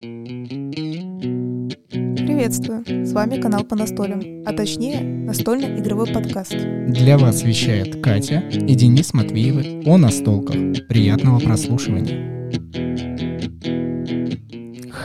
Приветствую! 0.00 2.84
С 3.04 3.12
вами 3.12 3.40
канал 3.40 3.64
по 3.64 3.74
настолям, 3.74 4.22
а 4.46 4.52
точнее 4.52 5.00
настольный 5.00 5.80
игровой 5.80 6.06
подкаст. 6.06 6.54
Для 6.86 7.18
вас 7.18 7.42
вещает 7.42 8.00
Катя 8.00 8.44
и 8.48 8.76
Денис 8.76 9.12
Матвеевы 9.12 9.82
о 9.86 9.96
настолках. 9.96 10.54
Приятного 10.86 11.40
прослушивания! 11.40 12.28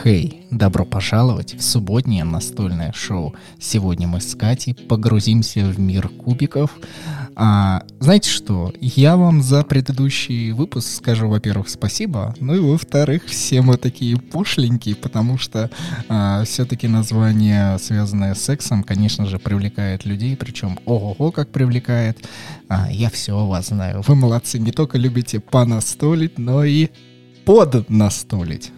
Хей, 0.04 0.46
добро 0.52 0.84
пожаловать 0.84 1.54
в 1.54 1.62
субботнее 1.62 2.22
настольное 2.22 2.92
шоу. 2.92 3.34
Сегодня 3.58 4.06
мы 4.06 4.20
с 4.20 4.36
Катей 4.36 4.74
погрузимся 4.74 5.64
в 5.64 5.80
мир 5.80 6.08
кубиков. 6.08 6.78
А, 7.36 7.82
знаете 7.98 8.30
что, 8.30 8.72
я 8.80 9.16
вам 9.16 9.42
за 9.42 9.64
предыдущий 9.64 10.52
выпуск 10.52 10.88
скажу, 10.88 11.28
во-первых, 11.28 11.68
спасибо, 11.68 12.34
ну 12.38 12.54
и 12.54 12.58
во-вторых, 12.58 13.24
все 13.26 13.60
мы 13.60 13.76
такие 13.76 14.16
пушленькие, 14.16 14.94
потому 14.94 15.36
что 15.36 15.70
а, 16.08 16.44
все-таки 16.44 16.86
название, 16.86 17.78
связанное 17.78 18.34
с 18.34 18.42
сексом, 18.42 18.84
конечно 18.84 19.26
же, 19.26 19.38
привлекает 19.38 20.04
людей, 20.04 20.36
причем 20.36 20.78
ого-го 20.84 21.32
как 21.32 21.50
привлекает. 21.50 22.18
А, 22.68 22.90
я 22.90 23.10
все 23.10 23.36
о 23.36 23.46
вас 23.46 23.68
знаю. 23.68 24.02
Вы 24.06 24.14
молодцы, 24.14 24.58
не 24.58 24.70
только 24.70 24.98
любите 24.98 25.40
понастолить, 25.40 26.38
но 26.38 26.64
и 26.64 26.90
поднастолить. 27.44 28.70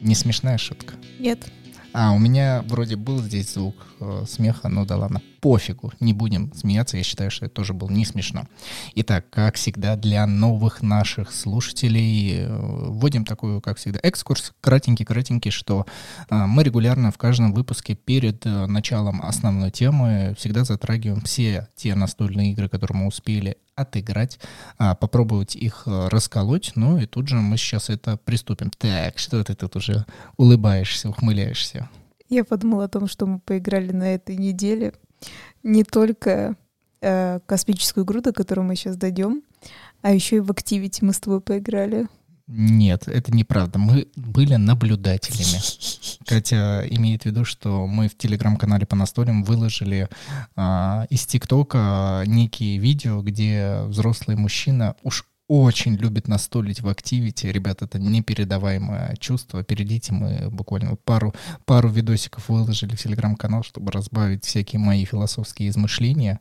Не 0.00 0.14
смешная 0.14 0.58
шутка? 0.58 0.94
Нет. 1.18 1.46
А, 1.92 2.12
у 2.12 2.18
меня 2.18 2.64
вроде 2.66 2.96
был 2.96 3.18
здесь 3.18 3.52
звук 3.54 3.74
э, 4.00 4.24
смеха, 4.28 4.68
но 4.68 4.84
да 4.84 4.96
ладно, 4.96 5.20
пофигу, 5.40 5.92
не 6.00 6.12
будем 6.12 6.52
смеяться, 6.54 6.96
я 6.96 7.02
считаю, 7.02 7.30
что 7.30 7.46
это 7.46 7.54
тоже 7.54 7.72
было 7.72 7.90
не 7.90 8.04
смешно. 8.04 8.46
Итак, 8.94 9.26
как 9.30 9.56
всегда, 9.56 9.96
для 9.96 10.26
новых 10.26 10.82
наших 10.82 11.32
слушателей 11.32 12.44
э, 12.44 12.48
вводим 12.48 13.24
такую, 13.24 13.60
как 13.60 13.78
всегда, 13.78 13.98
экскурс, 14.02 14.52
кратенький-кратенький, 14.60 15.50
что 15.50 15.86
э, 16.28 16.46
мы 16.46 16.62
регулярно 16.62 17.10
в 17.10 17.18
каждом 17.18 17.52
выпуске 17.52 17.94
перед 17.94 18.44
э, 18.46 18.66
началом 18.66 19.22
основной 19.22 19.70
темы 19.70 20.34
всегда 20.38 20.64
затрагиваем 20.64 21.22
все 21.22 21.68
те 21.74 21.94
настольные 21.94 22.52
игры, 22.52 22.68
которые 22.68 22.98
мы 22.98 23.06
успели 23.06 23.56
отыграть, 23.74 24.38
а, 24.76 24.94
попробовать 24.94 25.56
их 25.56 25.84
расколоть, 25.86 26.72
ну 26.74 26.98
и 26.98 27.06
тут 27.06 27.28
же 27.28 27.36
мы 27.36 27.56
сейчас 27.56 27.88
это 27.88 28.18
приступим. 28.18 28.70
Так, 28.76 29.18
что 29.18 29.42
ты 29.42 29.54
тут 29.54 29.76
уже 29.76 30.04
улыбаешься, 30.36 31.08
ухмыляешься? 31.08 31.88
Я 32.28 32.44
подумала 32.44 32.84
о 32.84 32.88
том, 32.88 33.08
что 33.08 33.26
мы 33.26 33.40
поиграли 33.40 33.92
на 33.92 34.14
этой 34.14 34.36
неделе 34.36 34.92
не 35.62 35.84
только 35.84 36.56
э, 37.00 37.40
космическую 37.46 38.04
игру, 38.04 38.20
до 38.20 38.32
которой 38.32 38.60
мы 38.60 38.76
сейчас 38.76 38.96
дойдем, 38.96 39.42
а 40.02 40.12
еще 40.12 40.36
и 40.36 40.40
в 40.40 40.50
Activity 40.50 40.98
мы 41.02 41.12
с 41.12 41.20
тобой 41.20 41.40
поиграли. 41.40 42.08
Нет, 42.52 43.06
это 43.06 43.32
неправда. 43.32 43.78
Мы 43.78 44.08
были 44.16 44.56
наблюдателями. 44.56 45.62
Катя 46.26 46.84
имеет 46.90 47.22
в 47.22 47.26
виду, 47.26 47.44
что 47.44 47.86
мы 47.86 48.08
в 48.08 48.18
телеграм-канале 48.18 48.86
по 48.86 48.96
настолям 48.96 49.44
выложили 49.44 50.08
а, 50.56 51.06
из 51.10 51.26
ТикТока 51.26 52.24
некие 52.26 52.78
видео, 52.78 53.22
где 53.22 53.82
взрослый 53.86 54.36
мужчина 54.36 54.96
уж 55.04 55.26
очень 55.50 55.96
любит 55.96 56.28
настолить 56.28 56.80
в 56.80 56.88
активити. 56.88 57.48
Ребят, 57.48 57.82
это 57.82 57.98
непередаваемое 57.98 59.16
чувство. 59.18 59.64
Перейдите, 59.64 60.12
мы 60.12 60.48
буквально 60.48 60.94
пару, 60.94 61.34
пару 61.64 61.88
видосиков 61.88 62.48
выложили 62.48 62.94
в 62.94 63.02
телеграм-канал, 63.02 63.64
чтобы 63.64 63.90
разбавить 63.90 64.44
всякие 64.44 64.78
мои 64.78 65.04
философские 65.04 65.70
измышления 65.70 66.38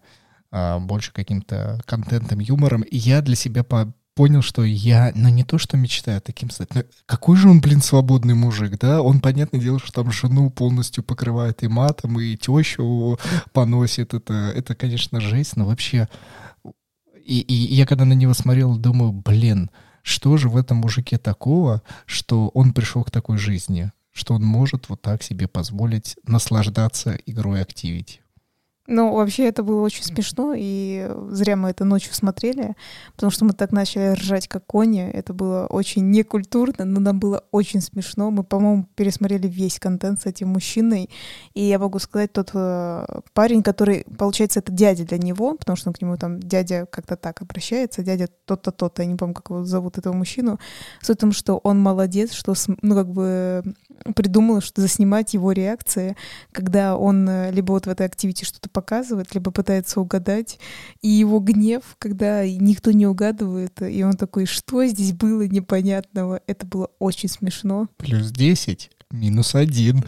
а, 0.51 0.77
больше 0.77 1.11
каким-то 1.11 1.81
контентом, 1.87 2.37
юмором. 2.37 2.83
И 2.83 2.97
я 2.97 3.23
для 3.23 3.35
себя 3.35 3.63
по 3.63 3.91
понял, 4.13 4.43
что 4.43 4.63
я, 4.63 5.11
ну 5.15 5.29
не 5.29 5.43
то, 5.43 5.57
что 5.57 5.75
мечтаю 5.75 6.21
таким 6.21 6.51
стать, 6.51 6.75
но 6.75 6.83
какой 7.07 7.35
же 7.35 7.49
он, 7.49 7.61
блин, 7.61 7.81
свободный 7.81 8.35
мужик, 8.35 8.77
да? 8.77 9.01
Он, 9.01 9.21
понятное 9.21 9.61
дело, 9.61 9.79
что 9.79 9.91
там 9.91 10.11
жену 10.11 10.51
полностью 10.51 11.03
покрывает 11.03 11.63
и 11.63 11.67
матом, 11.67 12.19
и 12.19 12.35
тещу 12.35 13.17
поносит. 13.53 14.13
Это, 14.13 14.33
это 14.55 14.75
конечно, 14.75 15.19
жесть, 15.19 15.55
но 15.55 15.65
вообще... 15.65 16.07
И, 17.29 17.41
и 17.41 17.75
я 17.75 17.85
когда 17.85 18.05
на 18.05 18.13
него 18.13 18.33
смотрел, 18.33 18.75
думаю, 18.75 19.11
блин, 19.11 19.69
что 20.01 20.35
же 20.37 20.49
в 20.49 20.57
этом 20.57 20.77
мужике 20.77 21.19
такого, 21.19 21.83
что 22.07 22.47
он 22.55 22.73
пришел 22.73 23.03
к 23.03 23.11
такой 23.11 23.37
жизни, 23.37 23.91
что 24.11 24.33
он 24.33 24.43
может 24.43 24.89
вот 24.89 25.03
так 25.03 25.21
себе 25.21 25.47
позволить 25.47 26.17
наслаждаться 26.25 27.13
игрой 27.27 27.61
Activity. 27.61 28.17
Ну, 28.91 29.13
вообще 29.13 29.47
это 29.47 29.61
было 29.61 29.81
очень 29.81 30.03
смешно, 30.03 30.55
и 30.57 31.07
зря 31.29 31.55
мы 31.55 31.69
это 31.69 31.85
ночью 31.85 32.11
смотрели, 32.15 32.75
потому 33.13 33.29
что 33.29 33.45
мы 33.45 33.53
так 33.53 33.71
начали 33.71 34.13
ржать, 34.13 34.47
как 34.47 34.65
кони. 34.65 35.07
Это 35.07 35.31
было 35.31 35.67
очень 35.67 36.09
некультурно, 36.09 36.85
но 36.85 36.99
нам 36.99 37.19
было 37.19 37.43
очень 37.51 37.81
смешно. 37.81 38.31
Мы, 38.31 38.43
по-моему, 38.43 38.87
пересмотрели 38.95 39.47
весь 39.47 39.79
контент 39.79 40.21
с 40.21 40.25
этим 40.25 40.49
мужчиной, 40.49 41.11
и 41.53 41.61
я 41.61 41.77
могу 41.77 41.99
сказать, 41.99 42.33
тот 42.33 42.49
э, 42.55 43.05
парень, 43.33 43.61
который, 43.61 44.05
получается, 44.17 44.59
это 44.59 44.71
дядя 44.71 45.05
для 45.05 45.19
него, 45.19 45.55
потому 45.55 45.75
что 45.75 45.89
он 45.89 45.93
к 45.93 46.01
нему 46.01 46.17
там 46.17 46.39
дядя 46.39 46.87
как-то 46.87 47.15
так 47.15 47.43
обращается, 47.43 48.01
дядя 48.01 48.27
тот-то, 48.45 48.71
тот-то, 48.71 49.03
я 49.03 49.07
не 49.07 49.15
помню, 49.15 49.35
как 49.35 49.51
его 49.51 49.65
зовут, 49.65 49.99
этого 49.99 50.13
мужчину. 50.13 50.59
Суть 51.03 51.17
в 51.17 51.21
том, 51.21 51.31
что 51.31 51.57
он 51.57 51.79
молодец, 51.79 52.31
что, 52.31 52.55
ну, 52.81 52.95
как 52.95 53.11
бы 53.11 53.63
придумал, 54.15 54.61
что 54.61 54.81
заснимать 54.81 55.35
его 55.35 55.51
реакции, 55.51 56.17
когда 56.51 56.97
он 56.97 57.29
э, 57.29 57.51
либо 57.51 57.73
вот 57.73 57.85
в 57.85 57.89
этой 57.89 58.07
активити 58.07 58.45
что-то 58.45 58.69
показывает, 58.79 59.33
либо 59.33 59.51
пытается 59.51 59.99
угадать. 59.99 60.57
И 61.01 61.09
его 61.09 61.39
гнев, 61.39 61.83
когда 61.97 62.47
никто 62.47 62.91
не 62.91 63.05
угадывает, 63.05 63.81
и 63.81 64.03
он 64.03 64.13
такой, 64.13 64.45
что 64.45 64.85
здесь 64.85 65.11
было 65.11 65.45
непонятного, 65.47 66.41
это 66.47 66.65
было 66.65 66.89
очень 66.99 67.29
смешно. 67.29 67.87
Плюс 67.97 68.31
10, 68.31 68.89
минус 69.11 69.55
1. 69.55 70.03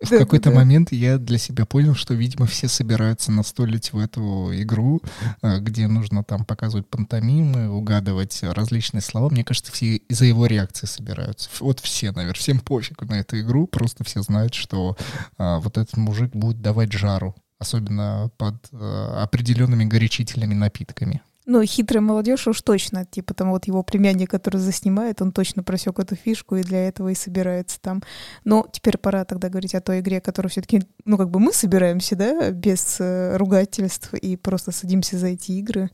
В 0.00 0.08
да, 0.08 0.18
какой-то 0.18 0.48
да. 0.50 0.56
момент 0.56 0.92
я 0.92 1.18
для 1.18 1.36
себя 1.36 1.66
понял, 1.66 1.94
что, 1.94 2.14
видимо, 2.14 2.46
все 2.46 2.68
собираются 2.68 3.30
настолить 3.30 3.92
в 3.92 3.98
эту 3.98 4.50
игру, 4.62 5.02
э, 5.42 5.58
где 5.60 5.88
нужно 5.88 6.24
там 6.24 6.46
показывать 6.46 6.88
пантомимы, 6.88 7.68
угадывать 7.68 8.38
различные 8.42 9.02
слова. 9.02 9.28
Мне 9.28 9.44
кажется, 9.44 9.72
все 9.72 9.96
из-за 9.96 10.24
его 10.24 10.46
реакции 10.46 10.86
собираются. 10.86 11.50
Вот 11.60 11.80
все, 11.80 12.12
наверное, 12.12 12.32
всем 12.32 12.60
пофиг 12.60 13.02
на 13.02 13.20
эту 13.20 13.40
игру, 13.40 13.66
просто 13.66 14.02
все 14.04 14.22
знают, 14.22 14.54
что 14.54 14.96
а, 15.36 15.58
вот 15.60 15.76
этот 15.76 15.98
мужик 15.98 16.34
будет 16.34 16.62
давать 16.62 16.92
жару, 16.92 17.34
особенно 17.60 18.30
под 18.36 18.56
а, 18.72 19.22
определенными 19.22 19.84
горячительными 19.84 20.54
напитками. 20.54 21.22
Ну, 21.46 21.64
хитрая 21.64 22.00
молодежь 22.00 22.46
уж 22.46 22.60
точно, 22.62 23.04
типа 23.04 23.34
там 23.34 23.50
вот 23.50 23.66
его 23.66 23.82
племянник, 23.82 24.30
который 24.30 24.58
заснимает, 24.58 25.20
он 25.20 25.32
точно 25.32 25.62
просек 25.62 25.98
эту 25.98 26.14
фишку 26.14 26.56
и 26.56 26.62
для 26.62 26.86
этого 26.86 27.08
и 27.08 27.14
собирается 27.14 27.80
там. 27.80 28.02
Но 28.44 28.66
теперь 28.70 28.98
пора 28.98 29.24
тогда 29.24 29.48
говорить 29.48 29.74
о 29.74 29.80
той 29.80 30.00
игре, 30.00 30.20
которую 30.20 30.50
все-таки, 30.50 30.82
ну, 31.04 31.18
как 31.18 31.30
бы 31.30 31.40
мы 31.40 31.52
собираемся, 31.52 32.14
да, 32.14 32.50
без 32.50 32.98
э, 33.00 33.36
ругательств 33.36 34.14
и 34.14 34.36
просто 34.36 34.70
садимся 34.70 35.18
за 35.18 35.28
эти 35.28 35.52
игры. 35.52 35.90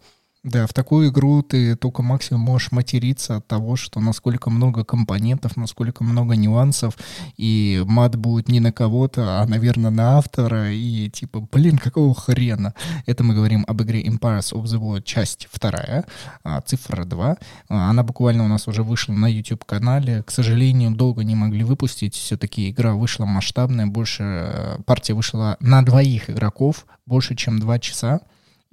Да, 0.46 0.68
в 0.68 0.72
такую 0.72 1.10
игру 1.10 1.42
ты 1.42 1.74
только 1.74 2.02
максимум 2.02 2.42
можешь 2.42 2.70
материться 2.70 3.38
от 3.38 3.48
того, 3.48 3.74
что 3.74 3.98
насколько 3.98 4.48
много 4.48 4.84
компонентов, 4.84 5.56
насколько 5.56 6.04
много 6.04 6.36
нюансов, 6.36 6.96
и 7.36 7.82
мат 7.84 8.14
будет 8.14 8.46
не 8.46 8.60
на 8.60 8.70
кого-то, 8.70 9.40
а, 9.40 9.46
наверное, 9.46 9.90
на 9.90 10.18
автора, 10.18 10.72
и 10.72 11.10
типа, 11.10 11.40
блин, 11.50 11.78
какого 11.78 12.14
хрена? 12.14 12.74
Это 13.06 13.24
мы 13.24 13.34
говорим 13.34 13.64
об 13.66 13.82
игре 13.82 14.04
Empires 14.04 14.52
of 14.52 14.62
the 14.66 14.78
World, 14.78 15.02
часть 15.02 15.48
вторая, 15.50 16.04
а, 16.44 16.60
цифра 16.60 17.04
2. 17.04 17.36
А, 17.68 17.90
она 17.90 18.04
буквально 18.04 18.44
у 18.44 18.48
нас 18.48 18.68
уже 18.68 18.84
вышла 18.84 19.14
на 19.14 19.26
YouTube-канале. 19.26 20.22
К 20.22 20.30
сожалению, 20.30 20.92
долго 20.92 21.24
не 21.24 21.34
могли 21.34 21.64
выпустить, 21.64 22.14
все-таки 22.14 22.70
игра 22.70 22.94
вышла 22.94 23.24
масштабная, 23.24 23.88
больше, 23.88 24.22
э, 24.22 24.78
партия 24.86 25.14
вышла 25.14 25.56
на 25.58 25.84
двоих 25.84 26.30
игроков, 26.30 26.86
больше, 27.04 27.34
чем 27.34 27.58
два 27.58 27.80
часа 27.80 28.20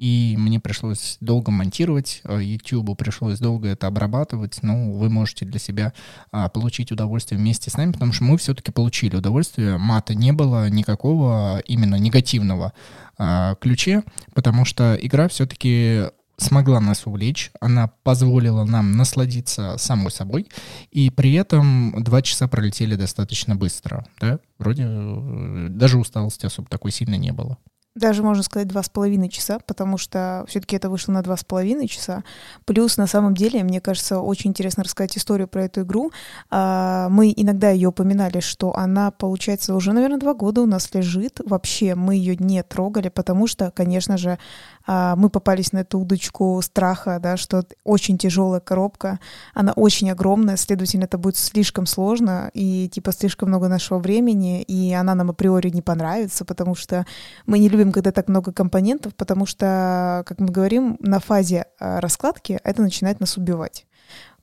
и 0.04 0.36
мне 0.38 0.60
пришлось 0.60 1.16
долго 1.22 1.50
монтировать, 1.50 2.20
э, 2.26 2.42
YouTube 2.44 2.98
пришлось 2.98 3.40
долго 3.40 3.70
это 3.70 3.88
обрабатывать, 3.88 4.60
ну, 4.62 4.98
вы 4.98 5.10
можете 5.10 5.46
для 5.46 5.60
себя 5.60 5.94
а, 6.30 6.50
получить 6.50 6.92
удовольствие 6.92 7.40
вместе 7.40 7.70
с 7.70 7.78
нами, 7.78 7.94
потому 7.94 8.12
что 8.12 8.26
мы 8.26 8.38
все-таки 8.38 8.74
получили 8.74 9.16
удовольствие, 9.16 9.78
мата 9.78 10.14
не 10.14 10.34
было 10.34 10.70
никакого 10.70 11.64
именно 11.68 11.96
негативного 11.96 12.74
а, 13.18 13.56
ключе, 13.56 14.04
потому 14.34 14.66
что 14.66 14.98
игра 15.02 15.30
все-таки 15.30 16.10
смогла 16.36 16.82
нас 16.82 17.08
увлечь, 17.08 17.52
она 17.62 17.88
позволила 18.04 18.66
нам 18.66 18.98
насладиться 18.98 19.78
самой 19.78 20.12
собой, 20.12 20.50
и 20.92 21.12
при 21.12 21.32
этом 21.32 22.04
два 22.04 22.22
часа 22.22 22.50
пролетели 22.50 22.96
достаточно 22.96 23.56
быстро, 23.56 24.06
да, 24.20 24.40
вроде 24.60 24.84
э, 24.86 25.68
даже 25.70 25.98
усталости 25.98 26.46
особо 26.46 26.68
такой 26.68 26.92
сильно 26.92 27.16
не 27.16 27.32
было. 27.32 27.58
Даже 27.96 28.24
можно 28.24 28.42
сказать 28.42 28.68
два 28.68 28.82
с 28.82 28.90
половиной 28.90 29.30
часа, 29.30 29.60
потому 29.60 29.98
что 29.98 30.46
все-таки 30.48 30.76
это 30.76 30.90
вышло 30.90 31.12
на 31.12 31.22
два 31.22 31.38
с 31.38 31.44
половиной 31.44 31.88
часа. 31.88 32.24
Плюс 32.66 32.98
на 32.98 33.06
самом 33.06 33.36
деле, 33.36 33.64
мне 33.64 33.82
кажется, 33.82 34.20
очень 34.20 34.50
интересно 34.50 34.84
рассказать 34.84 35.16
историю 35.18 35.48
про 35.48 35.66
эту 35.66 35.82
игру. 35.82 36.12
А, 36.50 37.08
мы 37.10 37.32
иногда 37.36 37.70
ее 37.70 37.90
упоминали, 37.90 38.40
что 38.40 38.76
она, 38.76 39.12
получается, 39.12 39.76
уже, 39.76 39.94
наверное, 39.94 40.20
два 40.20 40.34
года 40.34 40.62
у 40.62 40.66
нас 40.66 40.92
лежит. 40.94 41.40
Вообще 41.46 41.94
мы 41.94 42.16
ее 42.16 42.36
не 42.36 42.64
трогали, 42.64 43.10
потому 43.10 43.46
что, 43.46 43.70
конечно 43.70 44.18
же, 44.18 44.40
а, 44.86 45.16
мы 45.16 45.30
попались 45.30 45.72
на 45.72 45.80
эту 45.80 46.00
удочку 46.00 46.60
страха, 46.64 47.20
да, 47.22 47.38
что 47.38 47.64
очень 47.84 48.18
тяжелая 48.18 48.60
коробка, 48.60 49.20
она 49.54 49.72
очень 49.74 50.10
огромная, 50.10 50.58
следовательно, 50.58 51.04
это 51.06 51.18
будет 51.18 51.38
слишком 51.38 51.86
сложно 51.86 52.50
и 52.54 52.90
типа 52.90 53.12
слишком 53.12 53.50
много 53.50 53.68
нашего 53.68 54.00
времени, 54.00 54.62
и 54.64 54.94
она 54.94 55.16
нам 55.16 55.30
априори 55.30 55.70
не 55.70 55.82
понравится, 55.82 56.44
потому 56.44 56.76
что 56.76 57.06
мы 57.46 57.60
не 57.60 57.70
любим, 57.70 57.83
когда 57.92 58.12
так 58.12 58.30
много 58.30 58.52
компонентов, 58.52 59.16
потому 59.16 59.46
что, 59.46 60.24
как 60.26 60.40
мы 60.40 60.48
говорим, 60.48 60.98
на 61.00 61.20
фазе 61.20 61.66
а, 61.80 62.00
раскладки 62.00 62.60
это 62.64 62.82
начинает 62.82 63.20
нас 63.20 63.38
убивать. 63.38 63.86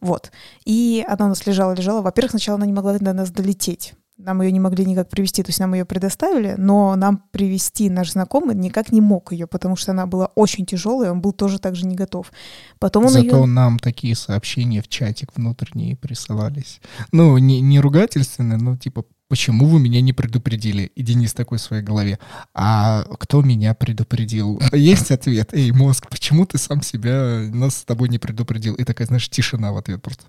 Вот. 0.01 0.33
И 0.65 1.05
она 1.09 1.27
у 1.27 1.29
нас 1.29 1.47
лежала, 1.47 1.75
лежала. 1.75 2.03
Во-первых, 2.03 2.31
сначала 2.31 2.57
она 2.57 2.67
не 2.67 2.73
могла 2.73 2.99
до 2.99 3.13
нас 3.13 3.31
долететь 3.31 3.95
нам 4.25 4.43
ее 4.43 4.53
не 4.53 4.61
могли 4.61 4.85
никак 4.85 5.09
привести, 5.09 5.43
то 5.43 5.49
есть 5.49 5.61
нам 5.61 5.75
ее 5.75 5.85
предоставили, 5.85 6.55
но 6.57 6.95
нам 6.97 7.23
привести 7.31 7.91
наш 7.91 8.13
знакомый 8.13 8.55
никак 8.55 8.93
не 8.93 9.01
мог 9.01 9.33
ее, 9.33 9.47
потому 9.47 9.77
что 9.77 9.93
она 9.93 10.07
была 10.07 10.27
очень 10.35 10.67
тяжелая, 10.67 11.13
он 11.13 11.21
был 11.21 11.33
тоже 11.33 11.59
так 11.59 11.75
же 11.75 11.87
не 11.87 11.97
готов. 11.97 12.33
Потом 12.79 13.05
он 13.05 13.11
Зато 13.11 13.39
ее... 13.39 13.47
нам 13.47 13.79
такие 13.79 14.15
сообщения 14.15 14.83
в 14.83 14.89
чатик 14.89 15.31
внутренние 15.35 15.97
присылались. 15.97 16.81
Ну, 17.13 17.37
не, 17.39 17.61
не 17.61 17.81
ругательственные, 17.81 18.59
но 18.59 18.77
типа 18.77 19.05
почему 19.31 19.67
вы 19.67 19.79
меня 19.79 20.01
не 20.01 20.13
предупредили? 20.13 20.91
И 20.97 21.03
Денис 21.03 21.33
такой 21.33 21.59
в 21.59 21.63
своей 21.63 21.85
голове, 21.85 22.19
а 22.53 23.05
кто 23.21 23.43
меня 23.43 23.75
предупредил? 23.75 24.61
Есть 24.73 25.13
ответ, 25.13 25.55
эй, 25.55 25.71
мозг, 25.71 26.09
почему 26.11 26.45
ты 26.45 26.59
сам 26.59 26.83
себя, 26.83 27.49
нас 27.53 27.77
с 27.77 27.85
тобой 27.85 28.09
не 28.09 28.19
предупредил? 28.19 28.75
И 28.75 28.85
такая, 28.85 29.07
знаешь, 29.07 29.31
тишина 29.31 29.73
в 29.73 29.79
ответ 29.79 30.03
просто. 30.03 30.25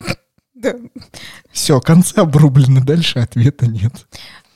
Да. 0.54 0.74
Все, 1.52 1.80
конца 1.80 2.22
обрублены, 2.22 2.80
дальше 2.80 3.20
ответа 3.20 3.68
нет. 3.68 3.92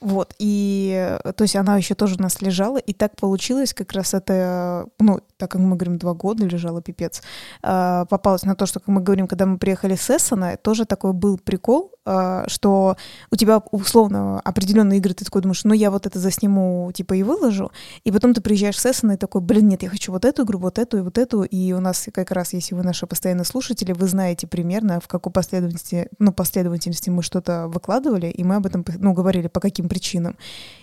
Вот, 0.00 0.34
и, 0.40 1.16
то 1.36 1.44
есть 1.44 1.54
она 1.54 1.76
еще 1.76 1.94
тоже 1.94 2.16
у 2.16 2.22
нас 2.22 2.42
лежала, 2.42 2.78
и 2.78 2.92
так 2.92 3.14
получилось, 3.14 3.72
как 3.72 3.92
раз 3.92 4.14
это, 4.14 4.88
ну, 4.98 5.20
так 5.42 5.50
как 5.50 5.60
мы 5.60 5.74
говорим, 5.74 5.98
два 5.98 6.14
года 6.14 6.46
лежала, 6.46 6.80
пипец, 6.80 7.20
э, 7.64 8.04
попалась 8.08 8.44
на 8.44 8.54
то, 8.54 8.64
что, 8.64 8.78
как 8.78 8.86
мы 8.86 9.00
говорим, 9.00 9.26
когда 9.26 9.44
мы 9.44 9.58
приехали 9.58 9.96
с 9.96 10.08
Эссена, 10.08 10.56
тоже 10.56 10.84
такой 10.84 11.12
был 11.12 11.36
прикол, 11.36 11.90
э, 12.06 12.44
что 12.46 12.96
у 13.32 13.34
тебя 13.34 13.58
условно 13.72 14.38
определенные 14.38 14.98
игры, 14.98 15.14
ты 15.14 15.24
такой 15.24 15.42
думаешь, 15.42 15.64
ну, 15.64 15.74
я 15.74 15.90
вот 15.90 16.06
это 16.06 16.20
засниму, 16.20 16.92
типа, 16.94 17.14
и 17.14 17.24
выложу, 17.24 17.72
и 18.04 18.12
потом 18.12 18.34
ты 18.34 18.40
приезжаешь 18.40 18.78
с 18.78 18.86
Эссена 18.86 19.12
и 19.12 19.16
такой, 19.16 19.40
блин, 19.40 19.66
нет, 19.66 19.82
я 19.82 19.88
хочу 19.88 20.12
вот 20.12 20.24
эту 20.24 20.44
игру, 20.44 20.60
вот 20.60 20.78
эту 20.78 20.98
и 20.98 21.00
вот 21.00 21.18
эту, 21.18 21.42
и 21.42 21.72
у 21.72 21.80
нас 21.80 22.08
как 22.14 22.30
раз, 22.30 22.52
если 22.52 22.76
вы 22.76 22.84
наши 22.84 23.08
постоянные 23.08 23.44
слушатели, 23.44 23.92
вы 23.92 24.06
знаете 24.06 24.46
примерно, 24.46 25.00
в 25.00 25.08
какой 25.08 25.32
последовательности, 25.32 26.08
ну, 26.20 26.32
последовательности 26.32 27.10
мы 27.10 27.24
что-то 27.24 27.66
выкладывали, 27.66 28.28
и 28.28 28.44
мы 28.44 28.54
об 28.54 28.66
этом, 28.66 28.84
ну, 28.98 29.12
говорили, 29.12 29.48
по 29.48 29.58
каким 29.58 29.88
причинам. 29.88 30.36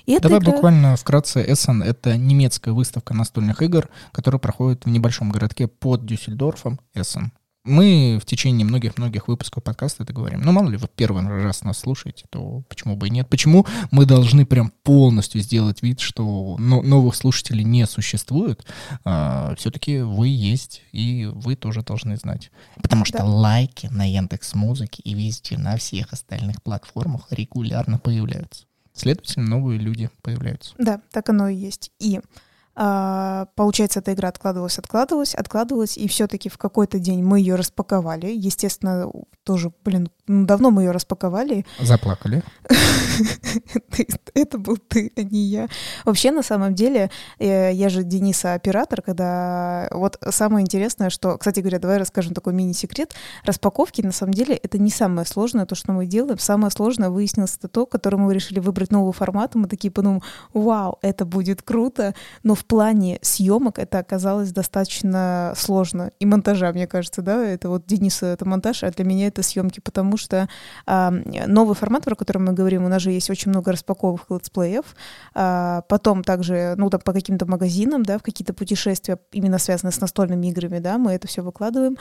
И 0.06 0.20
Давай 0.20 0.40
игра... 0.40 0.52
буквально 0.52 0.98
вкратце. 0.98 1.46
Эссен— 1.48 1.82
это 1.84 2.18
немецкая 2.18 2.74
выставка 2.74 3.14
настольных 3.14 3.62
игр, 3.62 3.88
которая 4.12 4.40
проходит 4.50 4.86
в 4.86 4.90
небольшом 4.90 5.30
городке 5.30 5.68
под 5.68 6.08
Дюссельдорфом, 6.08 6.80
Эссен. 6.96 7.32
Мы 7.66 8.18
в 8.20 8.26
течение 8.26 8.66
многих-многих 8.66 9.28
выпусков 9.28 9.64
подкаста 9.64 10.02
это 10.02 10.12
говорим. 10.12 10.42
Ну, 10.42 10.52
мало 10.52 10.70
ли, 10.70 10.78
вы 10.78 10.88
первый 10.88 11.24
раз 11.24 11.64
нас 11.64 11.78
слушаете, 11.78 12.26
то 12.32 12.64
почему 12.68 12.96
бы 12.96 13.10
и 13.10 13.12
нет? 13.12 13.30
Почему 13.30 13.68
мы 13.92 14.08
должны 14.08 14.48
прям 14.48 14.72
полностью 14.82 15.42
сделать 15.42 15.84
вид, 15.84 16.00
что 16.00 16.58
новых 16.58 17.16
слушателей 17.16 17.64
не 17.64 17.86
существует? 17.86 18.66
А, 19.06 19.54
все-таки 19.56 20.00
вы 20.00 20.30
есть, 20.30 20.82
и 20.94 21.30
вы 21.32 21.56
тоже 21.56 21.84
должны 21.84 22.18
знать. 22.18 22.50
Потому 22.82 23.06
что 23.06 23.20
да. 23.20 23.26
лайки 23.26 23.86
на 23.92 24.10
Яндекс 24.12 24.56
Музыке 24.56 25.04
и 25.04 25.14
везде 25.14 25.60
на 25.60 25.78
всех 25.78 26.12
остальных 26.12 26.64
платформах 26.64 27.28
регулярно 27.30 28.00
появляются. 28.00 28.66
Следовательно, 28.94 29.48
новые 29.48 29.78
люди 29.78 30.10
появляются. 30.24 30.74
Да, 30.80 31.02
так 31.12 31.30
оно 31.30 31.50
и 31.50 31.56
есть. 31.56 31.92
И 32.00 32.20
получается, 33.56 34.00
эта 34.00 34.14
игра 34.14 34.30
откладывалась, 34.30 34.80
откладывалась, 34.80 35.36
откладывалась, 35.36 35.98
и 35.98 36.08
все-таки 36.08 36.48
в 36.48 36.58
какой-то 36.58 36.98
день 36.98 37.22
мы 37.24 37.40
ее 37.40 37.56
распаковали. 37.56 38.28
Естественно, 38.28 39.12
тоже, 39.50 39.72
блин, 39.84 40.12
ну, 40.28 40.46
давно 40.46 40.70
мы 40.70 40.84
ее 40.84 40.92
распаковали. 40.92 41.66
Заплакали. 41.80 42.44
Это 44.36 44.60
был 44.60 44.78
ты, 44.78 45.12
а 45.18 45.24
не 45.24 45.40
я. 45.40 45.68
Вообще, 46.06 46.30
на 46.30 46.44
самом 46.44 46.76
деле, 46.76 47.10
э, 47.40 47.72
я 47.74 47.90
же 47.90 48.04
Дениса 48.04 48.54
оператор, 48.54 49.02
когда... 49.02 49.90
Вот 49.92 50.20
самое 50.30 50.64
интересное, 50.64 51.10
что... 51.10 51.36
Кстати 51.40 51.62
говоря, 51.62 51.80
давай 51.80 51.98
расскажем 51.98 52.36
такой 52.36 52.54
мини-секрет. 52.54 53.16
Распаковки, 53.44 54.04
на 54.04 54.12
самом 54.12 54.36
деле, 54.36 54.54
это 54.54 54.78
не 54.78 54.92
самое 54.92 55.26
сложное, 55.26 55.66
то, 55.66 55.74
что 55.74 55.94
мы 55.94 56.06
делаем. 56.06 56.38
Самое 56.38 56.70
сложное 56.70 57.10
выяснилось 57.10 57.56
это 57.58 57.68
то, 57.68 57.88
которое 57.88 58.18
мы 58.18 58.32
решили 58.32 58.60
выбрать 58.60 58.92
новый 58.92 59.14
формат. 59.14 59.56
Мы 59.56 59.68
такие 59.68 59.90
подумали, 59.90 60.22
вау, 60.54 61.00
это 61.02 61.26
будет 61.26 61.64
круто, 61.64 62.14
но 62.44 62.54
в 62.54 62.66
плане 62.66 63.18
съемок 63.24 63.80
это 63.80 63.98
оказалось 63.98 64.52
достаточно 64.52 65.54
сложно. 65.58 66.12
И 66.20 66.28
монтажа, 66.28 66.72
мне 66.72 66.86
кажется, 66.86 67.24
да, 67.24 67.44
это 67.44 67.70
вот 67.70 67.88
Дениса 67.88 68.28
это 68.28 68.48
монтаж, 68.48 68.84
а 68.84 68.92
для 68.92 69.06
меня 69.06 69.26
это 69.26 69.39
съемки, 69.44 69.80
потому 69.80 70.18
что 70.18 70.48
а, 70.86 71.12
новый 71.48 71.76
формат, 71.76 72.04
про 72.06 72.16
который 72.16 72.40
мы 72.40 72.54
говорим, 72.54 72.86
у 72.86 72.88
нас 72.88 73.02
же 73.02 73.12
есть 73.12 73.30
очень 73.30 73.52
много 73.52 73.72
распаковок 73.72 74.26
летсплеев, 74.30 74.86
а, 75.34 75.82
потом 75.88 76.24
также, 76.24 76.76
ну, 76.78 76.90
там, 76.90 77.02
по 77.02 77.14
каким-то 77.14 77.46
магазинам, 77.46 78.04
да, 78.04 78.18
в 78.18 78.24
какие-то 78.24 78.54
путешествия, 78.54 79.18
именно 79.32 79.58
связанные 79.58 79.94
с 79.94 80.02
настольными 80.02 80.48
играми, 80.48 80.80
да, 80.80 80.98
мы 80.98 81.12
это 81.12 81.28
все 81.28 81.42
выкладываем, 81.42 81.98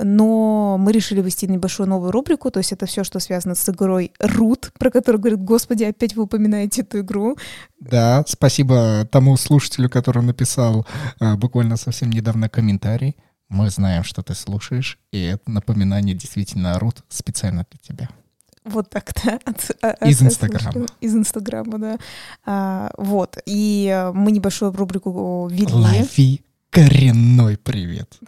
но 0.00 0.76
мы 0.78 0.92
решили 0.92 1.20
ввести 1.20 1.46
небольшую 1.46 1.88
новую 1.88 2.12
рубрику, 2.12 2.50
то 2.50 2.58
есть 2.58 2.72
это 2.72 2.86
все, 2.86 3.04
что 3.04 3.20
связано 3.20 3.54
с 3.54 3.68
игрой 3.68 4.12
Root, 4.20 4.72
про 4.78 4.90
которую 4.90 5.20
говорит, 5.20 5.40
господи, 5.42 5.84
опять 5.84 6.14
вы 6.16 6.24
упоминаете 6.24 6.82
эту 6.82 7.00
игру. 7.00 7.36
Да, 7.80 8.24
спасибо 8.26 9.06
тому 9.10 9.36
слушателю, 9.36 9.90
который 9.90 10.22
написал 10.22 10.86
а, 11.20 11.36
буквально 11.36 11.76
совсем 11.76 12.10
недавно 12.10 12.48
комментарий. 12.48 13.16
Мы 13.52 13.68
знаем, 13.68 14.02
что 14.02 14.22
ты 14.22 14.34
слушаешь, 14.34 14.98
и 15.10 15.20
это 15.20 15.50
напоминание 15.50 16.14
действительно 16.14 16.74
орут 16.74 17.04
специально 17.10 17.66
для 17.70 17.78
тебя. 17.82 18.08
Вот 18.64 18.88
так, 18.88 19.12
да? 19.22 19.38
От, 19.44 19.70
от, 19.82 20.08
из 20.08 20.22
Инстаграма. 20.22 20.86
Из 21.02 21.14
Инстаграма, 21.14 21.78
да. 21.78 21.98
А, 22.46 22.90
вот. 22.96 23.36
И 23.44 23.92
э, 23.92 24.10
мы 24.12 24.32
небольшую 24.32 24.72
рубрику 24.72 25.48
ввели. 25.52 25.70
Лови 25.70 26.40
коренной 26.70 27.58
привет. 27.58 28.18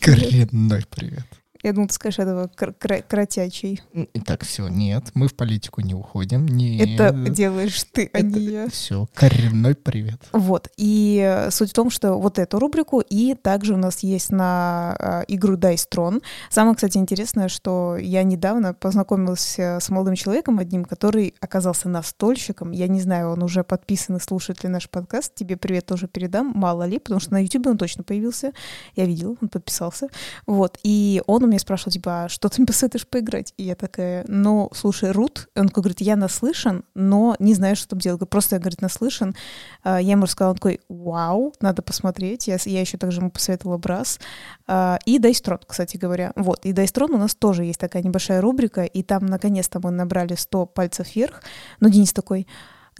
Коренной, 0.00 0.42
коренной 0.50 0.84
привет. 0.90 1.26
Я 1.62 1.72
думаю, 1.72 1.88
ты 1.88 1.94
скажешь 1.94 2.20
этого 2.20 2.48
кр- 2.48 2.74
кр- 2.74 3.02
кротячий. 3.02 3.82
Так, 4.24 4.44
все, 4.44 4.68
нет, 4.68 5.10
мы 5.14 5.28
в 5.28 5.34
политику 5.34 5.82
не 5.82 5.94
уходим. 5.94 6.46
Не... 6.46 6.78
Это 6.78 7.12
делаешь 7.12 7.84
ты, 7.92 8.08
а 8.12 8.22
не 8.22 8.40
я. 8.40 8.68
Все, 8.70 9.06
коренной 9.14 9.74
привет. 9.74 10.20
Вот, 10.32 10.68
и 10.76 11.20
э, 11.22 11.50
суть 11.50 11.70
в 11.70 11.74
том, 11.74 11.90
что 11.90 12.14
вот 12.14 12.38
эту 12.38 12.58
рубрику, 12.58 13.00
и 13.00 13.34
также 13.34 13.74
у 13.74 13.76
нас 13.76 14.00
есть 14.00 14.30
на 14.30 14.96
э, 14.98 15.24
игру 15.28 15.56
Dice 15.56 15.86
Tron. 15.92 16.22
Самое, 16.48 16.74
кстати, 16.74 16.96
интересное, 16.96 17.48
что 17.48 17.96
я 17.98 18.22
недавно 18.22 18.72
познакомилась 18.72 19.58
э, 19.58 19.80
с 19.80 19.90
молодым 19.90 20.14
человеком 20.14 20.58
одним, 20.58 20.84
который 20.84 21.34
оказался 21.40 21.88
настольщиком. 21.88 22.70
Я 22.70 22.88
не 22.88 23.00
знаю, 23.00 23.30
он 23.30 23.42
уже 23.42 23.64
подписан 23.64 24.16
и 24.16 24.20
слушает 24.20 24.64
ли 24.64 24.70
наш 24.70 24.88
подкаст. 24.88 25.34
Тебе 25.34 25.56
привет 25.56 25.86
тоже 25.86 26.08
передам, 26.08 26.52
мало 26.54 26.84
ли, 26.84 26.98
потому 26.98 27.20
что 27.20 27.32
на 27.32 27.42
YouTube 27.42 27.66
он 27.66 27.78
точно 27.78 28.02
появился. 28.02 28.52
Я 28.96 29.04
видела, 29.04 29.36
он 29.40 29.48
подписался. 29.48 30.08
Вот, 30.46 30.78
и 30.82 31.22
он 31.26 31.49
меня 31.50 31.58
спрашивал, 31.58 31.92
типа, 31.92 32.24
а 32.24 32.28
что 32.28 32.48
ты 32.48 32.60
мне 32.60 32.66
посоветуешь 32.68 33.06
поиграть? 33.06 33.54
И 33.56 33.64
я 33.64 33.74
такая, 33.74 34.24
ну, 34.28 34.70
слушай, 34.74 35.10
Рут, 35.10 35.48
он 35.54 35.66
говорит, 35.66 36.00
я 36.00 36.16
наслышан, 36.16 36.84
но 36.94 37.36
не 37.38 37.54
знаю, 37.54 37.76
что 37.76 37.88
там 37.88 37.98
делать. 37.98 38.28
Просто 38.28 38.56
я, 38.56 38.60
говорит, 38.60 38.80
наслышан. 38.80 39.34
А, 39.82 40.00
я 40.00 40.12
ему 40.12 40.24
рассказала, 40.24 40.52
он 40.52 40.56
такой, 40.56 40.80
вау, 40.88 41.52
надо 41.60 41.82
посмотреть. 41.82 42.48
Я, 42.48 42.58
я 42.64 42.80
еще 42.80 42.96
также 42.98 43.20
ему 43.20 43.30
посоветовала 43.30 43.78
Брас. 43.78 44.18
А, 44.66 44.98
и 45.04 45.18
Дайстрон, 45.18 45.60
кстати 45.66 45.96
говоря. 45.96 46.32
Вот, 46.36 46.64
и 46.64 46.72
Дайстрон 46.72 47.14
у 47.14 47.18
нас 47.18 47.34
тоже 47.34 47.64
есть 47.64 47.80
такая 47.80 48.02
небольшая 48.02 48.40
рубрика, 48.40 48.84
и 48.84 49.02
там 49.02 49.26
наконец-то 49.26 49.80
мы 49.82 49.90
набрали 49.90 50.34
100 50.34 50.66
пальцев 50.66 51.14
вверх. 51.14 51.42
Но 51.80 51.88
Денис 51.88 52.12
такой, 52.12 52.46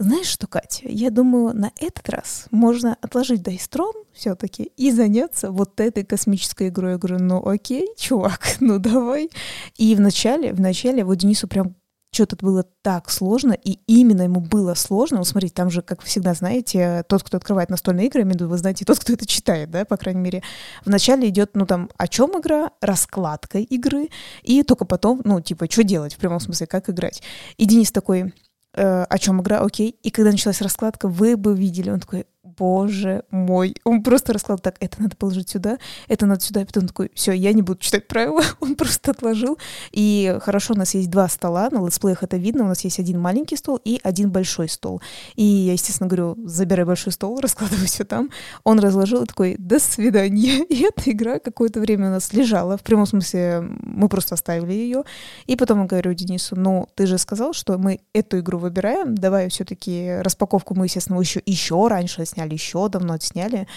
знаешь 0.01 0.27
что, 0.27 0.47
Катя, 0.47 0.87
я 0.89 1.09
думаю, 1.11 1.55
на 1.55 1.71
этот 1.79 2.09
раз 2.09 2.47
можно 2.51 2.97
отложить 3.01 3.43
Дайстрон 3.43 3.93
все-таки 4.13 4.71
и 4.75 4.91
заняться 4.91 5.51
вот 5.51 5.79
этой 5.79 6.03
космической 6.03 6.69
игрой. 6.69 6.93
Я 6.93 6.97
говорю, 6.97 7.19
ну 7.19 7.47
окей, 7.47 7.87
чувак, 7.97 8.41
ну 8.59 8.79
давай. 8.79 9.29
И 9.77 9.95
вначале, 9.95 10.53
вначале 10.53 11.03
вот 11.03 11.15
Денису 11.15 11.47
прям 11.47 11.75
что-то 12.13 12.35
было 12.35 12.65
так 12.81 13.09
сложно, 13.09 13.53
и 13.53 13.79
именно 13.87 14.23
ему 14.23 14.41
было 14.41 14.73
сложно. 14.73 15.19
Вот 15.19 15.27
смотрите, 15.27 15.53
там 15.53 15.69
же, 15.69 15.81
как 15.81 16.01
вы 16.01 16.07
всегда 16.07 16.33
знаете, 16.33 17.05
тот, 17.07 17.23
кто 17.23 17.37
открывает 17.37 17.69
настольные 17.69 18.07
игры, 18.07 18.23
имею 18.23 18.33
в 18.33 18.35
виду, 18.35 18.49
вы 18.49 18.57
знаете, 18.57 18.83
тот, 18.83 18.99
кто 18.99 19.13
это 19.13 19.25
читает, 19.25 19.71
да, 19.71 19.85
по 19.85 19.95
крайней 19.95 20.19
мере. 20.19 20.43
Вначале 20.83 21.29
идет, 21.29 21.51
ну, 21.53 21.65
там, 21.65 21.89
о 21.95 22.07
чем 22.09 22.37
игра, 22.37 22.71
раскладка 22.81 23.59
игры, 23.59 24.09
и 24.43 24.63
только 24.63 24.83
потом, 24.83 25.21
ну, 25.23 25.39
типа, 25.39 25.71
что 25.71 25.83
делать, 25.83 26.15
в 26.15 26.17
прямом 26.17 26.41
смысле, 26.41 26.67
как 26.67 26.89
играть. 26.89 27.23
И 27.55 27.65
Денис 27.65 27.91
такой, 27.93 28.33
э, 28.73 29.03
о 29.03 29.17
чем 29.17 29.41
игра, 29.41 29.59
окей. 29.59 29.97
И 30.03 30.11
когда 30.11 30.31
началась 30.31 30.61
раскладка, 30.61 31.07
вы 31.07 31.37
бы 31.37 31.55
видели, 31.55 31.89
он 31.89 31.99
такой, 31.99 32.25
боже 32.43 33.23
мой. 33.29 33.75
Он 33.83 34.01
просто 34.03 34.33
рассказал 34.33 34.59
так, 34.59 34.75
это 34.79 35.01
надо 35.01 35.15
положить 35.15 35.49
сюда, 35.49 35.77
это 36.07 36.25
надо 36.25 36.41
сюда. 36.41 36.61
И 36.61 36.65
потом 36.65 36.87
такой, 36.87 37.11
все, 37.13 37.31
я 37.33 37.53
не 37.53 37.61
буду 37.61 37.79
читать 37.79 38.07
правила. 38.07 38.41
Он 38.59 38.75
просто 38.75 39.11
отложил. 39.11 39.57
И 39.91 40.37
хорошо, 40.41 40.73
у 40.73 40.77
нас 40.77 40.93
есть 40.93 41.09
два 41.09 41.27
стола, 41.29 41.69
на 41.69 41.85
летсплеях 41.85 42.23
это 42.23 42.37
видно. 42.37 42.63
У 42.63 42.67
нас 42.67 42.81
есть 42.81 42.99
один 42.99 43.19
маленький 43.19 43.55
стол 43.57 43.79
и 43.83 43.99
один 44.03 44.31
большой 44.31 44.69
стол. 44.69 45.01
И 45.35 45.43
я, 45.43 45.73
естественно, 45.73 46.07
говорю, 46.07 46.37
забирай 46.45 46.85
большой 46.85 47.13
стол, 47.13 47.39
раскладывай 47.41 47.85
все 47.85 48.03
там. 48.03 48.29
Он 48.63 48.79
разложил 48.79 49.23
и 49.23 49.27
такой, 49.27 49.55
до 49.57 49.79
свидания. 49.79 50.63
И 50.71 50.83
эта 50.83 51.11
игра 51.11 51.39
какое-то 51.39 51.79
время 51.79 52.07
у 52.07 52.11
нас 52.11 52.33
лежала. 52.33 52.77
В 52.77 52.81
прямом 52.81 53.05
смысле 53.05 53.61
мы 53.81 54.09
просто 54.09 54.35
оставили 54.35 54.73
ее. 54.73 55.03
И 55.45 55.55
потом 55.55 55.81
я 55.81 55.85
говорю 55.85 56.13
Денису, 56.13 56.55
ну, 56.55 56.87
ты 56.95 57.05
же 57.05 57.17
сказал, 57.17 57.53
что 57.53 57.77
мы 57.77 57.99
эту 58.13 58.39
игру 58.39 58.57
выбираем, 58.57 59.15
давай 59.15 59.49
все-таки 59.49 60.17
распаковку 60.21 60.73
мы, 60.75 60.85
естественно, 60.85 61.19
еще, 61.19 61.41
еще 61.45 61.87
раньше 61.87 62.21
сняли, 62.31 62.53
еще 62.53 62.89
давно 62.89 63.13
отсняли. 63.13 63.67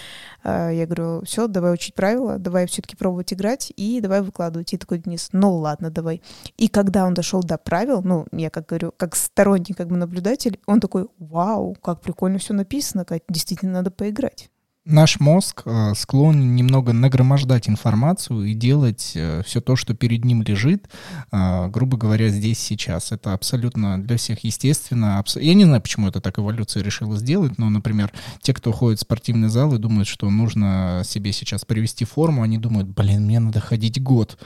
А, 0.43 0.69
я 0.69 0.85
говорю, 0.85 1.23
все, 1.25 1.47
давай 1.47 1.73
учить 1.73 1.95
правила, 1.95 2.37
давай 2.37 2.67
все-таки 2.67 2.95
пробовать 2.95 3.33
играть 3.33 3.71
и 3.75 4.01
давай 4.01 4.21
выкладывать. 4.21 4.73
И 4.73 4.77
такой 4.77 4.99
Денис, 4.99 5.29
ну 5.31 5.55
ладно, 5.55 5.89
давай. 5.89 6.21
И 6.57 6.67
когда 6.67 7.05
он 7.05 7.13
дошел 7.13 7.41
до 7.43 7.57
правил, 7.57 8.01
ну, 8.03 8.25
я 8.31 8.49
как 8.49 8.67
говорю, 8.67 8.93
как 8.97 9.15
сторонний 9.15 9.73
как 9.75 9.87
бы 9.87 9.97
наблюдатель, 9.97 10.59
он 10.65 10.79
такой, 10.79 11.07
вау, 11.19 11.75
как 11.81 12.01
прикольно 12.01 12.39
все 12.39 12.53
написано, 12.53 13.05
как 13.05 13.23
действительно 13.29 13.73
надо 13.73 13.91
поиграть. 13.91 14.49
Наш 14.85 15.19
мозг 15.19 15.63
э, 15.65 15.93
склонен 15.95 16.55
немного 16.55 16.93
нагромождать 16.93 17.67
информацию 17.67 18.43
и 18.43 18.53
делать 18.53 19.13
э, 19.15 19.41
все 19.43 19.59
то, 19.59 19.75
что 19.75 19.95
перед 19.95 20.23
ним 20.23 20.43
лежит, 20.43 20.87
э, 21.31 21.67
грубо 21.69 21.97
говоря, 21.97 22.29
здесь 22.29 22.59
сейчас. 22.59 23.11
Это 23.11 23.33
абсолютно 23.33 23.99
для 23.99 24.17
всех 24.17 24.43
естественно. 24.43 25.23
Я 25.37 25.55
не 25.55 25.65
знаю, 25.65 25.81
почему 25.81 26.07
это 26.07 26.21
так 26.21 26.37
эволюция 26.37 26.83
решила 26.83 27.17
сделать, 27.17 27.57
но, 27.57 27.71
например, 27.71 28.11
те, 28.41 28.53
кто 28.53 28.71
ходит 28.71 28.99
в 28.99 29.01
спортивный 29.01 29.49
зал 29.49 29.73
и 29.73 29.79
думают, 29.79 30.07
что 30.07 30.29
нужно 30.29 31.01
себе 31.03 31.31
сейчас 31.31 31.65
привести 31.65 32.05
форму, 32.05 32.43
они 32.43 32.59
думают, 32.59 32.87
блин, 32.87 33.25
мне 33.25 33.39
надо 33.39 33.61
ходить 33.61 34.03
год. 34.03 34.37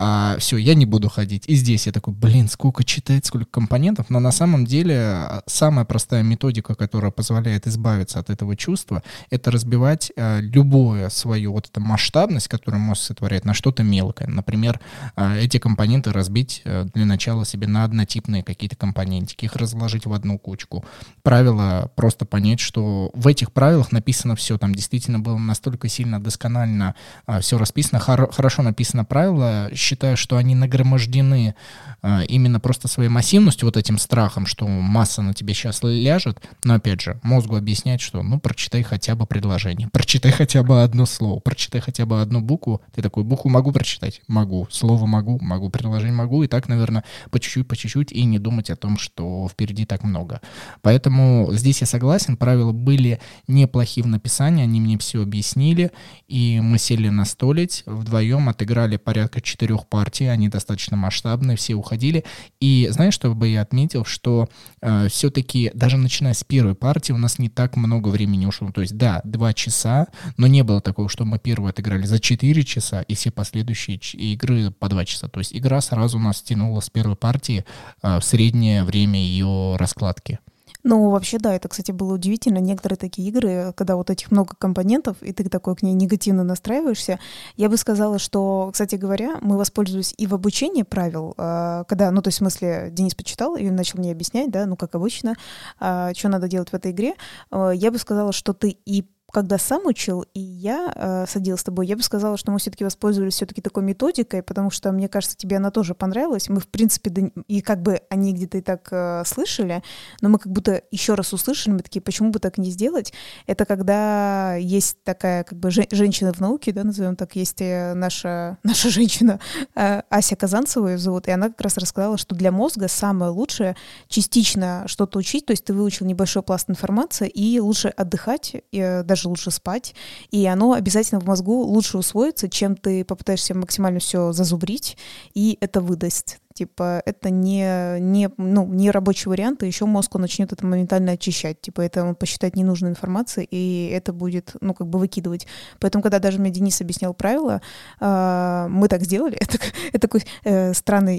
А 0.00 0.36
все, 0.38 0.56
я 0.56 0.74
не 0.74 0.86
буду 0.86 1.08
ходить. 1.08 1.44
И 1.48 1.54
здесь 1.54 1.86
я 1.86 1.92
такой, 1.92 2.14
блин, 2.14 2.48
сколько 2.48 2.82
читать, 2.82 3.26
сколько 3.26 3.50
компонентов. 3.50 4.10
Но 4.10 4.18
на 4.18 4.32
самом 4.32 4.64
деле 4.64 5.42
самая 5.46 5.84
простая 5.84 6.24
методика, 6.24 6.74
которая 6.74 7.12
позволяет 7.12 7.68
избавиться 7.68 8.18
от 8.18 8.30
этого 8.30 8.56
чувства, 8.56 9.04
это 9.30 9.52
разбираться 9.52 9.67
разбивать 9.68 10.10
э, 10.16 10.40
любое 10.40 11.10
свою 11.10 11.52
вот 11.52 11.66
эту 11.66 11.80
масштабность, 11.80 12.48
которую 12.48 12.80
мозг 12.80 13.02
сотворяет, 13.02 13.44
на 13.44 13.52
что-то 13.52 13.82
мелкое. 13.82 14.26
Например, 14.26 14.80
э, 15.14 15.40
эти 15.40 15.58
компоненты 15.58 16.10
разбить 16.10 16.62
э, 16.64 16.86
для 16.94 17.04
начала 17.04 17.44
себе 17.44 17.66
на 17.66 17.84
однотипные 17.84 18.42
какие-то 18.42 18.76
компонентики, 18.76 19.44
их 19.44 19.56
разложить 19.56 20.06
в 20.06 20.12
одну 20.14 20.38
кучку. 20.38 20.84
Правило 21.22 21.90
просто 21.96 22.24
понять, 22.24 22.60
что 22.60 23.10
в 23.12 23.26
этих 23.26 23.52
правилах 23.52 23.92
написано 23.92 24.36
все, 24.36 24.56
там 24.56 24.74
действительно 24.74 25.18
было 25.18 25.36
настолько 25.36 25.88
сильно 25.88 26.18
досконально 26.18 26.94
э, 27.26 27.40
все 27.40 27.58
расписано, 27.58 28.00
хор- 28.00 28.32
хорошо 28.32 28.62
написано 28.62 29.04
правило, 29.04 29.68
считаю, 29.74 30.16
что 30.16 30.38
они 30.38 30.54
нагромождены 30.54 31.54
э, 32.02 32.24
именно 32.26 32.58
просто 32.58 32.88
своей 32.88 33.10
массивностью, 33.10 33.66
вот 33.66 33.76
этим 33.76 33.98
страхом, 33.98 34.46
что 34.46 34.66
масса 34.66 35.20
на 35.20 35.34
тебе 35.34 35.52
сейчас 35.52 35.82
ляжет, 35.82 36.40
но 36.64 36.74
опять 36.74 37.02
же, 37.02 37.20
мозгу 37.22 37.56
объяснять, 37.56 38.00
что 38.00 38.22
ну 38.22 38.40
прочитай 38.40 38.82
хотя 38.82 39.14
бы 39.14 39.26
предложение 39.26 39.57
предложение. 39.58 39.88
Прочитай 39.92 40.30
хотя 40.30 40.62
бы 40.62 40.82
одно 40.82 41.06
слово, 41.06 41.40
прочитай 41.40 41.80
хотя 41.80 42.06
бы 42.06 42.20
одну 42.20 42.40
букву. 42.40 42.80
Ты 42.94 43.02
такой, 43.02 43.24
букву 43.24 43.50
могу 43.50 43.72
прочитать? 43.72 44.22
Могу. 44.28 44.68
Слово 44.70 45.06
могу? 45.06 45.38
Могу. 45.40 45.68
Предложение 45.68 46.14
могу. 46.14 46.42
И 46.44 46.46
так, 46.46 46.68
наверное, 46.68 47.04
по 47.30 47.40
чуть-чуть, 47.40 47.66
по 47.66 47.76
чуть-чуть, 47.76 48.12
и 48.12 48.24
не 48.24 48.38
думать 48.38 48.70
о 48.70 48.76
том, 48.76 48.98
что 48.98 49.48
впереди 49.50 49.84
так 49.84 50.04
много. 50.04 50.40
Поэтому 50.82 51.48
здесь 51.52 51.80
я 51.80 51.86
согласен, 51.86 52.36
правила 52.36 52.72
были 52.72 53.20
неплохие 53.48 54.04
в 54.04 54.06
написании, 54.06 54.62
они 54.62 54.80
мне 54.80 54.96
все 54.98 55.22
объяснили, 55.22 55.90
и 56.28 56.60
мы 56.60 56.78
сели 56.78 57.08
на 57.08 57.24
столить, 57.24 57.82
вдвоем 57.86 58.48
отыграли 58.48 58.96
порядка 58.96 59.40
четырех 59.40 59.86
партий, 59.88 60.26
они 60.26 60.48
достаточно 60.48 60.96
масштабные, 60.96 61.56
все 61.56 61.74
уходили. 61.74 62.24
И 62.60 62.88
знаешь, 62.90 63.14
что 63.14 63.34
бы 63.34 63.48
я 63.48 63.62
отметил, 63.62 64.04
что 64.04 64.48
э, 64.80 65.08
все-таки 65.08 65.70
даже 65.74 65.96
начиная 65.96 66.34
с 66.34 66.44
первой 66.44 66.74
партии 66.74 67.12
у 67.12 67.18
нас 67.18 67.38
не 67.38 67.48
так 67.48 67.76
много 67.76 68.08
времени 68.08 68.46
ушло. 68.46 68.70
То 68.70 68.82
есть, 68.82 68.96
да, 68.96 69.20
два 69.24 69.47
два 69.48 69.54
часа, 69.54 70.08
но 70.36 70.46
не 70.46 70.62
было 70.62 70.80
такого, 70.80 71.08
что 71.08 71.24
мы 71.24 71.38
первую 71.38 71.70
отыграли 71.70 72.04
за 72.04 72.20
4 72.20 72.64
часа, 72.64 73.00
и 73.00 73.14
все 73.14 73.30
последующие 73.30 73.96
игры 73.96 74.70
по 74.70 74.88
2 74.88 75.04
часа. 75.06 75.28
То 75.28 75.40
есть 75.40 75.56
игра 75.56 75.80
сразу 75.80 76.18
нас 76.18 76.42
тянула 76.42 76.80
с 76.80 76.90
первой 76.90 77.16
партии 77.16 77.64
э, 78.02 78.18
в 78.18 78.24
среднее 78.24 78.84
время 78.84 79.18
ее 79.18 79.76
раскладки. 79.76 80.38
Ну, 80.84 81.10
вообще, 81.10 81.38
да, 81.38 81.54
это, 81.54 81.68
кстати, 81.68 81.90
было 81.90 82.14
удивительно. 82.14 82.58
Некоторые 82.58 82.96
такие 82.96 83.28
игры, 83.28 83.72
когда 83.76 83.96
вот 83.96 84.10
этих 84.10 84.30
много 84.30 84.54
компонентов, 84.56 85.16
и 85.22 85.32
ты 85.32 85.48
такой 85.48 85.74
к 85.76 85.82
ней 85.82 85.92
негативно 85.92 86.44
настраиваешься, 86.44 87.18
я 87.56 87.68
бы 87.68 87.76
сказала, 87.76 88.18
что, 88.18 88.70
кстати 88.72 88.94
говоря, 88.94 89.38
мы 89.40 89.58
воспользовались 89.58 90.14
и 90.16 90.26
в 90.26 90.34
обучении 90.34 90.84
правил, 90.84 91.34
а, 91.36 91.84
когда, 91.84 92.10
ну, 92.10 92.22
то 92.22 92.28
есть, 92.28 92.38
в 92.38 92.40
смысле, 92.40 92.88
Денис 92.92 93.14
почитал 93.14 93.56
и 93.56 93.68
начал 93.70 93.98
мне 93.98 94.12
объяснять, 94.12 94.50
да, 94.50 94.66
ну, 94.66 94.76
как 94.76 94.94
обычно, 94.94 95.34
а, 95.80 96.14
что 96.14 96.28
надо 96.28 96.48
делать 96.48 96.70
в 96.70 96.74
этой 96.74 96.92
игре. 96.92 97.14
А, 97.50 97.70
я 97.70 97.90
бы 97.90 97.98
сказала, 97.98 98.32
что 98.32 98.52
ты 98.52 98.78
и 98.86 99.04
когда 99.32 99.58
сам 99.58 99.86
учил, 99.86 100.24
и 100.32 100.40
я 100.40 100.92
э, 100.94 101.26
садилась 101.28 101.60
с 101.60 101.64
тобой, 101.64 101.86
я 101.86 101.96
бы 101.96 102.02
сказала, 102.02 102.38
что 102.38 102.50
мы 102.50 102.58
все-таки 102.58 102.84
воспользовались 102.84 103.34
все-таки 103.34 103.60
такой 103.60 103.82
методикой, 103.82 104.42
потому 104.42 104.70
что, 104.70 104.90
мне 104.90 105.08
кажется, 105.08 105.36
тебе 105.36 105.58
она 105.58 105.70
тоже 105.70 105.94
понравилась. 105.94 106.48
Мы, 106.48 106.60
в 106.60 106.68
принципе, 106.68 107.10
да, 107.10 107.22
и 107.46 107.60
как 107.60 107.82
бы 107.82 108.00
они 108.08 108.32
где-то 108.32 108.58
и 108.58 108.60
так 108.62 108.88
э, 108.90 109.22
слышали, 109.26 109.82
но 110.22 110.30
мы 110.30 110.38
как 110.38 110.50
будто 110.50 110.82
еще 110.90 111.14
раз 111.14 111.32
услышали, 111.34 111.74
мы 111.74 111.80
такие, 111.80 112.00
почему 112.00 112.30
бы 112.30 112.38
так 112.38 112.56
не 112.56 112.70
сделать? 112.70 113.12
Это 113.46 113.66
когда 113.66 114.54
есть 114.54 115.02
такая 115.04 115.44
как 115.44 115.58
бы 115.58 115.70
женщина 115.70 116.32
в 116.32 116.40
науке, 116.40 116.72
да, 116.72 116.84
назовем 116.84 117.14
так, 117.14 117.36
есть 117.36 117.60
э, 117.60 117.92
наша, 117.94 118.56
наша 118.62 118.88
женщина 118.88 119.40
э, 119.74 120.02
Ася 120.08 120.36
Казанцева 120.36 120.88
ее 120.88 120.98
зовут, 120.98 121.28
и 121.28 121.30
она 121.30 121.48
как 121.48 121.60
раз 121.60 121.76
рассказала, 121.76 122.16
что 122.16 122.34
для 122.34 122.50
мозга 122.50 122.88
самое 122.88 123.30
лучшее 123.30 123.76
частично 124.08 124.84
что-то 124.86 125.18
учить, 125.18 125.44
то 125.44 125.50
есть 125.50 125.64
ты 125.64 125.74
выучил 125.74 126.06
небольшой 126.06 126.42
пласт 126.42 126.70
информации, 126.70 127.28
и 127.28 127.60
лучше 127.60 127.88
отдыхать, 127.88 128.56
э, 128.72 129.02
даже 129.02 129.17
даже 129.18 129.28
лучше 129.28 129.50
спать, 129.50 129.94
и 130.30 130.46
оно 130.46 130.72
обязательно 130.72 131.20
в 131.20 131.26
мозгу 131.26 131.62
лучше 131.62 131.98
усвоится, 131.98 132.48
чем 132.48 132.76
ты 132.76 133.04
попытаешься 133.04 133.54
максимально 133.54 133.98
все 133.98 134.32
зазубрить, 134.32 134.96
и 135.34 135.58
это 135.60 135.80
выдаст. 135.80 136.38
Типа, 136.54 137.02
это 137.06 137.30
не, 137.30 138.00
не, 138.00 138.30
ну, 138.36 138.66
не 138.66 138.90
рабочий 138.90 139.28
вариант, 139.28 139.62
и 139.62 139.66
еще 139.66 139.86
мозг 139.86 140.14
он 140.16 140.22
начнет 140.22 140.52
это 140.52 140.66
моментально 140.66 141.12
очищать. 141.12 141.60
Типа, 141.60 141.82
это 141.82 142.02
он 142.04 142.16
посчитает 142.16 142.56
ненужную 142.56 142.90
информацию, 142.90 143.46
и 143.48 143.88
это 143.92 144.12
будет, 144.12 144.56
ну, 144.60 144.74
как 144.74 144.88
бы 144.88 144.98
выкидывать. 144.98 145.46
Поэтому, 145.78 146.02
когда 146.02 146.18
даже 146.18 146.40
мне 146.40 146.50
Денис 146.50 146.80
объяснял 146.80 147.14
правила, 147.14 147.60
э, 148.00 148.66
мы 148.68 148.88
так 148.88 149.02
сделали. 149.02 149.36
Это, 149.40 149.58
это 149.88 150.00
такой 150.00 150.24
э, 150.44 150.74
странный 150.74 151.18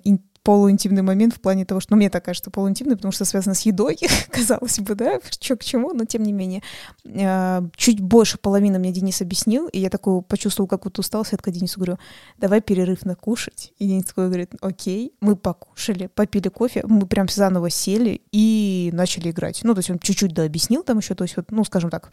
полуинтимный 0.49 1.03
момент 1.03 1.35
в 1.35 1.41
плане 1.41 1.63
того, 1.63 1.79
что, 1.79 1.93
ну, 1.93 1.97
мне 1.97 2.09
так 2.09 2.25
кажется, 2.25 2.49
полуинтимный, 2.49 2.95
потому 2.95 3.11
что 3.11 3.23
связано 3.23 3.53
с 3.53 3.61
едой, 3.67 3.99
казалось 4.31 4.79
бы, 4.79 4.95
да, 4.95 5.19
что 5.29 5.55
к 5.55 5.63
чему, 5.63 5.93
но 5.93 6.05
тем 6.05 6.23
не 6.23 6.33
менее. 6.33 6.63
А, 7.05 7.63
чуть 7.75 7.99
больше 7.99 8.39
половины 8.39 8.79
мне 8.79 8.91
Денис 8.91 9.21
объяснил, 9.21 9.67
и 9.67 9.79
я 9.79 9.91
такой 9.91 10.23
почувствовал 10.23 10.67
какую-то 10.67 11.01
усталость, 11.01 11.33
я 11.33 11.37
такая 11.37 11.53
Денису 11.53 11.79
говорю, 11.79 11.99
давай 12.39 12.61
перерыв 12.61 13.05
на 13.05 13.13
кушать. 13.13 13.73
И 13.77 13.85
Денис 13.85 14.05
такой 14.05 14.25
говорит, 14.25 14.53
окей, 14.59 15.13
мы 15.21 15.35
покушали, 15.35 16.07
попили 16.07 16.47
кофе, 16.47 16.83
мы 16.87 17.05
прям 17.05 17.27
заново 17.29 17.69
сели 17.69 18.19
и 18.31 18.89
начали 18.91 19.29
играть. 19.29 19.59
Ну, 19.61 19.75
то 19.75 19.81
есть 19.81 19.91
он 19.91 19.99
чуть-чуть 19.99 20.33
да 20.33 20.45
объяснил 20.45 20.81
там 20.81 20.97
еще, 20.97 21.13
то 21.13 21.25
есть 21.25 21.37
вот, 21.37 21.51
ну, 21.51 21.63
скажем 21.63 21.91
так, 21.91 22.09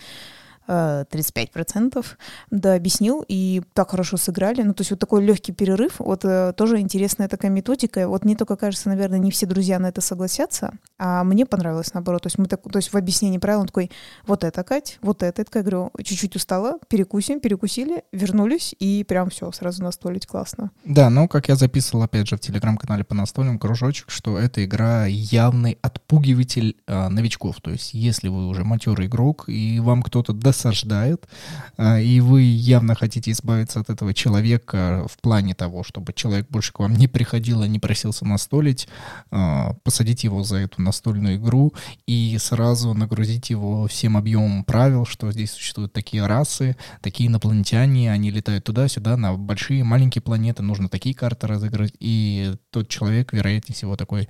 35%, 0.66 2.04
да, 2.50 2.74
объяснил, 2.74 3.24
и 3.26 3.62
так 3.72 3.90
хорошо 3.90 4.16
сыграли. 4.16 4.62
Ну, 4.62 4.74
то 4.74 4.82
есть 4.82 4.90
вот 4.90 5.00
такой 5.00 5.24
легкий 5.24 5.52
перерыв, 5.52 5.94
вот 5.98 6.24
э, 6.24 6.52
тоже 6.56 6.80
интересная 6.80 7.28
такая 7.28 7.50
методика. 7.50 8.08
Вот 8.08 8.24
мне 8.24 8.36
только 8.36 8.56
кажется, 8.56 8.88
наверное, 8.88 9.18
не 9.18 9.30
все 9.30 9.46
друзья 9.46 9.78
на 9.78 9.86
это 9.86 10.00
согласятся, 10.00 10.74
а 10.98 11.24
мне 11.24 11.46
понравилось 11.46 11.94
наоборот. 11.94 12.22
То 12.22 12.26
есть 12.28 12.38
мы 12.38 12.46
так, 12.46 12.62
то 12.62 12.78
есть 12.78 12.92
в 12.92 12.96
объяснении 12.96 13.38
правил 13.38 13.60
он 13.60 13.66
такой, 13.66 13.90
вот 14.26 14.44
это, 14.44 14.64
Кать, 14.64 14.98
вот 15.02 15.22
это, 15.22 15.42
это, 15.42 15.58
я 15.58 15.62
говорю, 15.62 15.90
чуть-чуть 16.02 16.36
устала, 16.36 16.78
перекусим, 16.88 17.40
перекусили, 17.40 18.04
вернулись, 18.12 18.74
и 18.78 19.04
прям 19.04 19.30
все, 19.30 19.52
сразу 19.52 19.82
настолить 19.82 20.26
классно. 20.26 20.70
Да, 20.84 21.10
ну, 21.10 21.28
как 21.28 21.48
я 21.48 21.56
записывал, 21.56 22.04
опять 22.04 22.28
же, 22.28 22.36
в 22.36 22.40
телеграм-канале 22.40 23.04
по 23.04 23.14
настольным 23.14 23.58
кружочек, 23.58 24.10
что 24.10 24.38
эта 24.38 24.64
игра 24.64 25.06
явный 25.06 25.78
отпугиватель 25.82 26.76
э, 26.86 27.08
новичков. 27.08 27.60
То 27.60 27.70
есть 27.70 27.94
если 27.94 28.28
вы 28.28 28.46
уже 28.46 28.64
матерый 28.64 29.06
игрок, 29.06 29.44
и 29.48 29.80
вам 29.80 30.02
кто-то 30.02 30.32
до 30.32 30.52
осаждает, 30.56 31.28
а, 31.76 32.00
и 32.00 32.20
вы 32.20 32.42
явно 32.42 32.94
хотите 32.94 33.30
избавиться 33.30 33.80
от 33.80 33.90
этого 33.90 34.14
человека 34.14 35.06
в 35.08 35.18
плане 35.20 35.54
того, 35.54 35.84
чтобы 35.84 36.12
человек 36.12 36.48
больше 36.48 36.72
к 36.72 36.80
вам 36.80 36.94
не 36.94 37.06
приходил 37.06 37.62
и 37.62 37.68
не 37.68 37.78
просился 37.78 38.24
настолить, 38.24 38.88
а, 39.30 39.74
посадить 39.84 40.24
его 40.24 40.42
за 40.42 40.56
эту 40.56 40.80
настольную 40.80 41.36
игру 41.36 41.72
и 42.06 42.36
сразу 42.40 42.94
нагрузить 42.94 43.50
его 43.50 43.86
всем 43.86 44.16
объемом 44.16 44.64
правил, 44.64 45.04
что 45.04 45.30
здесь 45.30 45.52
существуют 45.52 45.92
такие 45.92 46.26
расы, 46.26 46.76
такие 47.02 47.28
инопланетяне, 47.28 48.10
они 48.10 48.30
летают 48.30 48.64
туда-сюда 48.64 49.16
на 49.16 49.34
большие, 49.34 49.84
маленькие 49.84 50.22
планеты, 50.22 50.62
нужно 50.62 50.88
такие 50.88 51.14
карты 51.14 51.46
разыграть, 51.46 51.92
и 52.00 52.54
тот 52.70 52.88
человек, 52.88 53.32
вероятнее 53.32 53.74
всего, 53.74 53.96
такой, 53.96 54.28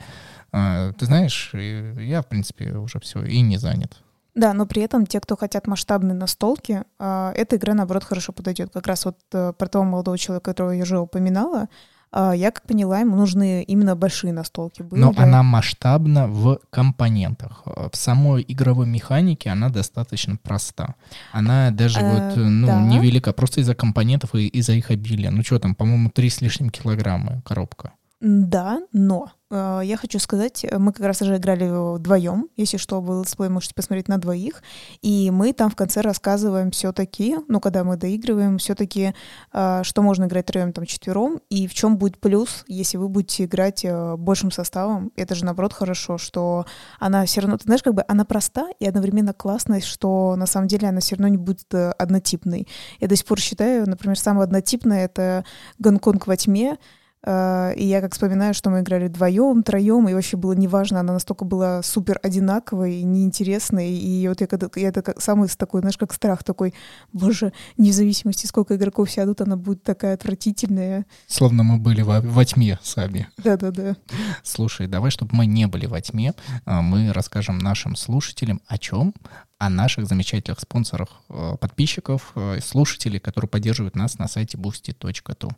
«А, 0.52 0.92
ты 0.92 1.06
знаешь, 1.06 1.50
я, 1.52 2.22
в 2.22 2.28
принципе, 2.28 2.72
уже 2.72 2.98
все 3.00 3.22
и 3.24 3.40
не 3.40 3.58
занят. 3.58 4.02
Да, 4.36 4.52
но 4.52 4.66
при 4.66 4.82
этом 4.82 5.06
те, 5.06 5.18
кто 5.18 5.34
хотят 5.34 5.66
масштабные 5.66 6.14
настолки, 6.14 6.82
а, 6.98 7.32
эта 7.34 7.56
игра, 7.56 7.72
наоборот, 7.72 8.04
хорошо 8.04 8.32
подойдет. 8.32 8.70
Как 8.70 8.86
раз 8.86 9.06
вот 9.06 9.16
э, 9.32 9.54
про 9.58 9.66
того 9.66 9.84
молодого 9.84 10.18
человека, 10.18 10.50
которого 10.50 10.72
я 10.72 10.82
уже 10.82 10.98
упоминала, 10.98 11.68
а, 12.12 12.32
я 12.34 12.50
как 12.50 12.66
поняла, 12.66 13.00
ему 13.00 13.16
нужны 13.16 13.62
именно 13.62 13.96
большие 13.96 14.34
настолки. 14.34 14.82
Были. 14.82 15.00
Но 15.00 15.14
она 15.16 15.42
масштабна 15.42 16.28
в 16.28 16.60
компонентах. 16.68 17.62
В 17.64 17.96
самой 17.96 18.44
игровой 18.46 18.86
механике 18.86 19.48
она 19.48 19.70
достаточно 19.70 20.36
проста. 20.36 20.96
Она 21.32 21.70
даже 21.70 22.00
Э, 22.00 22.28
вот, 22.28 22.36
ну, 22.36 22.66
да. 22.66 22.82
невелика, 22.82 23.32
просто 23.32 23.62
из-за 23.62 23.74
компонентов 23.74 24.34
и 24.34 24.48
из-за 24.48 24.72
их 24.72 24.90
обилия. 24.90 25.30
Ну 25.30 25.42
что 25.42 25.58
там, 25.58 25.74
по-моему, 25.74 26.10
три 26.10 26.28
с 26.28 26.42
лишним 26.42 26.68
килограмма 26.68 27.40
коробка. 27.42 27.92
Да, 28.28 28.80
но 28.92 29.30
э, 29.50 29.82
я 29.84 29.96
хочу 29.96 30.18
сказать, 30.18 30.64
э, 30.64 30.78
мы 30.78 30.92
как 30.92 31.06
раз 31.06 31.22
уже 31.22 31.36
играли 31.36 31.68
вдвоем, 31.96 32.48
если 32.56 32.76
что, 32.76 33.00
был 33.00 33.20
летсплей, 33.20 33.48
можете 33.50 33.72
посмотреть 33.72 34.08
на 34.08 34.18
двоих, 34.18 34.64
и 35.00 35.30
мы 35.30 35.52
там 35.52 35.70
в 35.70 35.76
конце 35.76 36.00
рассказываем 36.00 36.72
все-таки, 36.72 37.36
ну, 37.46 37.60
когда 37.60 37.84
мы 37.84 37.96
доигрываем, 37.96 38.58
все-таки, 38.58 39.14
что 39.52 40.02
можно 40.02 40.24
играть 40.24 40.46
троем, 40.46 40.72
там, 40.72 40.86
четвером, 40.86 41.40
и 41.50 41.68
в 41.68 41.74
чем 41.74 41.98
будет 41.98 42.18
плюс, 42.18 42.64
если 42.66 42.96
вы 42.96 43.08
будете 43.08 43.44
играть 43.44 43.84
э, 43.84 44.16
большим 44.16 44.50
составом, 44.50 45.12
это 45.14 45.36
же, 45.36 45.44
наоборот, 45.44 45.72
хорошо, 45.72 46.18
что 46.18 46.66
она 46.98 47.26
все 47.26 47.42
равно, 47.42 47.58
ты 47.58 47.64
знаешь, 47.66 47.84
как 47.84 47.94
бы 47.94 48.04
она 48.08 48.24
проста 48.24 48.70
и 48.80 48.88
одновременно 48.88 49.34
классная, 49.34 49.80
что 49.82 50.34
на 50.34 50.46
самом 50.46 50.66
деле 50.66 50.88
она 50.88 50.98
все 50.98 51.14
равно 51.14 51.28
не 51.28 51.38
будет 51.38 51.72
э, 51.72 51.92
однотипной. 51.92 52.66
Я 52.98 53.06
до 53.06 53.14
сих 53.14 53.24
пор 53.24 53.38
считаю, 53.38 53.88
например, 53.88 54.18
самое 54.18 54.42
однотипное— 54.46 55.04
это 55.06 55.44
Гонконг 55.78 56.26
во 56.26 56.36
тьме, 56.36 56.72
Э, 56.72 56.78
И 57.24 57.84
я 57.84 58.00
как 58.00 58.12
вспоминаю, 58.12 58.54
что 58.54 58.70
мы 58.70 58.80
играли 58.80 59.08
вдвоем, 59.08 59.62
троем, 59.64 60.08
и 60.08 60.14
вообще 60.14 60.36
было 60.36 60.52
неважно, 60.52 61.00
она 61.00 61.12
настолько 61.12 61.44
была 61.44 61.82
супер 61.82 62.20
одинаковой, 62.22 63.02
неинтересной. 63.02 63.90
И 63.90 64.28
вот 64.28 64.40
я 64.40 64.46
когда 64.46 64.68
я 64.76 64.88
это 64.88 65.02
как- 65.02 65.20
самый 65.20 65.48
такой, 65.48 65.80
знаешь, 65.80 65.98
как 65.98 66.12
страх 66.12 66.44
такой, 66.44 66.72
боже, 67.12 67.52
вне 67.76 67.92
зависимости, 67.92 68.46
сколько 68.46 68.76
игроков 68.76 69.10
сядут, 69.10 69.40
она 69.40 69.56
будет 69.56 69.82
такая 69.82 70.14
отвратительная. 70.14 71.06
Словно 71.26 71.62
мы 71.64 71.78
были 71.78 72.02
во, 72.02 72.20
во 72.20 72.44
тьме 72.44 72.78
сами. 72.82 73.28
Да-да-да. 73.38 73.96
Слушай, 74.44 74.86
давай, 74.86 75.10
чтобы 75.10 75.34
мы 75.34 75.46
не 75.46 75.66
были 75.66 75.86
во 75.86 76.00
тьме, 76.00 76.34
а, 76.64 76.82
мы 76.82 77.12
расскажем 77.12 77.58
нашим 77.58 77.96
слушателям 77.96 78.60
о 78.68 78.78
чем? 78.78 79.14
О 79.58 79.70
наших 79.70 80.06
замечательных 80.06 80.60
спонсорах, 80.60 81.08
э, 81.30 81.54
подписчиков, 81.58 82.32
э, 82.34 82.60
слушателей, 82.60 83.18
которые 83.18 83.48
поддерживают 83.48 83.96
нас 83.96 84.18
на 84.18 84.28
сайте 84.28 84.58
boosty.tu. 84.58 85.50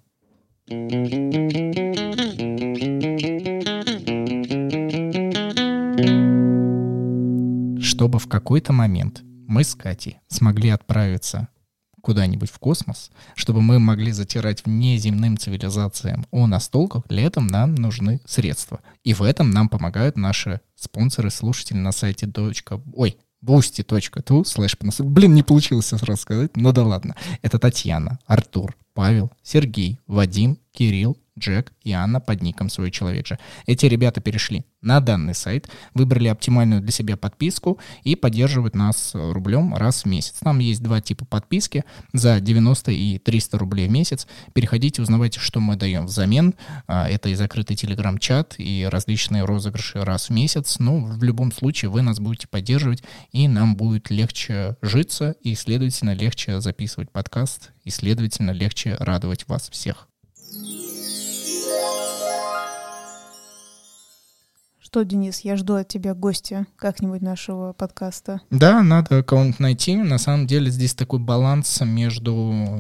Чтобы 0.69 0.77
в 8.19 8.29
какой-то 8.29 8.75
момент 8.75 9.23
мы 9.47 9.65
с 9.65 9.75
Катей 9.75 10.19
смогли 10.29 10.69
отправиться 10.69 11.49
куда-нибудь 12.03 12.51
в 12.51 12.59
космос, 12.59 13.11
чтобы 13.35 13.63
мы 13.63 13.79
могли 13.79 14.13
затирать 14.13 14.67
внеземным 14.67 15.39
цивилизациям 15.39 16.27
о 16.31 16.47
настолках, 16.47 17.09
для 17.09 17.23
этого 17.23 17.45
нам 17.45 17.75
нужны 17.75 18.21
средства. 18.27 18.81
И 19.05 19.15
в 19.15 19.23
этом 19.23 19.51
нам 19.51 19.71
помогают 19.71 20.19
наши 20.19 20.61
спонсоры, 20.75 21.31
слушатели 21.31 21.79
на 21.79 21.93
сайте 21.93 22.27
дочка... 22.27 22.83
Ой, 22.93 23.17
boosty.tu 23.45 24.45
понас- 24.77 25.01
Блин, 25.03 25.35
не 25.35 25.43
получилось 25.43 25.87
сразу 25.87 26.21
сказать, 26.21 26.57
но 26.57 26.73
да 26.73 26.85
ладно. 26.85 27.15
Это 27.43 27.59
Татьяна, 27.59 28.19
Артур, 28.27 28.77
Павел, 28.95 29.31
Сергей, 29.43 29.99
Вадим, 30.07 30.59
Кирилл, 30.73 31.17
Джек 31.39 31.73
и 31.83 31.93
Анна 31.93 32.21
под 32.21 32.43
ником 32.43 32.69
«Свой 32.69 32.91
человек 32.91 33.27
же». 33.27 33.39
Эти 33.67 33.87
ребята 33.87 34.21
перешли 34.21 34.65
на 34.81 35.01
данный 35.01 35.35
сайт, 35.35 35.69
выбрали 35.95 36.29
оптимальную 36.29 36.81
для 36.81 36.93
себя 36.93 37.17
подписку 37.17 37.79
и 38.05 38.15
поддерживают 38.15 38.75
нас 38.75 39.13
рублем 39.15 39.75
раз 39.75 40.05
в 40.05 40.07
месяц. 40.07 40.35
Там 40.41 40.59
есть 40.61 40.83
два 40.83 41.01
типа 41.01 41.25
подписки 41.25 41.85
за 42.13 42.41
90 42.41 42.93
и 42.93 43.19
300 43.19 43.59
рублей 43.59 43.89
в 43.89 43.91
месяц. 43.91 44.27
Переходите, 44.53 45.03
узнавайте, 45.03 45.41
что 45.41 45.61
мы 45.61 45.77
даем 45.77 46.07
взамен. 46.07 46.55
А, 46.87 47.09
Это 47.09 47.29
и 47.29 47.35
закрытый 47.35 47.77
телеграм-чат, 47.77 48.55
и 48.59 48.89
различные 48.91 49.45
розыгрыши 49.45 50.05
раз 50.05 50.29
в 50.29 50.33
месяц. 50.33 50.77
Ну, 50.79 51.05
в 51.05 51.23
любом 51.23 51.53
случае, 51.53 51.91
вы 51.91 52.03
нас 52.03 52.21
будете 52.21 52.47
поддерживать, 52.49 53.03
и 53.33 53.49
нам 53.49 53.77
будет 53.77 54.11
легче 54.11 54.77
житься, 54.83 55.35
и, 55.43 55.55
следовательно, 55.55 56.15
легче 56.15 56.61
записывать 56.61 57.11
подкаст, 57.11 57.71
и, 57.85 57.91
следовательно, 57.91 58.53
легче 58.53 58.97
радовать 58.99 59.49
вас 59.49 59.69
всех. 59.71 60.09
Что, 64.89 65.05
Денис, 65.05 65.41
я 65.41 65.57
жду 65.57 65.75
от 65.75 65.87
тебя 65.89 66.15
гостя 66.15 66.67
как-нибудь 66.77 67.21
нашего 67.21 67.75
подкаста. 67.75 68.41
Да, 68.51 68.83
надо 68.83 69.23
кого-нибудь 69.23 69.61
найти. 69.61 69.95
На 69.97 70.17
самом 70.17 70.47
деле 70.47 70.71
здесь 70.71 70.95
такой 70.95 71.19
баланс 71.19 71.83
между 71.83 72.33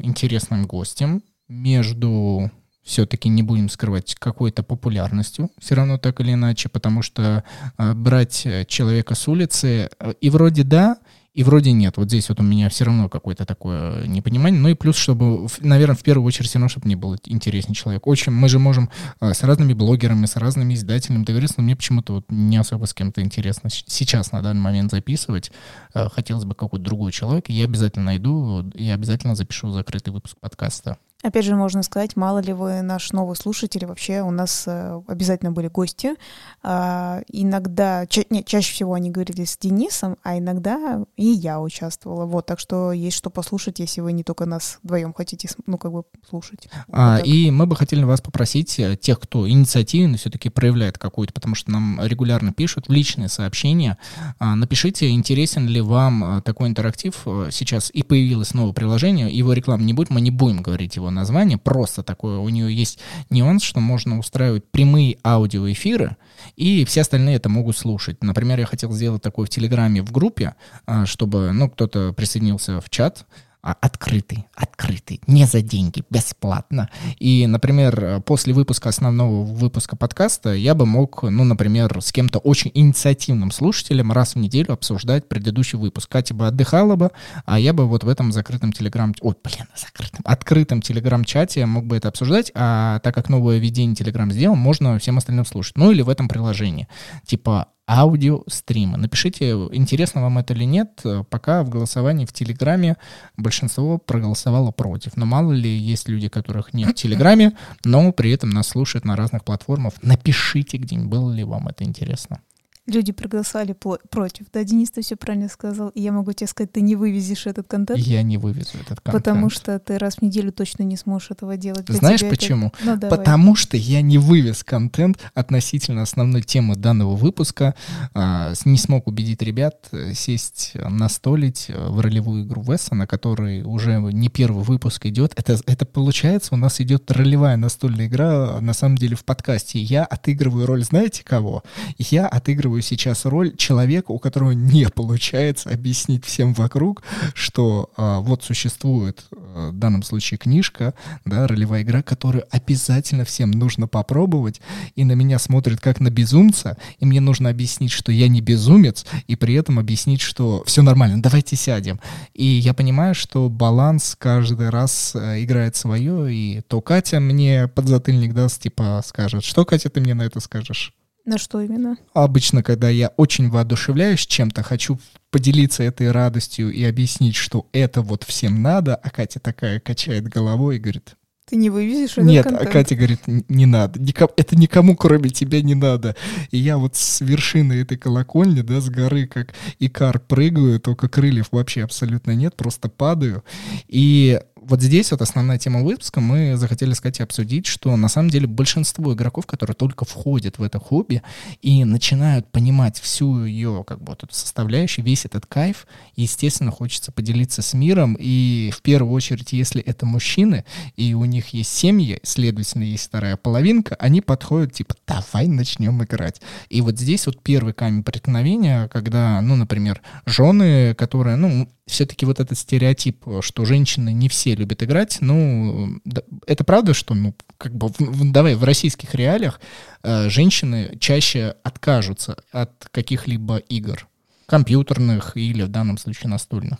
интересным 0.02 0.66
гостем, 0.66 1.22
между 1.48 2.50
все-таки 2.82 3.28
не 3.28 3.42
будем 3.42 3.68
скрывать 3.68 4.14
какой-то 4.14 4.62
популярностью, 4.62 5.50
все 5.58 5.74
равно 5.74 5.98
так 5.98 6.18
или 6.20 6.32
иначе, 6.32 6.70
потому 6.70 7.02
что 7.02 7.44
э, 7.76 7.92
брать 7.92 8.46
э, 8.46 8.64
человека 8.64 9.14
с 9.14 9.28
улицы 9.28 9.90
э, 10.00 10.14
и 10.22 10.30
вроде 10.30 10.62
да, 10.62 10.96
и 11.38 11.44
вроде 11.44 11.70
нет. 11.70 11.96
Вот 11.98 12.08
здесь 12.08 12.28
вот 12.30 12.40
у 12.40 12.42
меня 12.42 12.68
все 12.68 12.84
равно 12.84 13.08
какое-то 13.08 13.46
такое 13.46 14.08
непонимание. 14.08 14.60
Ну 14.60 14.70
и 14.70 14.74
плюс, 14.74 14.96
чтобы, 14.96 15.46
наверное, 15.60 15.94
в 15.94 16.02
первую 16.02 16.26
очередь, 16.26 16.48
все 16.48 16.58
равно, 16.58 16.68
чтобы 16.68 16.86
мне 16.86 16.96
был 16.96 17.16
интереснее 17.26 17.76
человек. 17.76 18.08
Очень, 18.08 18.32
мы 18.32 18.48
же 18.48 18.58
можем 18.58 18.90
э, 19.20 19.32
с 19.32 19.44
разными 19.44 19.72
блогерами, 19.72 20.26
с 20.26 20.34
разными 20.34 20.74
издателями 20.74 21.22
договориться, 21.22 21.54
но 21.58 21.62
мне 21.62 21.76
почему-то 21.76 22.14
вот 22.14 22.24
не 22.28 22.56
особо 22.56 22.86
с 22.86 22.92
кем-то 22.92 23.22
интересно 23.22 23.70
сейчас 23.70 24.32
на 24.32 24.42
данный 24.42 24.62
момент 24.62 24.90
записывать. 24.90 25.52
Э, 25.94 26.08
Хотелось 26.12 26.44
бы 26.44 26.56
какой-то 26.56 26.84
другой 26.84 27.12
человек. 27.12 27.48
и 27.50 27.52
Я 27.52 27.66
обязательно 27.66 28.06
найду 28.06 28.68
и 28.74 28.88
обязательно 28.88 29.36
запишу 29.36 29.70
закрытый 29.70 30.12
выпуск 30.12 30.36
подкаста. 30.40 30.98
Опять 31.24 31.44
же, 31.46 31.56
можно 31.56 31.82
сказать, 31.82 32.14
мало 32.14 32.38
ли 32.38 32.52
вы 32.52 32.80
наш 32.82 33.10
новый 33.10 33.34
слушатель, 33.34 33.84
вообще 33.86 34.22
у 34.22 34.30
нас 34.30 34.64
э, 34.68 35.02
обязательно 35.08 35.50
были 35.50 35.66
гости. 35.66 36.14
А, 36.62 37.22
иногда, 37.26 38.06
ча- 38.06 38.22
нет, 38.30 38.46
чаще 38.46 38.72
всего 38.72 38.94
они 38.94 39.10
говорили 39.10 39.44
с 39.44 39.58
Денисом, 39.58 40.16
а 40.22 40.38
иногда 40.38 41.04
и 41.16 41.24
я 41.26 41.60
участвовала. 41.60 42.24
Вот, 42.24 42.46
так 42.46 42.60
что 42.60 42.92
есть 42.92 43.16
что 43.16 43.30
послушать, 43.30 43.80
если 43.80 44.00
вы 44.00 44.12
не 44.12 44.22
только 44.22 44.46
нас 44.46 44.78
вдвоем 44.84 45.12
хотите, 45.12 45.48
ну, 45.66 45.76
как 45.76 45.90
бы, 45.90 46.04
слушать. 46.28 46.68
А, 46.92 47.16
Вот 47.16 47.26
и 47.26 47.50
мы 47.50 47.66
бы 47.66 47.74
хотели 47.74 48.04
вас 48.04 48.20
попросить, 48.20 48.78
э, 48.78 48.96
тех, 48.96 49.18
кто 49.18 49.48
инициативно 49.48 50.18
все-таки 50.18 50.50
проявляет 50.50 50.98
какую-то, 50.98 51.32
потому 51.34 51.56
что 51.56 51.72
нам 51.72 51.98
регулярно 52.00 52.52
пишут 52.52 52.88
личные 52.88 53.28
сообщения, 53.28 53.98
а, 54.38 54.54
напишите, 54.54 55.10
интересен 55.10 55.66
ли 55.66 55.80
вам 55.80 56.38
э, 56.38 56.42
такой 56.42 56.68
интерактив. 56.68 57.16
Сейчас 57.50 57.90
и 57.90 58.04
появилось 58.04 58.54
новое 58.54 58.72
приложение, 58.72 59.36
его 59.36 59.52
рекламы 59.52 59.82
не 59.82 59.94
будет, 59.94 60.10
мы 60.10 60.20
не 60.20 60.30
будем 60.30 60.62
говорить 60.62 60.94
его 60.94 61.07
название, 61.10 61.58
просто 61.58 62.02
такое, 62.02 62.38
у 62.38 62.48
нее 62.48 62.74
есть 62.74 62.98
нюанс, 63.30 63.62
что 63.62 63.80
можно 63.80 64.18
устраивать 64.18 64.70
прямые 64.70 65.18
аудиоэфиры, 65.24 66.16
и 66.56 66.84
все 66.84 67.02
остальные 67.02 67.36
это 67.36 67.48
могут 67.48 67.76
слушать. 67.76 68.22
Например, 68.22 68.58
я 68.58 68.66
хотел 68.66 68.92
сделать 68.92 69.22
такое 69.22 69.46
в 69.46 69.50
Телеграме 69.50 70.02
в 70.02 70.12
группе, 70.12 70.54
а, 70.86 71.06
чтобы, 71.06 71.52
ну, 71.52 71.68
кто-то 71.70 72.12
присоединился 72.12 72.80
в 72.80 72.90
чат, 72.90 73.26
открытый, 73.62 74.46
открытый, 74.54 75.20
не 75.26 75.44
за 75.44 75.60
деньги, 75.60 76.04
бесплатно. 76.10 76.88
И, 77.18 77.46
например, 77.46 78.22
после 78.22 78.54
выпуска 78.54 78.88
основного 78.88 79.44
выпуска 79.44 79.96
подкаста 79.96 80.54
я 80.54 80.74
бы 80.74 80.86
мог, 80.86 81.22
ну, 81.22 81.44
например, 81.44 82.00
с 82.00 82.12
кем-то 82.12 82.38
очень 82.38 82.70
инициативным 82.74 83.50
слушателем 83.50 84.12
раз 84.12 84.34
в 84.34 84.38
неделю 84.38 84.72
обсуждать 84.72 85.28
предыдущий 85.28 85.78
выпуск. 85.78 86.10
Катя 86.10 86.34
бы 86.34 86.46
отдыхала 86.46 86.96
бы, 86.96 87.10
а 87.44 87.58
я 87.58 87.72
бы 87.72 87.86
вот 87.86 88.04
в 88.04 88.08
этом 88.08 88.32
закрытом 88.32 88.72
телеграм... 88.72 89.14
Ой, 89.20 89.34
блин, 89.42 89.66
закрытом, 89.76 90.20
открытом 90.24 90.82
телеграм-чате 90.82 91.66
мог 91.66 91.86
бы 91.86 91.96
это 91.96 92.08
обсуждать, 92.08 92.52
а 92.54 93.00
так 93.00 93.14
как 93.14 93.28
новое 93.28 93.58
введение 93.58 93.96
телеграм 93.96 94.30
сделал, 94.30 94.56
можно 94.56 94.98
всем 94.98 95.18
остальным 95.18 95.44
слушать. 95.44 95.76
Ну, 95.76 95.90
или 95.90 96.02
в 96.02 96.08
этом 96.08 96.28
приложении. 96.28 96.88
Типа 97.26 97.68
аудиостримы. 97.88 98.98
Напишите, 98.98 99.52
интересно 99.72 100.20
вам 100.20 100.38
это 100.38 100.52
или 100.52 100.64
нет. 100.64 101.02
Пока 101.30 101.64
в 101.64 101.70
голосовании 101.70 102.26
в 102.26 102.32
Телеграме 102.32 102.96
большинство 103.38 103.96
проголосовало 103.96 104.72
против. 104.72 105.16
Но 105.16 105.24
мало 105.24 105.52
ли 105.52 105.70
есть 105.70 106.08
люди, 106.08 106.28
которых 106.28 106.74
нет 106.74 106.90
в 106.90 106.94
Телеграме, 106.94 107.56
но 107.84 108.12
при 108.12 108.30
этом 108.30 108.50
нас 108.50 108.68
слушают 108.68 109.06
на 109.06 109.16
разных 109.16 109.42
платформах. 109.42 109.94
Напишите 110.02 110.76
где-нибудь, 110.76 111.08
было 111.08 111.32
ли 111.32 111.44
вам 111.44 111.68
это 111.68 111.84
интересно. 111.84 112.40
Люди 112.88 113.12
проголосовали 113.12 113.74
против. 114.10 114.46
Да, 114.52 114.64
Денис, 114.64 114.90
ты 114.90 115.02
все 115.02 115.14
правильно 115.16 115.48
сказал. 115.48 115.90
И 115.90 116.00
я 116.00 116.10
могу 116.10 116.32
тебе 116.32 116.46
сказать, 116.48 116.72
ты 116.72 116.80
не 116.80 116.96
вывезешь 116.96 117.46
этот 117.46 117.68
контент, 117.68 117.98
Я 118.00 118.22
не 118.22 118.38
вывезу 118.38 118.78
этот 118.80 119.00
контент. 119.00 119.24
потому 119.24 119.50
что 119.50 119.78
ты 119.78 119.98
раз 119.98 120.16
в 120.16 120.22
неделю 120.22 120.52
точно 120.52 120.84
не 120.84 120.96
сможешь 120.96 121.30
этого 121.30 121.56
делать. 121.58 121.84
Для 121.84 121.96
Знаешь 121.96 122.20
тебя 122.20 122.28
это- 122.30 122.36
почему? 122.36 122.72
Ну, 122.82 122.96
давай. 122.96 123.18
Потому 123.18 123.54
что 123.56 123.76
я 123.76 124.00
не 124.00 124.16
вывез 124.16 124.64
контент 124.64 125.18
относительно 125.34 126.00
основной 126.02 126.42
темы 126.42 126.76
данного 126.76 127.14
выпуска. 127.14 127.74
А, 128.14 128.52
не 128.64 128.78
смог 128.78 129.06
убедить 129.06 129.42
ребят 129.42 129.88
э, 129.92 130.14
сесть, 130.14 130.70
э, 130.74 130.88
настолить 130.88 131.66
э, 131.68 131.88
в 131.88 132.00
ролевую 132.00 132.44
игру 132.44 132.62
Веса, 132.62 132.94
на 132.94 133.06
которой 133.06 133.62
уже 133.62 133.98
не 134.00 134.28
первый 134.30 134.64
выпуск 134.64 135.04
идет. 135.06 135.32
Это, 135.36 135.58
это 135.66 135.84
получается, 135.84 136.54
у 136.54 136.56
нас 136.56 136.80
идет 136.80 137.10
ролевая 137.10 137.56
настольная 137.56 138.06
игра, 138.06 138.60
на 138.60 138.72
самом 138.72 138.96
деле, 138.96 139.14
в 139.14 139.24
подкасте. 139.24 139.78
Я 139.78 140.04
отыгрываю 140.04 140.64
роль, 140.66 140.84
знаете 140.84 141.22
кого? 141.22 141.62
Я 141.98 142.26
отыгрываю 142.26 142.77
разыгрываю 142.78 142.82
сейчас 142.82 143.24
роль 143.24 143.56
человека, 143.56 144.12
у 144.12 144.18
которого 144.18 144.52
не 144.52 144.86
получается 144.94 145.70
объяснить 145.70 146.24
всем 146.24 146.54
вокруг, 146.54 147.02
что 147.34 147.90
а, 147.96 148.20
вот 148.20 148.44
существует 148.44 149.24
а, 149.32 149.70
в 149.70 149.78
данном 149.78 150.02
случае 150.02 150.38
книжка, 150.38 150.94
да, 151.24 151.46
ролевая 151.46 151.82
игра, 151.82 152.02
которую 152.02 152.44
обязательно 152.50 153.24
всем 153.24 153.50
нужно 153.50 153.88
попробовать, 153.88 154.60
и 154.96 155.04
на 155.04 155.14
меня 155.14 155.38
смотрят 155.38 155.80
как 155.80 156.00
на 156.00 156.10
безумца, 156.10 156.76
и 157.00 157.06
мне 157.06 157.20
нужно 157.20 157.50
объяснить, 157.50 157.90
что 157.90 158.12
я 158.12 158.28
не 158.28 158.40
безумец, 158.40 159.06
и 159.28 159.36
при 159.36 159.54
этом 159.54 159.78
объяснить, 159.78 160.20
что 160.20 160.62
все 160.66 160.82
нормально, 160.82 161.22
давайте 161.22 161.56
сядем. 161.56 162.00
И 162.34 162.44
я 162.44 162.74
понимаю, 162.74 163.14
что 163.14 163.48
баланс 163.48 164.16
каждый 164.18 164.70
раз 164.70 165.14
а, 165.14 165.38
играет 165.42 165.76
свое, 165.76 166.32
и 166.32 166.60
то 166.68 166.80
Катя 166.80 167.20
мне 167.20 167.68
подзатыльник 167.68 168.34
даст, 168.34 168.62
типа 168.62 169.02
скажет, 169.04 169.44
что, 169.44 169.64
Катя, 169.64 169.88
ты 169.90 170.00
мне 170.00 170.14
на 170.14 170.22
это 170.22 170.40
скажешь? 170.40 170.92
На 171.28 171.36
что 171.36 171.60
именно? 171.60 171.98
Обычно, 172.14 172.62
когда 172.62 172.88
я 172.88 173.08
очень 173.18 173.50
воодушевляюсь 173.50 174.26
чем-то, 174.26 174.62
хочу 174.62 174.98
поделиться 175.30 175.82
этой 175.82 176.10
радостью 176.10 176.72
и 176.72 176.82
объяснить, 176.82 177.36
что 177.36 177.68
это 177.72 178.00
вот 178.00 178.24
всем 178.24 178.62
надо, 178.62 178.96
а 178.96 179.10
Катя 179.10 179.38
такая 179.38 179.78
качает 179.78 180.26
головой 180.26 180.76
и 180.76 180.78
говорит, 180.78 181.16
ты 181.44 181.56
не 181.56 181.68
вывезешь 181.68 182.12
этот 182.12 182.24
Нет, 182.24 182.44
контент? 182.44 182.66
а 182.66 182.72
Катя 182.72 182.94
говорит, 182.94 183.20
не 183.26 183.66
надо. 183.66 184.00
Никому, 184.00 184.30
это 184.36 184.56
никому, 184.56 184.96
кроме 184.96 185.28
тебя, 185.28 185.60
не 185.60 185.74
надо. 185.74 186.16
И 186.50 186.56
я 186.56 186.78
вот 186.78 186.96
с 186.96 187.20
вершины 187.20 187.74
этой 187.74 187.98
колокольни, 187.98 188.62
да, 188.62 188.80
с 188.80 188.88
горы, 188.88 189.26
как 189.26 189.52
Икар, 189.78 190.20
прыгаю, 190.20 190.80
только 190.80 191.10
крыльев 191.10 191.48
вообще 191.50 191.84
абсолютно 191.84 192.32
нет, 192.32 192.56
просто 192.56 192.88
падаю. 192.88 193.44
И 193.86 194.40
вот 194.68 194.82
здесь 194.82 195.10
вот 195.10 195.22
основная 195.22 195.58
тема 195.58 195.82
выпуска. 195.82 196.20
Мы 196.20 196.56
захотели 196.56 196.92
сказать 196.92 197.20
и 197.20 197.22
обсудить, 197.22 197.66
что 197.66 197.96
на 197.96 198.08
самом 198.08 198.28
деле 198.30 198.46
большинство 198.46 199.14
игроков, 199.14 199.46
которые 199.46 199.74
только 199.74 200.04
входят 200.04 200.58
в 200.58 200.62
это 200.62 200.78
хобби 200.78 201.22
и 201.62 201.84
начинают 201.84 202.50
понимать 202.52 203.00
всю 203.00 203.44
ее 203.44 203.84
как 203.86 203.98
бы 204.00 204.10
вот 204.10 204.24
эту 204.24 204.34
составляющую, 204.34 205.04
весь 205.04 205.24
этот 205.24 205.46
кайф, 205.46 205.86
естественно, 206.16 206.70
хочется 206.70 207.12
поделиться 207.12 207.62
с 207.62 207.72
миром. 207.72 208.16
И 208.18 208.70
в 208.74 208.82
первую 208.82 209.12
очередь, 209.12 209.52
если 209.52 209.80
это 209.80 210.04
мужчины, 210.04 210.64
и 210.96 211.14
у 211.14 211.24
них 211.24 211.48
есть 211.48 211.72
семьи, 211.72 212.20
следовательно, 212.22 212.84
есть 212.84 213.06
вторая 213.06 213.36
половинка, 213.36 213.94
они 213.96 214.20
подходят 214.20 214.74
типа, 214.74 214.94
давай 215.06 215.46
начнем 215.46 216.02
играть. 216.04 216.42
И 216.68 216.82
вот 216.82 216.98
здесь 216.98 217.26
вот 217.26 217.42
первый 217.42 217.72
камень 217.72 218.02
преткновения, 218.02 218.88
когда, 218.88 219.40
ну, 219.40 219.56
например, 219.56 220.02
жены, 220.26 220.94
которые, 220.94 221.36
ну, 221.36 221.68
все-таки 221.88 222.26
вот 222.26 222.40
этот 222.40 222.56
стереотип, 222.56 223.24
что 223.40 223.64
женщины 223.64 224.12
не 224.12 224.28
все 224.28 224.54
любят 224.54 224.82
играть, 224.82 225.18
ну, 225.20 226.00
это 226.46 226.64
правда, 226.64 226.94
что, 226.94 227.14
ну, 227.14 227.34
как 227.56 227.74
бы, 227.74 227.88
в, 227.88 228.32
давай, 228.32 228.54
в 228.54 228.64
российских 228.64 229.14
реалиях 229.14 229.60
э, 230.02 230.28
женщины 230.28 230.96
чаще 231.00 231.56
откажутся 231.62 232.36
от 232.52 232.88
каких-либо 232.90 233.56
игр, 233.56 234.06
компьютерных 234.46 235.36
или 235.36 235.62
в 235.62 235.68
данном 235.68 235.98
случае 235.98 236.30
настольных? 236.30 236.78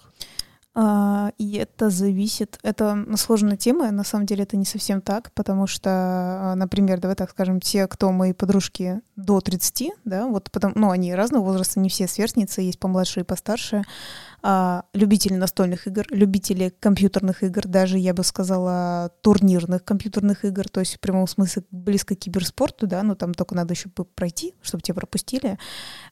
А, 0.81 1.33
и 1.39 1.57
это 1.57 1.91
зависит, 1.91 2.61
это 2.63 3.05
сложная 3.17 3.57
тема, 3.57 3.91
на 3.91 4.05
самом 4.05 4.27
деле 4.27 4.45
это 4.45 4.57
не 4.57 4.65
совсем 4.65 5.01
так, 5.01 5.33
потому 5.33 5.67
что, 5.67 5.91
а, 5.91 6.55
например, 6.55 7.01
давай 7.01 7.17
так 7.17 7.31
скажем, 7.31 7.59
те, 7.59 7.89
кто 7.89 8.13
мои 8.13 8.33
подружки 8.33 9.01
до 9.17 9.41
30, 9.41 9.91
да, 10.05 10.29
вот 10.29 10.53
потом, 10.53 10.75
ну, 10.77 10.91
они 10.91 11.13
разного 11.13 11.47
возраста, 11.47 11.81
не 11.81 11.89
все 11.89 12.07
сверстницы, 12.07 12.61
есть 12.61 12.79
помладше 12.79 13.21
и 13.21 13.25
постарше, 13.25 13.83
а, 14.41 14.85
любители 14.93 15.35
настольных 15.35 15.87
игр, 15.87 16.07
любители 16.11 16.73
компьютерных 16.81 17.43
игр, 17.43 17.67
даже, 17.67 17.99
я 17.99 18.15
бы 18.15 18.23
сказала, 18.23 19.11
турнирных 19.23 19.85
компьютерных 19.85 20.45
игр, 20.45 20.69
то 20.69 20.81
есть 20.81 20.97
в 20.97 21.01
прямом 21.01 21.27
смысле 21.27 21.65
близко 21.71 22.15
к 22.15 22.19
киберспорту, 22.19 22.87
да, 22.87 23.03
но 23.03 23.15
там 23.15 23.35
только 23.35 23.55
надо 23.55 23.75
еще 23.75 23.89
пройти, 23.89 24.55
чтобы 24.63 24.83
тебя 24.83 24.95
пропустили. 24.95 25.59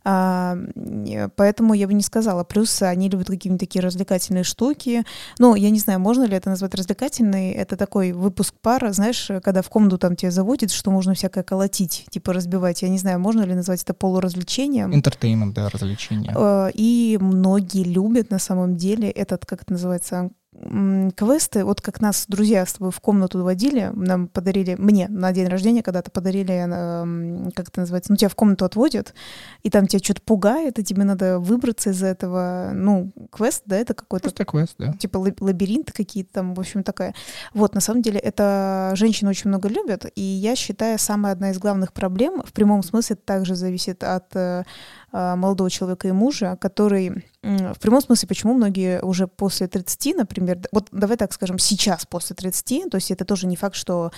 А, 0.04 0.56
поэтому 1.36 1.74
я 1.74 1.86
бы 1.86 1.94
не 1.94 2.02
сказала. 2.02 2.42
Плюс 2.44 2.82
они 2.82 3.08
любят 3.08 3.28
какие-нибудь 3.28 3.60
такие 3.60 3.82
развлекательные 3.82 4.44
штуки. 4.44 5.04
Ну, 5.38 5.54
я 5.54 5.70
не 5.70 5.78
знаю, 5.78 6.00
можно 6.00 6.24
ли 6.24 6.36
это 6.36 6.50
назвать 6.50 6.74
развлекательной. 6.74 7.52
Это 7.52 7.76
такой 7.76 8.12
выпуск 8.12 8.54
пара, 8.60 8.92
знаешь, 8.92 9.30
когда 9.42 9.62
в 9.62 9.68
комнату 9.68 9.98
там 9.98 10.16
тебя 10.16 10.30
заводят, 10.30 10.72
что 10.72 10.90
можно 10.90 11.14
всякое 11.14 11.44
колотить, 11.44 12.06
типа 12.10 12.32
разбивать. 12.32 12.82
Я 12.82 12.88
не 12.88 12.98
знаю, 12.98 13.20
можно 13.20 13.42
ли 13.42 13.54
назвать 13.54 13.82
это 13.82 13.94
полуразвлечением. 13.94 14.94
Интертеймент, 14.94 15.54
да, 15.54 15.68
развлечение. 15.68 16.32
А, 16.36 16.68
и 16.72 17.18
многие 17.20 17.84
любят 17.84 18.15
любят 18.16 18.30
на 18.30 18.38
самом 18.38 18.76
деле 18.76 19.10
этот, 19.10 19.44
как 19.44 19.62
это 19.62 19.72
называется, 19.72 20.30
квесты, 21.16 21.64
вот 21.64 21.82
как 21.82 22.00
нас 22.00 22.24
друзья 22.28 22.64
с 22.64 22.72
тобой 22.72 22.90
в 22.90 22.98
комнату 23.00 23.42
водили, 23.42 23.90
нам 23.94 24.26
подарили, 24.26 24.74
мне 24.78 25.06
на 25.08 25.30
день 25.32 25.48
рождения 25.48 25.82
когда-то 25.82 26.10
подарили, 26.10 27.50
как 27.52 27.68
это 27.68 27.80
называется, 27.80 28.10
ну, 28.10 28.16
тебя 28.16 28.30
в 28.30 28.34
комнату 28.34 28.64
отводят, 28.64 29.14
и 29.62 29.68
там 29.68 29.86
тебя 29.86 30.02
что-то 30.02 30.22
пугает, 30.22 30.78
и 30.78 30.84
тебе 30.84 31.04
надо 31.04 31.38
выбраться 31.40 31.90
из 31.90 32.02
этого, 32.02 32.70
ну, 32.72 33.12
квест, 33.30 33.64
да, 33.66 33.76
это 33.76 33.92
какой-то... 33.92 34.30
Просто 34.30 34.46
квест, 34.46 34.74
да. 34.78 34.94
Типа 34.94 35.18
лабиринты 35.18 35.92
какие-то 35.92 36.32
там, 36.32 36.54
в 36.54 36.60
общем, 36.60 36.82
такая. 36.82 37.14
Вот, 37.52 37.74
на 37.74 37.80
самом 37.80 38.00
деле, 38.00 38.18
это 38.18 38.92
женщины 38.94 39.28
очень 39.28 39.48
много 39.50 39.68
любят, 39.68 40.06
и 40.14 40.22
я 40.22 40.56
считаю, 40.56 40.98
самая 40.98 41.32
одна 41.32 41.50
из 41.50 41.58
главных 41.58 41.92
проблем, 41.92 42.42
в 42.42 42.54
прямом 42.54 42.82
смысле, 42.82 43.16
также 43.16 43.56
зависит 43.56 44.02
от 44.02 44.34
э, 44.34 44.64
молодого 45.36 45.70
человека 45.70 46.08
и 46.08 46.12
мужа, 46.12 46.56
который 46.60 47.24
в 47.42 47.78
прямом 47.80 48.00
смысле, 48.00 48.28
почему 48.28 48.54
многие 48.54 49.00
уже 49.02 49.28
после 49.28 49.68
30, 49.68 50.16
например, 50.16 50.60
вот 50.72 50.88
давай 50.90 51.16
так 51.16 51.32
скажем, 51.32 51.58
сейчас 51.58 52.04
после 52.04 52.34
30, 52.34 52.90
то 52.90 52.96
есть 52.96 53.10
это 53.10 53.24
тоже 53.24 53.46
не 53.46 53.56
факт, 53.56 53.76
что 53.76 54.10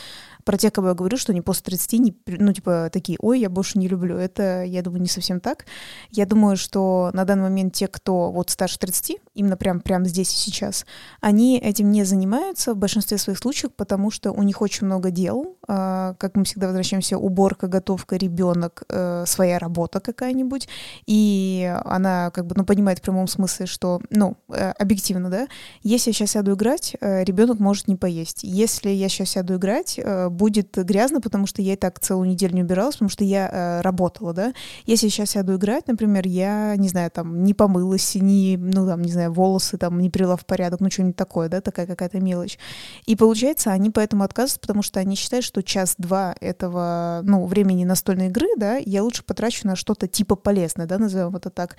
про 0.48 0.56
тех, 0.56 0.72
кого 0.72 0.88
я 0.88 0.94
говорю, 0.94 1.18
что 1.18 1.32
они 1.32 1.42
после 1.42 1.64
30, 1.64 2.00
не, 2.00 2.16
ну, 2.26 2.54
типа, 2.54 2.88
такие, 2.90 3.18
ой, 3.20 3.38
я 3.38 3.50
больше 3.50 3.78
не 3.78 3.86
люблю. 3.86 4.16
Это, 4.16 4.64
я 4.64 4.80
думаю, 4.80 5.02
не 5.02 5.08
совсем 5.08 5.40
так. 5.40 5.66
Я 6.10 6.24
думаю, 6.24 6.56
что 6.56 7.10
на 7.12 7.26
данный 7.26 7.42
момент 7.42 7.74
те, 7.74 7.86
кто 7.86 8.30
вот 8.30 8.48
старше 8.48 8.78
30, 8.78 9.18
именно 9.34 9.58
прям, 9.58 9.82
прям 9.82 10.06
здесь 10.06 10.32
и 10.32 10.36
сейчас, 10.38 10.86
они 11.20 11.58
этим 11.58 11.90
не 11.90 12.02
занимаются 12.04 12.72
в 12.72 12.78
большинстве 12.78 13.18
своих 13.18 13.38
случаев, 13.38 13.74
потому 13.76 14.10
что 14.10 14.32
у 14.32 14.42
них 14.42 14.62
очень 14.62 14.86
много 14.86 15.10
дел. 15.10 15.58
А, 15.68 16.14
как 16.14 16.34
мы 16.34 16.44
всегда 16.44 16.68
возвращаемся, 16.68 17.18
уборка, 17.18 17.66
готовка, 17.66 18.16
ребенок, 18.16 18.84
э, 18.88 19.24
своя 19.26 19.58
работа 19.58 20.00
какая-нибудь. 20.00 20.66
И 21.04 21.70
она 21.84 22.30
как 22.30 22.46
бы, 22.46 22.54
ну, 22.56 22.64
понимает 22.64 23.00
в 23.00 23.02
прямом 23.02 23.28
смысле, 23.28 23.66
что, 23.66 24.00
ну, 24.08 24.38
э, 24.48 24.70
объективно, 24.78 25.28
да, 25.28 25.46
если 25.82 26.08
я 26.08 26.14
сейчас 26.14 26.30
сяду 26.30 26.54
играть, 26.54 26.96
э, 27.02 27.22
ребенок 27.24 27.60
может 27.60 27.86
не 27.86 27.96
поесть. 27.96 28.44
Если 28.44 28.88
я 28.88 29.10
сейчас 29.10 29.28
сяду 29.28 29.56
играть, 29.56 30.00
будет 30.38 30.76
грязно, 30.76 31.20
потому 31.20 31.46
что 31.46 31.60
я 31.60 31.74
и 31.74 31.76
так 31.76 31.98
целую 31.98 32.28
неделю 32.28 32.54
не 32.54 32.62
убиралась, 32.62 32.94
потому 32.94 33.10
что 33.10 33.24
я 33.24 33.48
э, 33.50 33.80
работала, 33.82 34.32
да. 34.32 34.54
Если 34.86 35.08
сейчас 35.08 35.30
сяду 35.30 35.56
играть, 35.56 35.86
например, 35.88 36.26
я, 36.26 36.74
не 36.76 36.88
знаю, 36.88 37.10
там, 37.10 37.42
не 37.42 37.52
помылась, 37.52 38.14
не, 38.14 38.56
ну, 38.56 38.86
там, 38.86 39.02
не 39.02 39.12
знаю, 39.12 39.32
волосы 39.32 39.76
там 39.76 40.00
не 40.00 40.08
привела 40.08 40.36
в 40.36 40.46
порядок, 40.46 40.80
ну, 40.80 40.90
что-нибудь 40.90 41.16
такое, 41.16 41.48
да, 41.48 41.60
такая 41.60 41.86
какая-то 41.86 42.20
мелочь. 42.20 42.58
И 43.04 43.16
получается, 43.16 43.72
они 43.72 43.90
поэтому 43.90 44.22
отказываются, 44.22 44.60
потому 44.60 44.82
что 44.82 45.00
они 45.00 45.16
считают, 45.16 45.44
что 45.44 45.62
час-два 45.62 46.34
этого, 46.40 47.20
ну, 47.24 47.44
времени 47.46 47.84
настольной 47.84 48.28
игры, 48.28 48.48
да, 48.56 48.76
я 48.76 49.02
лучше 49.02 49.24
потрачу 49.24 49.66
на 49.66 49.76
что-то 49.76 50.06
типа 50.06 50.36
полезное, 50.36 50.86
да, 50.86 50.98
назовем 50.98 51.36
это 51.36 51.50
так 51.50 51.76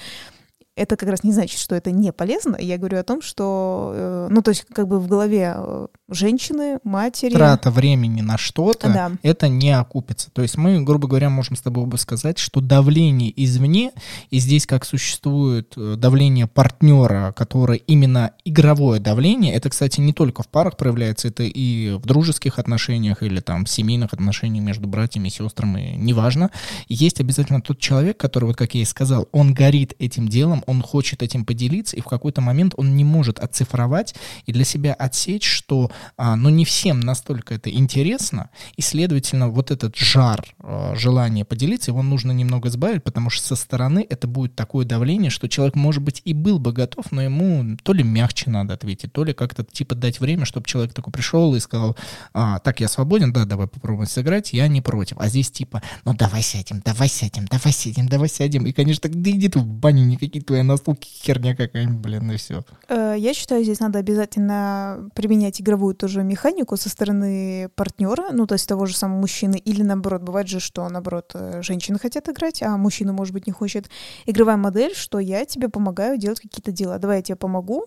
это 0.80 0.96
как 0.96 1.10
раз 1.10 1.24
не 1.26 1.34
значит, 1.34 1.60
что 1.60 1.76
это 1.76 1.92
не 1.92 2.14
полезно. 2.14 2.56
Я 2.58 2.78
говорю 2.78 3.00
о 3.00 3.04
том, 3.04 3.22
что, 3.22 3.92
э, 3.94 4.28
ну, 4.32 4.42
то 4.42 4.50
есть, 4.50 4.66
как 4.72 4.88
бы 4.88 5.00
в 5.00 5.08
голове 5.08 5.54
э, 5.58 5.88
женщины, 6.08 6.80
матери... 6.86 7.34
Трата 7.34 7.70
времени 7.70 8.22
на 8.22 8.38
что-то, 8.38 8.88
да. 8.88 9.12
это 9.22 9.50
не 9.50 9.78
окупится. 9.78 10.32
То 10.32 10.42
есть 10.42 10.58
мы, 10.58 10.82
грубо 10.82 11.10
говоря, 11.10 11.30
можем 11.30 11.58
с 11.58 11.62
тобой 11.62 11.86
бы 11.86 11.98
сказать, 11.98 12.38
что 12.38 12.62
давление 12.62 13.32
извне, 13.44 13.92
и 14.30 14.40
здесь 14.40 14.66
как 14.66 14.86
существует 14.86 15.74
э, 15.76 15.96
давление 15.98 16.48
партнера, 16.48 17.34
которое 17.36 17.80
именно 17.80 18.32
игровое 18.46 19.02
давление, 19.02 19.54
это, 19.54 19.70
кстати, 19.70 20.00
не 20.00 20.14
только 20.14 20.44
в 20.44 20.48
парах 20.48 20.78
проявляется, 20.78 21.28
это 21.28 21.44
и 21.44 21.92
в 21.92 22.06
дружеских 22.06 22.58
отношениях 22.58 23.22
или 23.22 23.42
там 23.42 23.66
в 23.66 23.70
семейных 23.70 24.14
отношениях 24.14 24.64
между 24.64 24.88
братьями 24.88 25.28
и 25.28 25.32
сестрами, 25.32 25.96
неважно. 25.98 26.52
Есть 26.88 27.20
обязательно 27.20 27.62
тот 27.62 27.80
человек, 27.80 28.16
который, 28.16 28.46
вот 28.46 28.56
как 28.56 28.76
я 28.76 28.82
и 28.82 28.86
сказал, 28.86 29.28
он 29.34 29.54
горит 29.54 29.94
этим 30.00 30.30
делом, 30.30 30.64
он 30.70 30.82
хочет 30.82 31.24
этим 31.24 31.46
поделиться, 31.46 31.98
и 31.98 32.02
в 32.02 32.06
какой-то 32.06 32.42
момент 32.42 32.74
он 32.78 32.96
не 32.96 33.04
может 33.04 33.40
оцифровать 33.40 34.16
и 34.46 34.54
для 34.54 34.64
себя 34.64 34.94
отсечь, 34.94 35.46
что 35.46 35.92
а, 36.18 36.36
ну, 36.36 36.50
не 36.50 36.66
всем 36.66 37.00
настолько 37.00 37.56
это 37.56 37.72
интересно, 37.72 38.50
и, 38.78 38.82
следовательно, 38.82 39.50
вот 39.50 39.72
этот 39.72 39.96
жар, 39.96 40.46
а, 40.60 40.94
желание 40.96 41.46
поделиться, 41.46 41.92
его 41.92 42.04
нужно 42.04 42.32
немного 42.32 42.70
сбавить, 42.70 43.04
потому 43.04 43.30
что 43.30 43.48
со 43.48 43.56
стороны 43.56 44.06
это 44.08 44.28
будет 44.28 44.56
такое 44.56 44.86
давление, 44.86 45.32
что 45.32 45.50
человек, 45.50 45.76
может 45.76 46.04
быть, 46.04 46.22
и 46.26 46.34
был 46.34 46.60
бы 46.60 46.72
готов, 46.72 47.12
но 47.12 47.22
ему 47.22 47.78
то 47.84 47.94
ли 47.94 48.04
мягче 48.04 48.50
надо 48.50 48.76
ответить, 48.76 49.12
то 49.12 49.24
ли 49.24 49.34
как-то 49.34 49.64
типа 49.64 49.96
дать 49.96 50.20
время, 50.20 50.46
чтобы 50.46 50.68
человек 50.68 50.94
такой 50.94 51.12
пришел 51.12 51.56
и 51.56 51.60
сказал, 51.60 51.98
а, 52.34 52.60
так, 52.60 52.80
я 52.80 52.88
свободен, 52.88 53.34
да, 53.34 53.46
давай 53.46 53.68
попробуем 53.68 54.08
сыграть, 54.08 54.54
я 54.54 54.68
не 54.68 54.82
против. 54.82 55.18
А 55.20 55.28
здесь 55.30 55.50
типа, 55.50 55.82
ну 56.06 56.14
давай 56.14 56.42
сядем, 56.42 56.82
давай 56.86 57.10
сядем, 57.10 57.46
давай 57.46 57.72
сядем, 57.72 58.08
давай 58.08 58.30
сядем. 58.30 58.66
И, 58.66 58.72
конечно, 58.72 59.10
так, 59.10 59.22
да 59.22 59.32
иди 59.32 59.50
ты 59.50 59.60
в 59.60 59.66
баню, 59.66 60.06
никакие 60.06 60.44
твои 60.44 60.59
твоей 60.60 60.64
настолки 60.64 61.08
херня 61.08 61.56
какая-нибудь, 61.56 62.02
блин, 62.02 62.32
и 62.32 62.38
все. 62.38 62.64
Э, 62.88 63.16
я 63.18 63.34
считаю, 63.34 63.64
здесь 63.64 63.80
надо 63.80 64.00
обязательно 64.00 65.10
применять 65.16 65.62
игровую 65.62 65.96
тоже 65.96 66.24
механику 66.24 66.78
со 66.78 66.90
стороны 66.90 67.70
партнера, 67.76 68.32
ну, 68.32 68.46
то 68.46 68.56
есть 68.56 68.68
того 68.68 68.86
же 68.86 68.96
самого 68.96 69.20
мужчины, 69.20 69.56
или 69.56 69.84
наоборот, 69.84 70.22
бывает 70.22 70.48
же, 70.48 70.60
что, 70.60 70.88
наоборот, 70.90 71.32
э, 71.34 71.62
женщины 71.62 72.00
хотят 72.00 72.30
играть, 72.30 72.62
а 72.62 72.78
мужчина, 72.78 73.14
может 73.14 73.34
быть, 73.34 73.48
не 73.48 73.54
хочет. 73.54 73.90
Игровая 74.26 74.58
модель, 74.58 74.96
что 74.96 75.20
я 75.20 75.46
тебе 75.46 75.70
помогаю 75.70 76.18
делать 76.18 76.40
какие-то 76.40 76.72
дела. 76.72 76.98
Давай 77.00 77.18
я 77.18 77.22
тебе 77.22 77.36
помогу, 77.36 77.86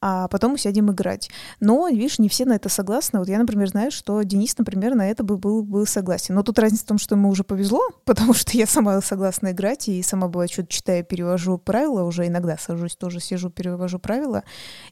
а 0.00 0.28
потом 0.28 0.52
мы 0.52 0.58
сядем 0.58 0.90
играть. 0.90 1.30
Но, 1.60 1.88
видишь, 1.88 2.18
не 2.18 2.28
все 2.28 2.44
на 2.44 2.54
это 2.54 2.68
согласны. 2.68 3.18
Вот 3.18 3.28
я, 3.28 3.38
например, 3.38 3.68
знаю, 3.68 3.90
что 3.90 4.22
Денис, 4.22 4.56
например, 4.58 4.94
на 4.94 5.10
это 5.10 5.22
бы 5.24 5.36
был, 5.36 5.62
был 5.62 5.86
согласен. 5.86 6.34
Но 6.34 6.42
тут 6.42 6.58
разница 6.58 6.84
в 6.84 6.88
том, 6.88 6.98
что 6.98 7.14
ему 7.14 7.28
уже 7.28 7.44
повезло, 7.44 7.80
потому 8.04 8.34
что 8.34 8.56
я 8.56 8.66
сама 8.66 9.00
согласна 9.00 9.52
играть, 9.52 9.88
и 9.88 10.02
сама 10.02 10.28
бывает 10.28 10.50
что-то 10.50 10.68
читаю, 10.68 11.04
перевожу 11.04 11.58
правила, 11.58 12.03
уже 12.04 12.26
иногда 12.26 12.56
сажусь, 12.56 12.96
тоже 12.96 13.20
сижу, 13.20 13.50
перевожу 13.50 13.98
правила. 13.98 14.44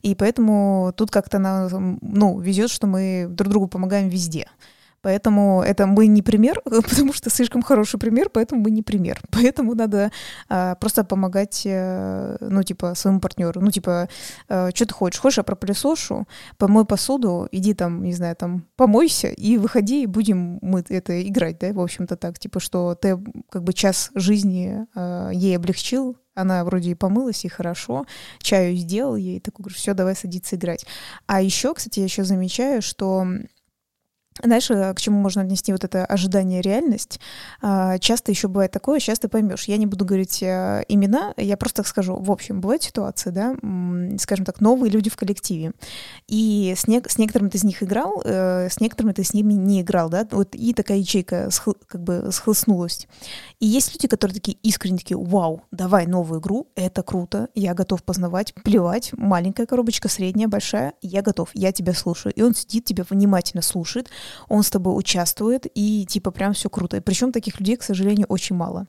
И 0.02 0.14
поэтому 0.14 0.92
тут 0.96 1.10
как-то, 1.10 1.38
ну, 1.38 2.40
везет, 2.40 2.70
что 2.70 2.86
мы 2.86 3.26
друг 3.28 3.50
другу 3.50 3.68
помогаем 3.68 4.08
везде. 4.08 4.48
Поэтому 5.02 5.62
это 5.62 5.86
мы 5.86 6.06
не 6.06 6.22
пример, 6.22 6.62
потому 6.64 7.12
что 7.12 7.28
слишком 7.28 7.62
хороший 7.62 7.98
пример, 7.98 8.30
поэтому 8.30 8.62
мы 8.62 8.70
не 8.70 8.82
пример. 8.82 9.20
Поэтому 9.30 9.74
надо 9.74 10.12
а, 10.48 10.76
просто 10.76 11.04
помогать, 11.04 11.64
а, 11.66 12.36
ну, 12.40 12.62
типа, 12.62 12.94
своему 12.94 13.20
партнеру. 13.20 13.60
Ну, 13.60 13.70
типа, 13.70 14.08
а, 14.48 14.70
что 14.72 14.86
ты 14.86 14.94
хочешь? 14.94 15.20
Хочешь, 15.20 15.38
я 15.38 15.42
пропылесошу, 15.42 16.28
помой 16.56 16.84
посуду, 16.84 17.48
иди 17.50 17.74
там, 17.74 18.04
не 18.04 18.12
знаю, 18.12 18.36
там, 18.36 18.64
помойся 18.76 19.28
и 19.28 19.58
выходи, 19.58 20.04
и 20.04 20.06
будем 20.06 20.58
мы 20.62 20.84
это 20.88 21.20
играть, 21.26 21.58
да, 21.58 21.72
в 21.72 21.80
общем-то 21.80 22.16
так. 22.16 22.38
Типа, 22.38 22.60
что 22.60 22.94
ты 22.94 23.18
как 23.50 23.64
бы 23.64 23.72
час 23.72 24.12
жизни 24.14 24.86
а, 24.94 25.30
ей 25.30 25.56
облегчил, 25.56 26.16
она 26.34 26.64
вроде 26.64 26.90
и 26.90 26.94
помылась, 26.94 27.44
и 27.44 27.48
хорошо, 27.48 28.06
чаю 28.40 28.76
сделал 28.76 29.16
ей, 29.16 29.40
такой 29.40 29.64
говорю, 29.64 29.76
все, 29.76 29.94
давай 29.94 30.16
садиться 30.16 30.56
играть. 30.56 30.86
А 31.26 31.42
еще, 31.42 31.74
кстати, 31.74 32.00
я 32.00 32.04
еще 32.04 32.24
замечаю, 32.24 32.82
что 32.82 33.26
знаешь, 34.42 34.70
э, 34.70 34.94
к 34.94 35.00
чему 35.00 35.20
можно 35.20 35.42
отнести 35.42 35.72
вот 35.72 35.84
это 35.84 36.04
ожидание 36.06 36.62
реальность? 36.62 37.20
А, 37.60 37.98
часто 37.98 38.32
еще 38.32 38.48
бывает 38.48 38.72
такое, 38.72 38.98
сейчас 39.00 39.18
ты 39.18 39.28
поймешь. 39.28 39.64
Я 39.64 39.76
не 39.76 39.86
буду 39.86 40.04
говорить 40.04 40.42
э, 40.42 40.84
имена, 40.88 41.34
я 41.36 41.56
просто 41.56 41.78
так 41.82 41.86
скажу. 41.86 42.16
В 42.16 42.30
общем, 42.30 42.60
бывают 42.60 42.82
ситуации, 42.82 43.30
да, 43.30 43.54
скажем 44.18 44.44
так, 44.44 44.60
новые 44.60 44.90
люди 44.90 45.10
в 45.10 45.16
коллективе. 45.16 45.72
И 46.28 46.72
с, 46.76 46.86
не, 46.86 47.02
с 47.06 47.18
некоторыми 47.18 47.50
ты 47.50 47.58
из 47.58 47.64
них 47.64 47.82
играл, 47.82 48.22
э, 48.24 48.68
с 48.70 48.80
некоторыми 48.80 49.12
ты 49.12 49.24
с 49.24 49.34
ними 49.34 49.52
не 49.52 49.82
играл, 49.82 50.08
да, 50.08 50.26
вот 50.30 50.54
и 50.54 50.72
такая 50.72 50.98
ячейка 50.98 51.50
как 51.86 52.02
бы 52.02 52.28
схлыстнулась. 52.32 53.06
И 53.60 53.66
есть 53.66 53.92
люди, 53.92 54.08
которые 54.08 54.34
такие 54.34 54.56
искренне 54.62 54.98
такие, 54.98 55.18
вау, 55.18 55.62
давай 55.70 56.06
новую 56.06 56.40
игру, 56.40 56.68
это 56.74 57.02
круто, 57.02 57.48
я 57.54 57.74
готов 57.74 58.02
познавать, 58.02 58.54
плевать, 58.54 59.10
маленькая 59.12 59.66
коробочка, 59.66 60.08
средняя, 60.08 60.48
большая, 60.48 60.94
я 61.02 61.22
готов, 61.22 61.50
я 61.54 61.72
тебя 61.72 61.92
слушаю. 61.92 62.32
И 62.34 62.42
он 62.42 62.54
сидит, 62.54 62.84
тебя 62.84 63.04
внимательно 63.08 63.62
слушает, 63.62 64.08
он 64.48 64.62
с 64.62 64.70
тобой 64.70 64.96
участвует, 64.98 65.66
и 65.74 66.06
типа 66.06 66.30
прям 66.30 66.52
все 66.52 66.68
круто. 66.68 67.00
Причем 67.00 67.32
таких 67.32 67.60
людей, 67.60 67.76
к 67.76 67.82
сожалению, 67.82 68.26
очень 68.28 68.56
мало. 68.56 68.86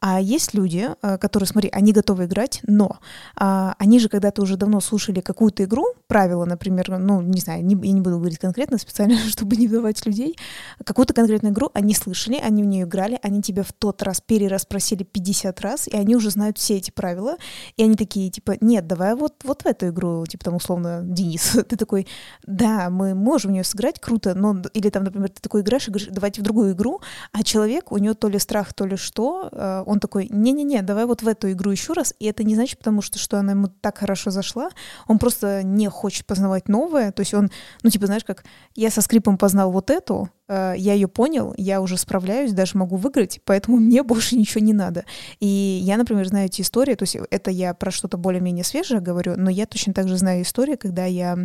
А 0.00 0.20
есть 0.20 0.52
люди, 0.52 0.90
э, 1.00 1.16
которые, 1.16 1.48
смотри, 1.48 1.70
они 1.72 1.92
готовы 1.92 2.26
играть, 2.26 2.60
но 2.66 2.98
а, 3.34 3.74
они 3.78 3.98
же 3.98 4.10
когда-то 4.10 4.42
уже 4.42 4.58
давно 4.58 4.80
слушали 4.80 5.20
какую-то 5.20 5.64
игру, 5.64 5.86
правила, 6.06 6.44
например, 6.44 6.98
ну, 6.98 7.22
не 7.22 7.40
знаю, 7.40 7.64
не, 7.64 7.74
я 7.74 7.92
не 7.92 8.02
буду 8.02 8.18
говорить 8.18 8.38
конкретно, 8.38 8.76
специально, 8.76 9.16
чтобы 9.28 9.56
не 9.56 9.68
давать 9.68 10.04
людей, 10.04 10.36
какую-то 10.84 11.14
конкретную 11.14 11.54
игру 11.54 11.70
они 11.72 11.94
слышали, 11.94 12.36
они 12.36 12.62
в 12.62 12.66
нее 12.66 12.84
играли, 12.84 13.18
они 13.22 13.40
тебя 13.40 13.62
в 13.62 13.72
тот 13.72 14.02
раз 14.02 14.20
перераспросили 14.20 15.02
50 15.02 15.60
раз, 15.62 15.88
и 15.88 15.96
они 15.96 16.14
уже 16.14 16.30
знают 16.30 16.58
все 16.58 16.76
эти 16.76 16.90
правила, 16.90 17.36
и 17.78 17.82
они 17.82 17.96
такие, 17.96 18.30
типа, 18.30 18.56
нет, 18.60 18.86
давай 18.86 19.14
вот, 19.14 19.44
вот 19.44 19.62
в 19.62 19.66
эту 19.66 19.88
игру, 19.88 20.26
типа, 20.26 20.44
там, 20.44 20.56
условно, 20.56 21.00
Денис, 21.04 21.56
ты 21.68 21.74
такой, 21.76 22.06
да, 22.46 22.90
мы 22.90 23.14
можем 23.14 23.50
в 23.50 23.54
нее 23.54 23.64
сыграть, 23.64 23.98
круто, 23.98 24.34
но, 24.34 24.60
или 24.74 24.90
там, 24.90 25.04
например, 25.04 25.30
ты 25.30 25.40
такой 25.40 25.62
играешь 25.62 25.88
и 25.88 25.90
говоришь, 25.90 26.08
давайте 26.10 26.42
в 26.42 26.44
другую 26.44 26.72
игру, 26.72 27.00
а 27.32 27.42
человек, 27.42 27.92
у 27.92 27.96
него 27.96 28.12
то 28.12 28.28
ли 28.28 28.38
страх, 28.38 28.74
то 28.74 28.84
ли 28.84 28.96
что, 28.96 29.48
э, 29.50 29.84
он 29.86 30.00
такой, 30.00 30.28
не-не-не, 30.30 30.82
давай 30.82 31.06
вот 31.06 31.22
в 31.22 31.28
эту 31.28 31.50
игру 31.52 31.70
еще 31.70 31.92
раз, 31.92 32.14
и 32.18 32.26
это 32.26 32.44
не 32.44 32.54
значит, 32.54 32.78
потому 32.78 33.02
что, 33.02 33.18
что 33.18 33.38
она 33.38 33.52
ему 33.52 33.68
так 33.68 33.98
хорошо 33.98 34.30
зашла, 34.30 34.70
он 35.06 35.18
просто 35.18 35.62
не 35.62 35.88
хочет 35.88 36.26
познавать 36.26 36.68
новое, 36.68 37.12
то 37.12 37.20
есть 37.20 37.32
он, 37.32 37.50
ну, 37.82 37.90
типа, 37.90 38.06
знаешь, 38.06 38.24
как 38.24 38.44
я 38.74 38.90
со 38.90 39.00
скрипом 39.00 39.38
познал 39.38 39.70
вот 39.70 39.90
эту, 39.90 40.28
я 40.48 40.94
ее 40.94 41.08
понял, 41.08 41.54
я 41.56 41.80
уже 41.80 41.96
справляюсь, 41.96 42.52
даже 42.52 42.78
могу 42.78 42.96
выиграть, 42.96 43.40
поэтому 43.44 43.76
мне 43.78 44.02
больше 44.02 44.36
ничего 44.36 44.64
не 44.64 44.72
надо. 44.72 45.04
И 45.40 45.46
я, 45.46 45.96
например, 45.96 46.26
знаю 46.26 46.46
эти 46.46 46.62
истории, 46.62 46.94
то 46.94 47.02
есть 47.04 47.16
это 47.30 47.50
я 47.50 47.74
про 47.74 47.90
что-то 47.90 48.16
более-менее 48.16 48.64
свежее 48.64 49.00
говорю, 49.00 49.34
но 49.36 49.50
я 49.50 49.66
точно 49.66 49.92
так 49.92 50.08
же 50.08 50.16
знаю 50.16 50.42
истории, 50.42 50.76
когда 50.76 51.04
я 51.04 51.36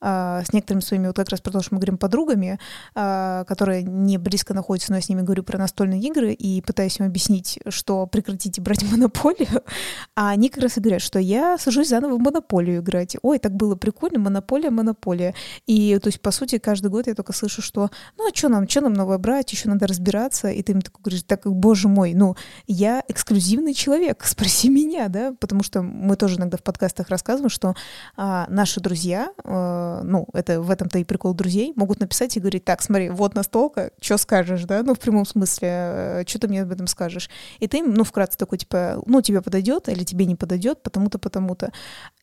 э, 0.00 0.42
с 0.46 0.52
некоторыми 0.52 0.82
своими, 0.82 1.06
вот 1.06 1.16
как 1.16 1.28
раз 1.30 1.40
про 1.40 1.52
то, 1.52 1.62
что 1.62 1.74
мы 1.74 1.80
говорим, 1.80 1.98
подругами, 1.98 2.58
э, 2.94 3.44
которые 3.46 3.82
не 3.82 4.18
близко 4.18 4.54
находятся, 4.54 4.92
но 4.92 4.96
я 4.96 5.02
с 5.02 5.08
ними 5.08 5.22
говорю 5.22 5.42
про 5.42 5.58
настольные 5.58 6.00
игры 6.00 6.32
и 6.32 6.60
пытаюсь 6.62 6.98
им 7.00 7.06
объяснить, 7.06 7.58
что 7.68 8.06
прекратите 8.06 8.60
брать 8.60 8.82
монополию, 8.90 9.62
а 10.14 10.30
они 10.30 10.48
как 10.48 10.62
раз 10.62 10.76
и 10.78 10.80
говорят, 10.80 11.02
что 11.02 11.18
я 11.18 11.58
сажусь 11.58 11.88
заново 11.88 12.16
в 12.16 12.20
монополию 12.20 12.80
играть. 12.80 13.16
Ой, 13.22 13.38
так 13.38 13.52
было 13.54 13.76
прикольно, 13.76 14.18
монополия, 14.18 14.70
монополия. 14.70 15.34
И, 15.66 15.98
то 15.98 16.08
есть, 16.08 16.20
по 16.20 16.30
сути, 16.30 16.58
каждый 16.58 16.90
год 16.90 17.06
я 17.06 17.14
только 17.14 17.32
слышу, 17.32 17.62
что, 17.62 17.90
ну, 18.16 18.28
а 18.28 18.34
что 18.34 18.43
нам, 18.48 18.68
что 18.68 18.82
нам 18.82 18.92
новое 18.92 19.18
брать, 19.18 19.52
еще 19.52 19.68
надо 19.68 19.86
разбираться, 19.86 20.48
и 20.48 20.62
ты 20.62 20.72
им 20.72 20.82
такой 20.82 21.02
говоришь, 21.02 21.22
так, 21.22 21.46
боже 21.46 21.88
мой, 21.88 22.14
ну, 22.14 22.36
я 22.66 23.02
эксклюзивный 23.08 23.74
человек, 23.74 24.24
спроси 24.26 24.68
меня, 24.68 25.08
да, 25.08 25.34
потому 25.38 25.62
что 25.62 25.82
мы 25.82 26.16
тоже 26.16 26.36
иногда 26.36 26.56
в 26.56 26.62
подкастах 26.62 27.08
рассказываем, 27.08 27.50
что 27.50 27.74
а, 28.16 28.46
наши 28.48 28.80
друзья, 28.80 29.32
а, 29.44 30.02
ну, 30.02 30.26
это 30.32 30.60
в 30.60 30.70
этом-то 30.70 30.98
и 30.98 31.04
прикол 31.04 31.34
друзей, 31.34 31.72
могут 31.76 32.00
написать 32.00 32.36
и 32.36 32.40
говорить, 32.40 32.64
так, 32.64 32.82
смотри, 32.82 33.10
вот 33.10 33.34
настолка, 33.34 33.90
что 34.00 34.18
скажешь, 34.18 34.64
да, 34.64 34.82
ну, 34.82 34.94
в 34.94 34.98
прямом 34.98 35.26
смысле, 35.26 35.68
э, 35.70 36.24
что 36.26 36.38
ты 36.38 36.48
мне 36.48 36.62
об 36.62 36.72
этом 36.72 36.86
скажешь, 36.86 37.30
и 37.58 37.66
ты 37.66 37.78
им, 37.78 37.94
ну, 37.94 38.04
вкратце 38.04 38.38
такой, 38.38 38.58
типа, 38.58 39.02
ну, 39.06 39.20
тебе 39.22 39.42
подойдет 39.42 39.88
или 39.88 40.04
тебе 40.04 40.26
не 40.26 40.36
подойдет, 40.36 40.82
потому-то, 40.82 41.18
потому-то, 41.18 41.72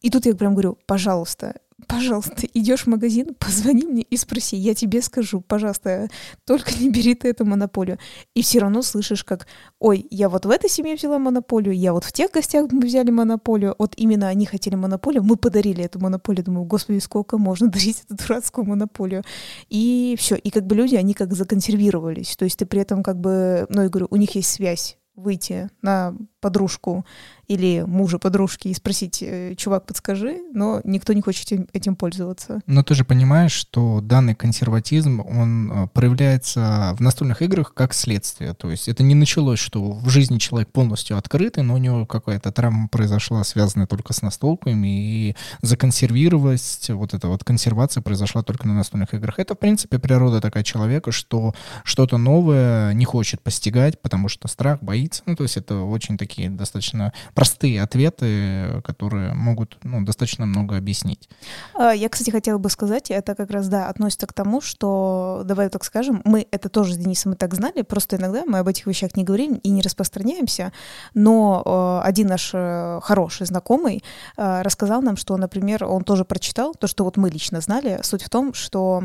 и 0.01 0.09
тут 0.09 0.25
я 0.25 0.35
прям 0.35 0.53
говорю, 0.53 0.77
пожалуйста, 0.85 1.55
пожалуйста, 1.87 2.47
идешь 2.53 2.83
в 2.83 2.87
магазин, 2.87 3.35
позвони 3.39 3.85
мне 3.85 4.01
и 4.03 4.17
спроси, 4.17 4.55
я 4.57 4.73
тебе 4.73 5.01
скажу, 5.01 5.41
пожалуйста, 5.41 6.09
только 6.45 6.71
не 6.79 6.89
бери 6.89 7.15
ты 7.15 7.29
эту 7.29 7.45
монополию. 7.45 7.97
И 8.33 8.41
все 8.41 8.59
равно 8.59 8.81
слышишь, 8.81 9.23
как, 9.23 9.47
ой, 9.79 10.05
я 10.09 10.29
вот 10.29 10.45
в 10.45 10.49
этой 10.49 10.69
семье 10.69 10.95
взяла 10.95 11.19
монополию, 11.19 11.75
я 11.75 11.93
вот 11.93 12.03
в 12.03 12.11
тех 12.11 12.31
гостях 12.31 12.71
мы 12.71 12.81
взяли 12.81 13.11
монополию, 13.11 13.75
вот 13.77 13.93
именно 13.97 14.27
они 14.27 14.45
хотели 14.45 14.75
монополию, 14.75 15.23
мы 15.23 15.35
подарили 15.35 15.83
эту 15.83 15.99
монополию, 15.99 16.45
думаю, 16.45 16.65
господи, 16.65 16.99
сколько 16.99 17.37
можно 17.37 17.67
дарить 17.67 18.03
эту 18.05 18.15
дурацкую 18.15 18.65
монополию. 18.65 19.23
И 19.69 20.15
все, 20.19 20.35
и 20.35 20.49
как 20.49 20.65
бы 20.65 20.75
люди, 20.75 20.95
они 20.95 21.13
как 21.13 21.33
законсервировались, 21.33 22.35
то 22.35 22.45
есть 22.45 22.57
ты 22.57 22.65
при 22.65 22.81
этом 22.81 23.03
как 23.03 23.19
бы, 23.19 23.65
ну, 23.69 23.83
я 23.83 23.89
говорю, 23.89 24.07
у 24.09 24.15
них 24.15 24.35
есть 24.35 24.51
связь 24.51 24.97
выйти 25.15 25.69
на 25.81 26.15
подружку 26.39 27.05
или 27.47 27.83
мужа 27.87 28.19
подружки 28.19 28.67
и 28.67 28.73
спросить, 28.73 29.21
э, 29.21 29.55
чувак, 29.55 29.85
подскажи, 29.85 30.41
но 30.53 30.81
никто 30.83 31.13
не 31.13 31.21
хочет 31.21 31.51
этим 31.73 31.95
пользоваться. 31.95 32.61
Но 32.67 32.83
ты 32.83 32.95
же 32.95 33.03
понимаешь, 33.03 33.51
что 33.51 34.01
данный 34.01 34.35
консерватизм, 34.35 35.21
он 35.21 35.71
э, 35.71 35.87
проявляется 35.93 36.95
в 36.97 37.01
настольных 37.01 37.41
играх 37.41 37.73
как 37.73 37.93
следствие. 37.93 38.53
То 38.53 38.71
есть 38.71 38.87
это 38.87 39.03
не 39.03 39.15
началось, 39.15 39.59
что 39.59 39.91
в 39.91 40.09
жизни 40.09 40.37
человек 40.37 40.71
полностью 40.71 41.17
открытый, 41.17 41.63
но 41.63 41.75
у 41.75 41.77
него 41.77 42.05
какая-то 42.05 42.51
травма 42.51 42.87
произошла, 42.87 43.43
связанная 43.43 43.87
только 43.87 44.13
с 44.13 44.21
настолками, 44.21 44.87
и 44.87 45.35
законсервировать, 45.61 46.89
вот 46.89 47.13
эта 47.13 47.27
вот 47.27 47.43
консервация 47.43 48.01
произошла 48.01 48.43
только 48.43 48.67
на 48.67 48.73
настольных 48.73 49.13
играх. 49.13 49.39
Это, 49.39 49.55
в 49.55 49.59
принципе, 49.59 49.99
природа 49.99 50.41
такая 50.41 50.63
человека, 50.63 51.11
что 51.11 51.53
что-то 51.83 52.17
новое 52.17 52.93
не 52.93 53.05
хочет 53.05 53.41
постигать, 53.41 54.01
потому 54.01 54.27
что 54.27 54.47
страх, 54.47 54.81
боится. 54.81 55.23
Ну, 55.25 55.35
то 55.35 55.43
есть 55.43 55.57
это 55.57 55.81
очень 55.81 56.17
такие 56.17 56.49
достаточно 56.49 57.13
простые 57.33 57.81
ответы, 57.81 58.81
которые 58.83 59.33
могут 59.33 59.77
ну, 59.83 60.03
достаточно 60.03 60.45
много 60.45 60.77
объяснить. 60.77 61.29
А, 61.73 61.91
я, 61.91 62.09
кстати, 62.09 62.29
хотела 62.29 62.57
бы 62.57 62.69
сказать, 62.69 63.11
это 63.11 63.35
как 63.35 63.51
раз, 63.51 63.67
да, 63.67 63.87
относится 63.87 64.27
к 64.27 64.33
тому, 64.33 64.61
что, 64.61 65.41
давай 65.45 65.69
так 65.69 65.83
скажем, 65.83 66.21
мы 66.25 66.47
это 66.51 66.69
тоже 66.69 66.93
с 66.93 66.97
Денисом 66.97 67.33
и 67.33 67.35
так 67.35 67.53
знали, 67.53 67.81
просто 67.81 68.17
иногда 68.17 68.43
мы 68.45 68.59
об 68.59 68.67
этих 68.67 68.87
вещах 68.87 69.15
не 69.15 69.23
говорим 69.23 69.55
и 69.55 69.69
не 69.69 69.81
распространяемся, 69.81 70.71
но 71.13 72.01
э, 72.03 72.07
один 72.07 72.27
наш 72.27 72.51
э, 72.53 72.99
хороший 73.03 73.47
знакомый 73.47 74.03
э, 74.37 74.61
рассказал 74.61 75.01
нам, 75.01 75.17
что, 75.17 75.37
например, 75.37 75.85
он 75.85 76.03
тоже 76.03 76.25
прочитал 76.25 76.73
то, 76.73 76.87
что 76.87 77.03
вот 77.03 77.17
мы 77.17 77.29
лично 77.29 77.61
знали. 77.61 77.99
Суть 78.03 78.23
в 78.23 78.29
том, 78.29 78.53
что 78.53 79.03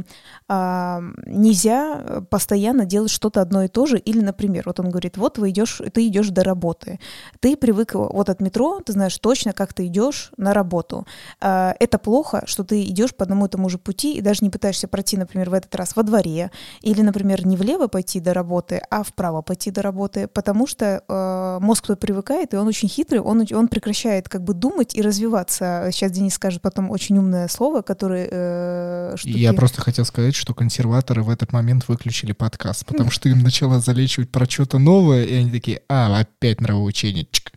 нельзя 0.48 2.22
постоянно 2.30 2.84
делать 2.84 3.10
что-то 3.10 3.40
одно 3.40 3.64
и 3.64 3.68
то 3.68 3.86
же, 3.86 3.98
или, 3.98 4.20
например, 4.20 4.64
вот 4.66 4.80
он 4.80 4.90
говорит, 4.90 5.16
вот 5.16 5.38
вы 5.38 5.50
идешь, 5.50 5.80
ты 5.92 6.06
идешь 6.06 6.28
до 6.28 6.44
работы, 6.44 6.98
ты 7.40 7.56
привык 7.56 7.94
вот 8.16 8.30
от 8.30 8.40
метро 8.40 8.80
ты 8.80 8.92
знаешь 8.92 9.18
точно, 9.18 9.52
как 9.52 9.74
ты 9.74 9.86
идешь 9.86 10.32
на 10.36 10.54
работу. 10.54 11.06
Э, 11.40 11.72
это 11.78 11.98
плохо, 11.98 12.42
что 12.46 12.64
ты 12.64 12.82
идешь 12.84 13.14
по 13.14 13.24
одному 13.24 13.46
и 13.46 13.48
тому 13.48 13.68
же 13.68 13.78
пути 13.78 14.14
и 14.14 14.20
даже 14.20 14.40
не 14.42 14.50
пытаешься 14.50 14.88
пройти, 14.88 15.16
например, 15.16 15.50
в 15.50 15.54
этот 15.54 15.74
раз 15.74 15.94
во 15.96 16.02
дворе 16.02 16.50
или, 16.80 17.02
например, 17.02 17.46
не 17.46 17.56
влево 17.56 17.88
пойти 17.88 18.20
до 18.20 18.32
работы, 18.34 18.80
а 18.90 19.02
вправо 19.02 19.42
пойти 19.42 19.70
до 19.70 19.82
работы, 19.82 20.28
потому 20.28 20.66
что 20.66 21.02
э, 21.06 21.58
мозг 21.60 21.86
тут 21.86 22.00
привыкает, 22.00 22.54
и 22.54 22.56
он 22.56 22.66
очень 22.66 22.88
хитрый, 22.88 23.20
он, 23.20 23.46
он 23.52 23.68
прекращает 23.68 24.28
как 24.28 24.42
бы 24.42 24.54
думать 24.54 24.94
и 24.94 25.02
развиваться. 25.02 25.90
Сейчас 25.92 26.12
Денис 26.12 26.34
скажет 26.34 26.62
потом 26.62 26.90
очень 26.90 27.18
умное 27.18 27.48
слово, 27.48 27.82
которое... 27.82 28.28
Э, 28.30 29.14
штуки... 29.16 29.36
Я 29.36 29.52
просто 29.52 29.82
хотел 29.82 30.04
сказать, 30.04 30.34
что 30.34 30.54
консерваторы 30.54 31.22
в 31.22 31.30
этот 31.30 31.52
момент 31.52 31.88
выключили 31.88 32.32
подкаст, 32.32 32.86
потому 32.86 33.10
что 33.10 33.28
им 33.28 33.42
начало 33.42 33.80
залечивать 33.80 34.30
про 34.30 34.48
что-то 34.48 34.78
новое, 34.78 35.24
и 35.24 35.34
они 35.34 35.50
такие, 35.50 35.82
а, 35.88 36.20
опять 36.20 36.60
нравоучение. 36.60 37.26
Чик. 37.30 37.55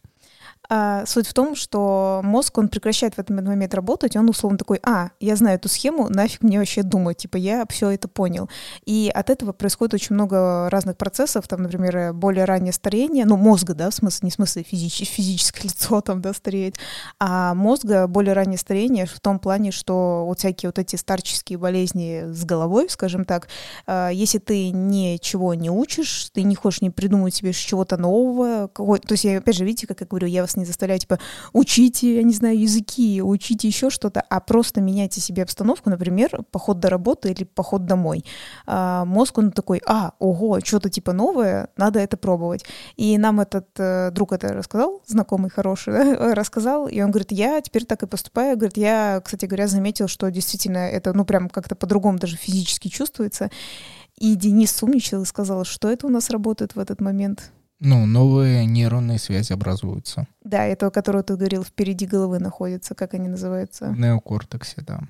А, 0.72 1.04
суть 1.08 1.28
в 1.28 1.34
том, 1.34 1.56
что 1.56 2.22
мозг, 2.24 2.60
он 2.60 2.70
прекращает 2.70 3.16
в 3.16 3.20
этот 3.20 3.36
момент 3.36 3.74
работать, 3.74 4.16
он 4.16 4.30
условно 4.30 4.60
такой, 4.60 4.80
а, 4.84 5.10
я 5.20 5.36
знаю 5.36 5.56
эту 5.56 5.68
схему, 5.68 6.10
нафиг 6.10 6.44
мне 6.44 6.60
вообще 6.60 6.84
думать, 6.84 7.18
типа, 7.18 7.38
я 7.38 7.66
все 7.70 7.90
это 7.90 8.08
понял. 8.08 8.48
И 8.86 9.12
от 9.12 9.32
этого 9.32 9.52
происходит 9.52 9.96
очень 9.96 10.14
много 10.14 10.70
разных 10.70 10.96
процессов, 10.96 11.48
там, 11.48 11.64
например, 11.64 12.14
более 12.14 12.46
раннее 12.46 12.72
старение, 12.72 13.26
ну, 13.26 13.36
мозга, 13.36 13.74
да, 13.74 13.90
в 13.90 13.96
смысле, 13.96 14.28
не 14.28 14.30
в 14.30 14.34
смысле 14.36 14.62
физич, 14.62 15.10
физическое 15.10 15.64
лицо 15.64 16.02
там, 16.02 16.22
да, 16.22 16.34
стареет, 16.34 16.76
а 17.20 17.56
мозга 17.56 18.06
более 18.06 18.34
раннее 18.34 18.60
старение 18.60 19.08
в 19.08 19.20
том 19.20 19.40
плане, 19.40 19.72
что 19.72 20.26
вот 20.28 20.38
всякие 20.38 20.70
вот 20.70 20.78
эти 20.78 20.98
старческие 20.98 21.58
болезни 21.58 22.26
с 22.32 22.46
головой, 22.46 22.90
скажем 22.92 23.26
так, 23.26 23.48
а, 23.88 24.10
если 24.10 24.38
ты 24.38 24.70
ничего 24.70 25.56
не 25.56 25.72
учишь, 25.72 26.30
ты 26.32 26.44
не 26.44 26.54
хочешь 26.54 26.82
не 26.82 26.92
придумать 26.92 27.34
себе 27.34 27.54
чего-то 27.54 27.98
нового, 27.98 28.68
то 28.68 29.00
есть 29.10 29.24
я, 29.24 29.40
опять 29.40 29.56
же, 29.56 29.66
видите, 29.66 29.88
как 29.88 30.02
я 30.02 30.06
говорю, 30.06 30.28
я 30.28 30.42
вас 30.42 30.59
не 30.60 30.66
заставляю, 30.66 31.00
типа, 31.00 31.20
учите, 31.54 32.16
я 32.16 32.24
не 32.24 32.34
знаю, 32.34 32.60
языки, 32.60 33.22
учите 33.22 33.68
еще 33.68 33.90
что-то, 33.90 34.22
а 34.22 34.40
просто 34.40 34.82
меняйте 34.82 35.22
себе 35.22 35.44
обстановку, 35.44 35.90
например, 35.90 36.44
поход 36.52 36.80
до 36.80 36.90
работы 36.90 37.32
или 37.32 37.44
поход 37.44 37.86
домой. 37.86 38.24
А, 38.66 39.06
мозг, 39.06 39.38
он 39.38 39.52
такой, 39.52 39.82
а, 39.86 40.14
ого, 40.20 40.60
что-то 40.62 40.90
типа 40.90 41.14
новое, 41.14 41.70
надо 41.78 42.00
это 42.00 42.18
пробовать. 42.18 42.66
И 42.96 43.18
нам 43.18 43.40
этот 43.40 43.68
э, 43.78 44.12
друг 44.12 44.34
это 44.34 44.54
рассказал, 44.54 45.02
знакомый 45.08 45.50
хороший, 45.50 45.94
да, 45.94 46.36
рассказал, 46.36 46.88
и 46.88 47.02
он 47.02 47.12
говорит, 47.12 47.32
я 47.32 47.62
теперь 47.62 47.86
так 47.86 48.04
и 48.04 48.08
поступаю. 48.08 48.58
Говорит, 48.58 48.78
я, 48.78 49.22
кстати 49.24 49.46
говоря, 49.46 49.68
заметил, 49.68 50.08
что 50.08 50.30
действительно 50.30 50.80
это, 50.80 51.14
ну, 51.14 51.26
прям 51.26 51.50
как-то 51.50 51.76
по-другому 51.76 52.20
даже 52.20 52.38
физически 52.38 52.88
чувствуется. 52.88 53.50
И 54.18 54.36
Денис 54.36 54.72
сумничал 54.72 55.22
и 55.22 55.26
сказал, 55.26 55.64
что 55.64 55.90
это 55.90 56.06
у 56.06 56.10
нас 56.10 56.30
работает 56.30 56.76
в 56.76 56.80
этот 56.80 57.00
момент. 57.00 57.52
Ну, 57.80 58.06
новые 58.06 58.66
нейронные 58.66 59.20
связи 59.20 59.54
образуются. 59.54 60.28
Да, 60.44 60.66
это, 60.66 60.90
которое 60.92 61.24
ты 61.24 61.38
говорил, 61.38 61.64
впереди 61.64 62.06
головы 62.06 62.40
находится, 62.40 62.94
как 62.94 63.14
они 63.14 63.30
называются? 63.30 63.92
В 63.92 64.00
неокортексе, 64.00 64.82
да 64.82 65.02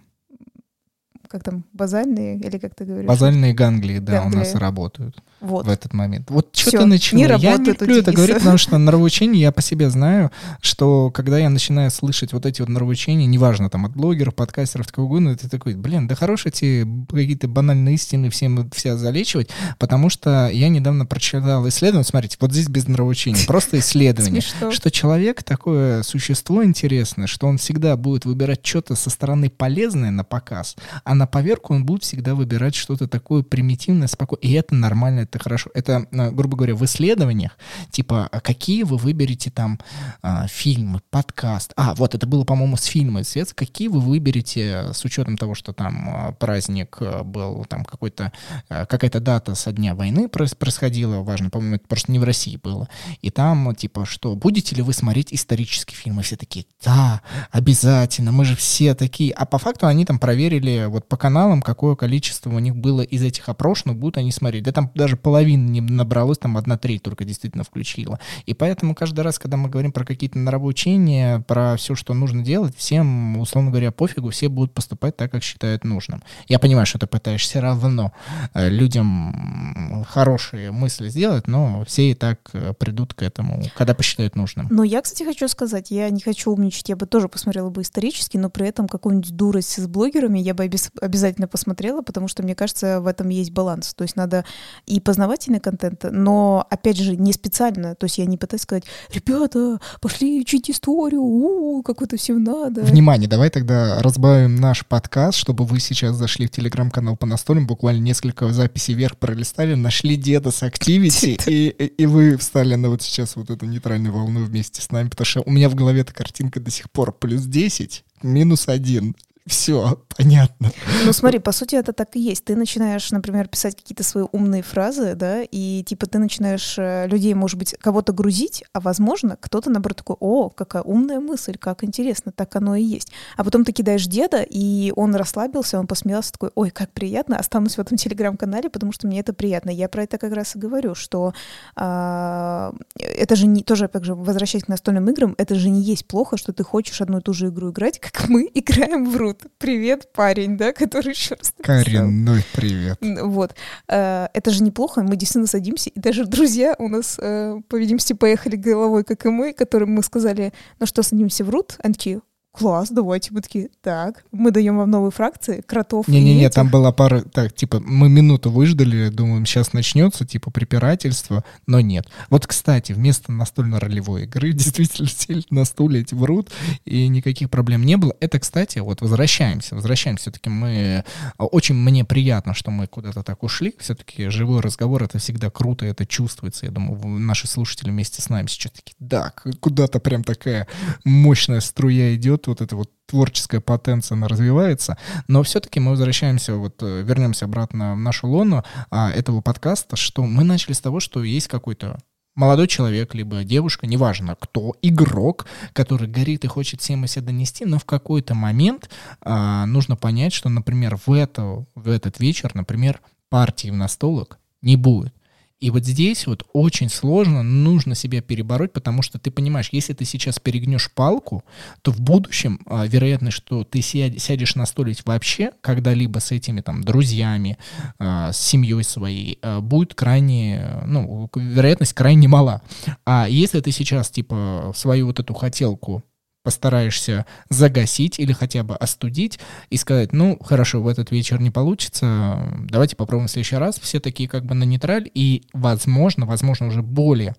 как 1.29 1.43
там, 1.43 1.63
базальные, 1.73 2.39
или 2.39 2.57
как 2.57 2.73
ты 2.73 2.85
говоришь? 2.85 3.07
Базальные 3.07 3.53
ганглии, 3.53 3.99
да, 3.99 4.23
ганглии. 4.23 4.35
у 4.35 4.39
нас 4.39 4.55
работают 4.55 5.21
вот. 5.41 5.67
в 5.67 5.69
этот 5.69 5.93
момент. 5.93 6.31
Вот 6.31 6.55
что 6.55 6.71
ты 6.71 6.85
начала. 6.85 7.19
Не 7.19 7.23
я 7.25 7.57
не 7.57 7.65
люблю 7.65 7.97
это 7.97 8.11
говорить, 8.11 8.37
потому 8.37 8.57
что 8.57 8.79
нравоучение 8.79 9.39
я 9.39 9.51
по 9.51 9.61
себе 9.61 9.91
знаю, 9.91 10.31
что 10.59 11.11
когда 11.11 11.37
я 11.37 11.49
начинаю 11.49 11.91
слышать 11.91 12.33
вот 12.33 12.47
эти 12.47 12.61
вот 12.61 12.69
нравоучения, 12.69 13.27
неважно, 13.27 13.69
там, 13.69 13.85
от 13.85 13.95
блогеров, 13.95 14.33
подкастеров, 14.33 14.91
кого 14.91 15.05
угодно, 15.05 15.37
ты 15.37 15.47
такой, 15.47 15.75
блин, 15.75 16.07
да 16.07 16.15
хорошие 16.15 16.49
эти 16.49 16.87
какие-то 17.07 17.47
банальные 17.47 17.93
истины 17.93 18.31
всем 18.31 18.67
вся 18.71 18.97
залечивать, 18.97 19.49
потому 19.77 20.09
что 20.09 20.49
я 20.51 20.67
недавно 20.69 21.05
прочитал 21.05 21.67
исследование, 21.67 22.05
смотрите, 22.05 22.37
вот 22.39 22.51
здесь 22.51 22.67
без 22.67 22.87
нравоучения, 22.87 23.45
просто 23.45 23.77
исследование, 23.79 24.41
что 24.41 24.89
человек 24.89 25.43
такое 25.43 26.01
существо 26.01 26.63
интересное, 26.63 27.27
что 27.27 27.45
он 27.45 27.59
всегда 27.59 27.95
будет 27.97 28.25
выбирать 28.25 28.65
что-то 28.65 28.95
со 28.95 29.11
стороны 29.11 29.51
полезное 29.51 30.09
на 30.09 30.23
показ, 30.23 30.75
а 31.03 31.18
на 31.19 31.27
поверку 31.27 31.73
он 31.73 31.85
будет 31.85 32.03
всегда 32.03 32.33
выбирать 32.33 32.75
что-то 32.75 33.07
такое 33.07 33.43
примитивное, 33.43 34.07
спокойное. 34.07 34.49
И 34.49 34.53
это 34.53 34.73
нормально, 34.73 35.21
это 35.21 35.37
хорошо. 35.37 35.69
Это, 35.73 36.07
э, 36.11 36.31
грубо 36.31 36.55
говоря, 36.55 36.75
в 36.75 36.85
исследованиях, 36.85 37.57
типа, 37.91 38.29
а 38.31 38.39
какие 38.39 38.83
вы 38.83 38.97
выберете 38.97 39.51
там 39.51 39.79
а, 40.21 40.47
фильмы, 40.47 41.01
подкаст. 41.09 41.73
А, 41.75 41.93
вот 41.95 42.15
это 42.15 42.25
было, 42.25 42.45
по-моему, 42.45 42.77
с 42.77 42.85
фильма 42.85 43.23
«Свет». 43.23 43.53
Какие 43.53 43.89
вы 43.89 43.99
выберете 43.99 44.93
с 44.93 45.03
учетом 45.03 45.37
того, 45.37 45.55
что 45.55 45.73
там 45.73 46.09
а, 46.09 46.31
праздник 46.31 46.97
э, 47.01 47.23
был, 47.23 47.65
там 47.65 47.83
какой-то, 47.83 48.31
э, 48.69 48.85
какая-то 48.85 49.19
дата 49.19 49.55
со 49.55 49.73
дня 49.73 49.95
войны 49.95 50.29
происходила, 50.29 51.17
важно, 51.17 51.49
по-моему, 51.49 51.75
это 51.75 51.87
просто 51.87 52.11
не 52.13 52.19
в 52.19 52.23
России 52.23 52.57
было. 52.63 52.87
И 53.21 53.29
там, 53.29 53.75
типа, 53.75 54.05
что, 54.05 54.35
будете 54.35 54.75
ли 54.75 54.81
вы 54.81 54.93
смотреть 54.93 55.33
исторические 55.33 55.97
фильмы? 55.97 56.23
Все 56.23 56.37
такие, 56.37 56.65
да, 56.83 57.21
обязательно, 57.51 58.31
мы 58.31 58.45
же 58.45 58.55
все 58.55 58.95
такие. 58.95 59.33
А 59.33 59.45
по 59.45 59.57
факту 59.57 59.87
они 59.87 60.05
там 60.05 60.17
проверили 60.19 60.85
вот 60.87 61.08
по 61.09 61.17
каналам, 61.17 61.61
какое 61.61 61.95
количество 61.95 62.51
у 62.51 62.59
них 62.59 62.75
было 62.75 63.01
из 63.01 63.23
этих 63.23 63.49
опрошенных, 63.49 63.97
будут 63.97 64.17
они 64.17 64.31
смотреть. 64.31 64.63
Да 64.63 64.71
там 64.71 64.91
даже 64.93 65.17
половины 65.17 65.67
не 65.69 65.81
набралось, 65.81 66.37
там 66.37 66.55
одна 66.55 66.77
треть 66.77 67.01
только 67.01 67.25
действительно 67.25 67.63
включила. 67.63 68.19
И 68.45 68.53
поэтому 68.53 68.93
каждый 68.93 69.21
раз, 69.21 69.39
когда 69.39 69.57
мы 69.57 69.69
говорим 69.69 69.91
про 69.91 70.05
какие-то 70.05 70.37
нравоучения, 70.37 71.39
про 71.41 71.75
все, 71.77 71.95
что 71.95 72.13
нужно 72.13 72.43
делать, 72.43 72.75
всем, 72.77 73.37
условно 73.39 73.71
говоря, 73.71 73.91
пофигу, 73.91 74.29
все 74.29 74.49
будут 74.49 74.73
поступать 74.73 75.17
так, 75.17 75.31
как 75.31 75.43
считают 75.43 75.83
нужным. 75.83 76.21
Я 76.47 76.59
понимаю, 76.59 76.85
что 76.85 76.99
ты 76.99 77.07
пытаешься 77.07 77.59
равно 77.59 78.13
э, 78.53 78.69
людям 78.69 80.05
хорошие 80.07 80.71
мысли 80.71 81.09
сделать, 81.09 81.47
но 81.47 81.83
все 81.85 82.11
и 82.11 82.13
так 82.13 82.39
э, 82.53 82.73
придут 82.77 83.15
к 83.15 83.23
этому, 83.23 83.63
когда 83.75 83.95
посчитают 83.95 84.35
нужным. 84.35 84.67
Но 84.69 84.83
я, 84.83 85.01
кстати, 85.01 85.23
хочу 85.23 85.47
сказать, 85.47 85.89
я 85.89 86.09
не 86.11 86.21
хочу 86.21 86.51
умничать, 86.51 86.89
я 86.89 86.95
бы 86.95 87.07
тоже 87.07 87.27
посмотрела 87.29 87.71
бы 87.71 87.81
исторически, 87.81 88.37
но 88.37 88.51
при 88.51 88.67
этом 88.67 88.87
какую-нибудь 88.87 89.35
дурость 89.35 89.81
с 89.81 89.87
блогерами 89.87 90.37
я 90.37 90.53
бы 90.53 90.67
без, 90.67 90.91
обязательно 91.01 91.47
посмотрела, 91.47 92.01
потому 92.01 92.27
что, 92.27 92.43
мне 92.43 92.55
кажется, 92.55 93.01
в 93.01 93.07
этом 93.07 93.29
есть 93.29 93.51
баланс. 93.51 93.93
То 93.93 94.03
есть 94.03 94.15
надо 94.15 94.45
и 94.85 94.99
познавательный 94.99 95.59
контент, 95.59 96.05
но, 96.09 96.65
опять 96.69 96.97
же, 96.97 97.15
не 97.15 97.33
специально. 97.33 97.95
То 97.95 98.05
есть 98.05 98.17
я 98.17 98.25
не 98.25 98.37
пытаюсь 98.37 98.61
сказать, 98.61 98.83
ребята, 99.13 99.79
пошли 100.01 100.39
учить 100.39 100.69
историю, 100.69 101.21
у, 101.21 101.83
как 101.83 102.01
это 102.01 102.17
всем 102.17 102.43
надо. 102.43 102.81
Внимание, 102.81 103.27
давай 103.27 103.49
тогда 103.49 104.01
разбавим 104.01 104.55
наш 104.55 104.85
подкаст, 104.85 105.37
чтобы 105.37 105.65
вы 105.65 105.79
сейчас 105.79 106.15
зашли 106.15 106.47
в 106.47 106.51
телеграм-канал 106.51 107.17
по 107.17 107.25
настольным, 107.25 107.67
буквально 107.67 108.01
несколько 108.01 108.51
записей 108.51 108.93
вверх 108.93 109.17
пролистали, 109.17 109.75
нашли 109.75 110.15
деда 110.15 110.51
с 110.51 110.63
Activity, 110.63 111.41
и, 111.47 111.67
и 111.69 112.05
вы 112.05 112.37
встали 112.37 112.75
на 112.75 112.89
вот 112.89 113.01
сейчас 113.01 113.35
вот 113.35 113.49
эту 113.49 113.65
нейтральную 113.65 114.13
волну 114.13 114.43
вместе 114.43 114.81
с 114.81 114.91
нами, 114.91 115.09
потому 115.09 115.25
что 115.25 115.43
у 115.45 115.51
меня 115.51 115.69
в 115.69 115.75
голове 115.75 116.01
эта 116.01 116.13
картинка 116.13 116.59
до 116.59 116.71
сих 116.71 116.89
пор 116.91 117.11
плюс 117.11 117.43
10, 117.43 118.03
минус 118.23 118.67
1. 118.67 119.15
Все, 119.49 119.99
понятно. 120.15 120.71
Ну 121.05 121.11
смотри, 121.11 121.39
по 121.39 121.51
сути 121.51 121.73
это 121.73 121.91
так 121.91 122.15
и 122.15 122.19
есть. 122.19 122.45
Ты 122.45 122.55
начинаешь, 122.55 123.09
например, 123.09 123.47
писать 123.47 123.75
какие-то 123.75 124.03
свои 124.03 124.23
умные 124.31 124.61
фразы, 124.61 125.15
да, 125.15 125.41
и 125.41 125.83
типа 125.83 126.05
ты 126.05 126.19
начинаешь 126.19 126.75
э, 126.77 127.07
людей, 127.07 127.33
может 127.33 127.57
быть, 127.57 127.75
кого-то 127.81 128.13
грузить, 128.13 128.63
а 128.73 128.79
возможно, 128.79 129.37
кто-то, 129.41 129.71
наоборот, 129.71 129.97
такой, 129.97 130.17
о, 130.19 130.49
какая 130.49 130.83
умная 130.83 131.19
мысль, 131.19 131.57
как 131.57 131.83
интересно, 131.83 132.31
так 132.31 132.55
оно 132.55 132.75
и 132.75 132.83
есть. 132.83 133.11
А 133.37 133.43
потом 133.43 133.65
ты 133.65 133.71
кидаешь 133.71 134.05
деда, 134.05 134.45
и 134.47 134.93
он 134.95 135.15
расслабился, 135.15 135.79
он 135.79 135.87
посмеялся, 135.87 136.31
такой, 136.31 136.51
ой, 136.53 136.69
как 136.69 136.91
приятно, 136.91 137.39
останусь 137.39 137.75
в 137.77 137.79
этом 137.79 137.97
телеграм-канале, 137.97 138.69
потому 138.69 138.91
что 138.91 139.07
мне 139.07 139.21
это 139.21 139.33
приятно. 139.33 139.71
Я 139.71 139.89
про 139.89 140.03
это 140.03 140.19
как 140.19 140.33
раз 140.33 140.55
и 140.55 140.59
говорю, 140.59 140.93
что 140.93 141.33
а, 141.75 142.71
это 142.99 143.35
же 143.35 143.47
не, 143.47 143.63
тоже, 143.63 143.85
опять 143.85 144.03
же, 144.03 144.13
возвращаясь 144.13 144.65
к 144.65 144.67
настольным 144.67 145.09
играм, 145.09 145.33
это 145.39 145.55
же 145.55 145.71
не 145.71 145.81
есть 145.81 146.05
плохо, 146.05 146.37
что 146.37 146.53
ты 146.53 146.63
хочешь 146.63 147.01
одну 147.01 147.17
и 147.17 147.21
ту 147.21 147.33
же 147.33 147.47
игру 147.47 147.71
играть, 147.71 147.99
как 147.99 148.29
мы 148.29 148.47
играем 148.53 149.09
в 149.09 149.17
Рут 149.17 149.38
привет, 149.57 150.11
парень, 150.13 150.57
да, 150.57 150.71
который 150.73 151.09
еще 151.09 151.35
раз 151.35 151.53
Коренной 151.61 152.43
привет. 152.53 152.99
Вот. 153.01 153.55
Э, 153.87 154.27
это 154.33 154.51
же 154.51 154.63
неплохо, 154.63 155.01
мы 155.01 155.15
действительно 155.15 155.47
садимся, 155.47 155.89
и 155.89 155.99
даже 155.99 156.25
друзья 156.27 156.75
у 156.79 156.87
нас, 156.87 157.17
э, 157.19 157.59
по 157.67 157.75
видимости, 157.75 158.13
поехали 158.13 158.55
головой, 158.55 159.03
как 159.03 159.25
и 159.25 159.29
мы, 159.29 159.53
которым 159.53 159.93
мы 159.93 160.03
сказали, 160.03 160.53
ну 160.79 160.85
что, 160.85 161.03
садимся 161.03 161.43
в 161.43 161.49
рут? 161.49 161.77
Они 161.83 161.93
такие, 161.93 162.21
класс, 162.51 162.89
давайте, 162.89 163.31
мы 163.31 163.41
такие, 163.41 163.69
так, 163.81 164.23
мы 164.31 164.51
даем 164.51 164.77
вам 164.77 164.89
новые 164.89 165.11
фракции, 165.11 165.61
кротов 165.61 166.07
Не-не-не, 166.07 166.49
там 166.49 166.69
была 166.69 166.91
пара, 166.91 167.21
так, 167.21 167.53
типа, 167.53 167.79
мы 167.79 168.09
минуту 168.09 168.49
выждали, 168.49 169.09
думаем, 169.09 169.45
сейчас 169.45 169.73
начнется, 169.73 170.25
типа, 170.25 170.51
препирательство, 170.51 171.43
но 171.67 171.79
нет. 171.79 172.07
Вот, 172.29 172.47
кстати, 172.47 172.91
вместо 172.91 173.31
настольно-ролевой 173.31 174.23
игры 174.23 174.51
действительно 174.53 175.07
сели 175.07 175.43
на 175.49 175.63
стуле 175.63 176.01
эти 176.01 176.15
врут, 176.15 176.49
и 176.85 177.07
никаких 177.07 177.49
проблем 177.49 177.85
не 177.85 177.97
было. 177.97 178.15
Это, 178.19 178.39
кстати, 178.39 178.79
вот 178.79 179.01
возвращаемся, 179.01 179.75
возвращаемся, 179.75 180.23
все-таки 180.23 180.49
мы, 180.49 181.05
очень 181.37 181.75
мне 181.75 182.03
приятно, 182.03 182.53
что 182.53 182.71
мы 182.71 182.87
куда-то 182.87 183.23
так 183.23 183.43
ушли, 183.43 183.75
все-таки 183.79 184.29
живой 184.29 184.61
разговор, 184.61 185.03
это 185.03 185.19
всегда 185.19 185.49
круто, 185.49 185.85
это 185.85 186.05
чувствуется, 186.05 186.65
я 186.65 186.71
думаю, 186.71 186.99
наши 187.19 187.47
слушатели 187.47 187.89
вместе 187.89 188.21
с 188.21 188.29
нами 188.29 188.47
сейчас 188.47 188.71
такие, 188.71 188.95
да, 188.99 189.33
куда-то 189.59 189.99
прям 189.99 190.23
такая 190.23 190.67
мощная 191.03 191.59
струя 191.59 192.15
идет, 192.15 192.38
вот 192.47 192.61
эта 192.61 192.75
вот 192.75 192.89
творческая 193.05 193.59
потенция, 193.59 194.15
она 194.15 194.27
развивается, 194.27 194.97
но 195.27 195.43
все-таки 195.43 195.79
мы 195.79 195.91
возвращаемся, 195.91 196.55
вот 196.55 196.81
э, 196.81 197.01
вернемся 197.03 197.45
обратно 197.45 197.95
в 197.95 197.99
нашу 197.99 198.27
лону 198.27 198.63
а, 198.89 199.11
этого 199.11 199.41
подкаста, 199.41 199.95
что 199.95 200.23
мы 200.23 200.43
начали 200.43 200.73
с 200.73 200.81
того, 200.81 200.99
что 200.99 201.23
есть 201.23 201.47
какой-то 201.47 201.97
молодой 202.35 202.67
человек, 202.67 203.13
либо 203.13 203.43
девушка, 203.43 203.85
неважно 203.85 204.35
кто, 204.39 204.75
игрок, 204.81 205.45
который 205.73 206.07
горит 206.07 206.45
и 206.45 206.47
хочет 206.47 206.81
всем 206.81 207.05
себя 207.07 207.25
донести, 207.25 207.65
но 207.65 207.79
в 207.79 207.85
какой-то 207.85 208.33
момент 208.33 208.89
а, 209.21 209.65
нужно 209.65 209.95
понять, 209.95 210.33
что, 210.33 210.49
например, 210.49 210.97
в, 211.05 211.11
это, 211.11 211.65
в 211.75 211.89
этот 211.89 212.19
вечер, 212.19 212.51
например, 212.53 213.01
партии 213.29 213.69
в 213.69 213.75
настолок 213.75 214.39
не 214.61 214.75
будет. 214.75 215.13
И 215.59 215.71
вот 215.71 215.85
здесь 215.85 216.25
вот 216.25 216.45
очень 216.53 216.89
сложно, 216.89 217.43
нужно 217.43 217.93
себя 217.93 218.21
перебороть, 218.21 218.71
потому 218.71 219.01
что 219.01 219.19
ты 219.19 219.29
понимаешь, 219.29 219.69
если 219.71 219.93
ты 219.93 220.05
сейчас 220.05 220.39
перегнешь 220.39 220.89
палку, 220.91 221.43
то 221.81 221.91
в 221.91 221.99
будущем 221.99 222.59
а, 222.65 222.87
вероятность, 222.87 223.37
что 223.37 223.63
ты 223.63 223.81
сядешь 223.81 224.55
на 224.55 224.65
столик 224.65 224.99
вообще 225.05 225.51
когда-либо 225.61 226.19
с 226.19 226.31
этими 226.31 226.61
там 226.61 226.83
друзьями, 226.83 227.57
а, 227.99 228.31
с 228.31 228.39
семьей 228.39 228.83
своей, 228.83 229.39
а, 229.41 229.59
будет 229.59 229.93
крайне, 229.95 230.81
ну, 230.85 231.29
вероятность 231.35 231.93
крайне 231.93 232.27
мала. 232.27 232.61
А 233.05 233.27
если 233.27 233.59
ты 233.59 233.71
сейчас 233.71 234.09
типа 234.09 234.71
свою 234.75 235.07
вот 235.07 235.19
эту 235.19 235.33
хотелку 235.33 236.03
постараешься 236.43 237.25
загасить 237.49 238.19
или 238.19 238.33
хотя 238.33 238.63
бы 238.63 238.75
остудить 238.75 239.39
и 239.69 239.77
сказать, 239.77 240.13
ну, 240.13 240.37
хорошо, 240.41 240.81
в 240.81 240.87
этот 240.87 241.11
вечер 241.11 241.39
не 241.39 241.51
получится, 241.51 242.41
давайте 242.69 242.95
попробуем 242.95 243.27
в 243.27 243.31
следующий 243.31 243.57
раз. 243.57 243.79
Все 243.79 243.99
такие 243.99 244.29
как 244.29 244.45
бы 244.45 244.55
на 244.55 244.63
нейтраль, 244.63 245.09
и, 245.13 245.43
возможно, 245.53 246.25
возможно, 246.25 246.67
уже 246.67 246.81
более 246.81 247.35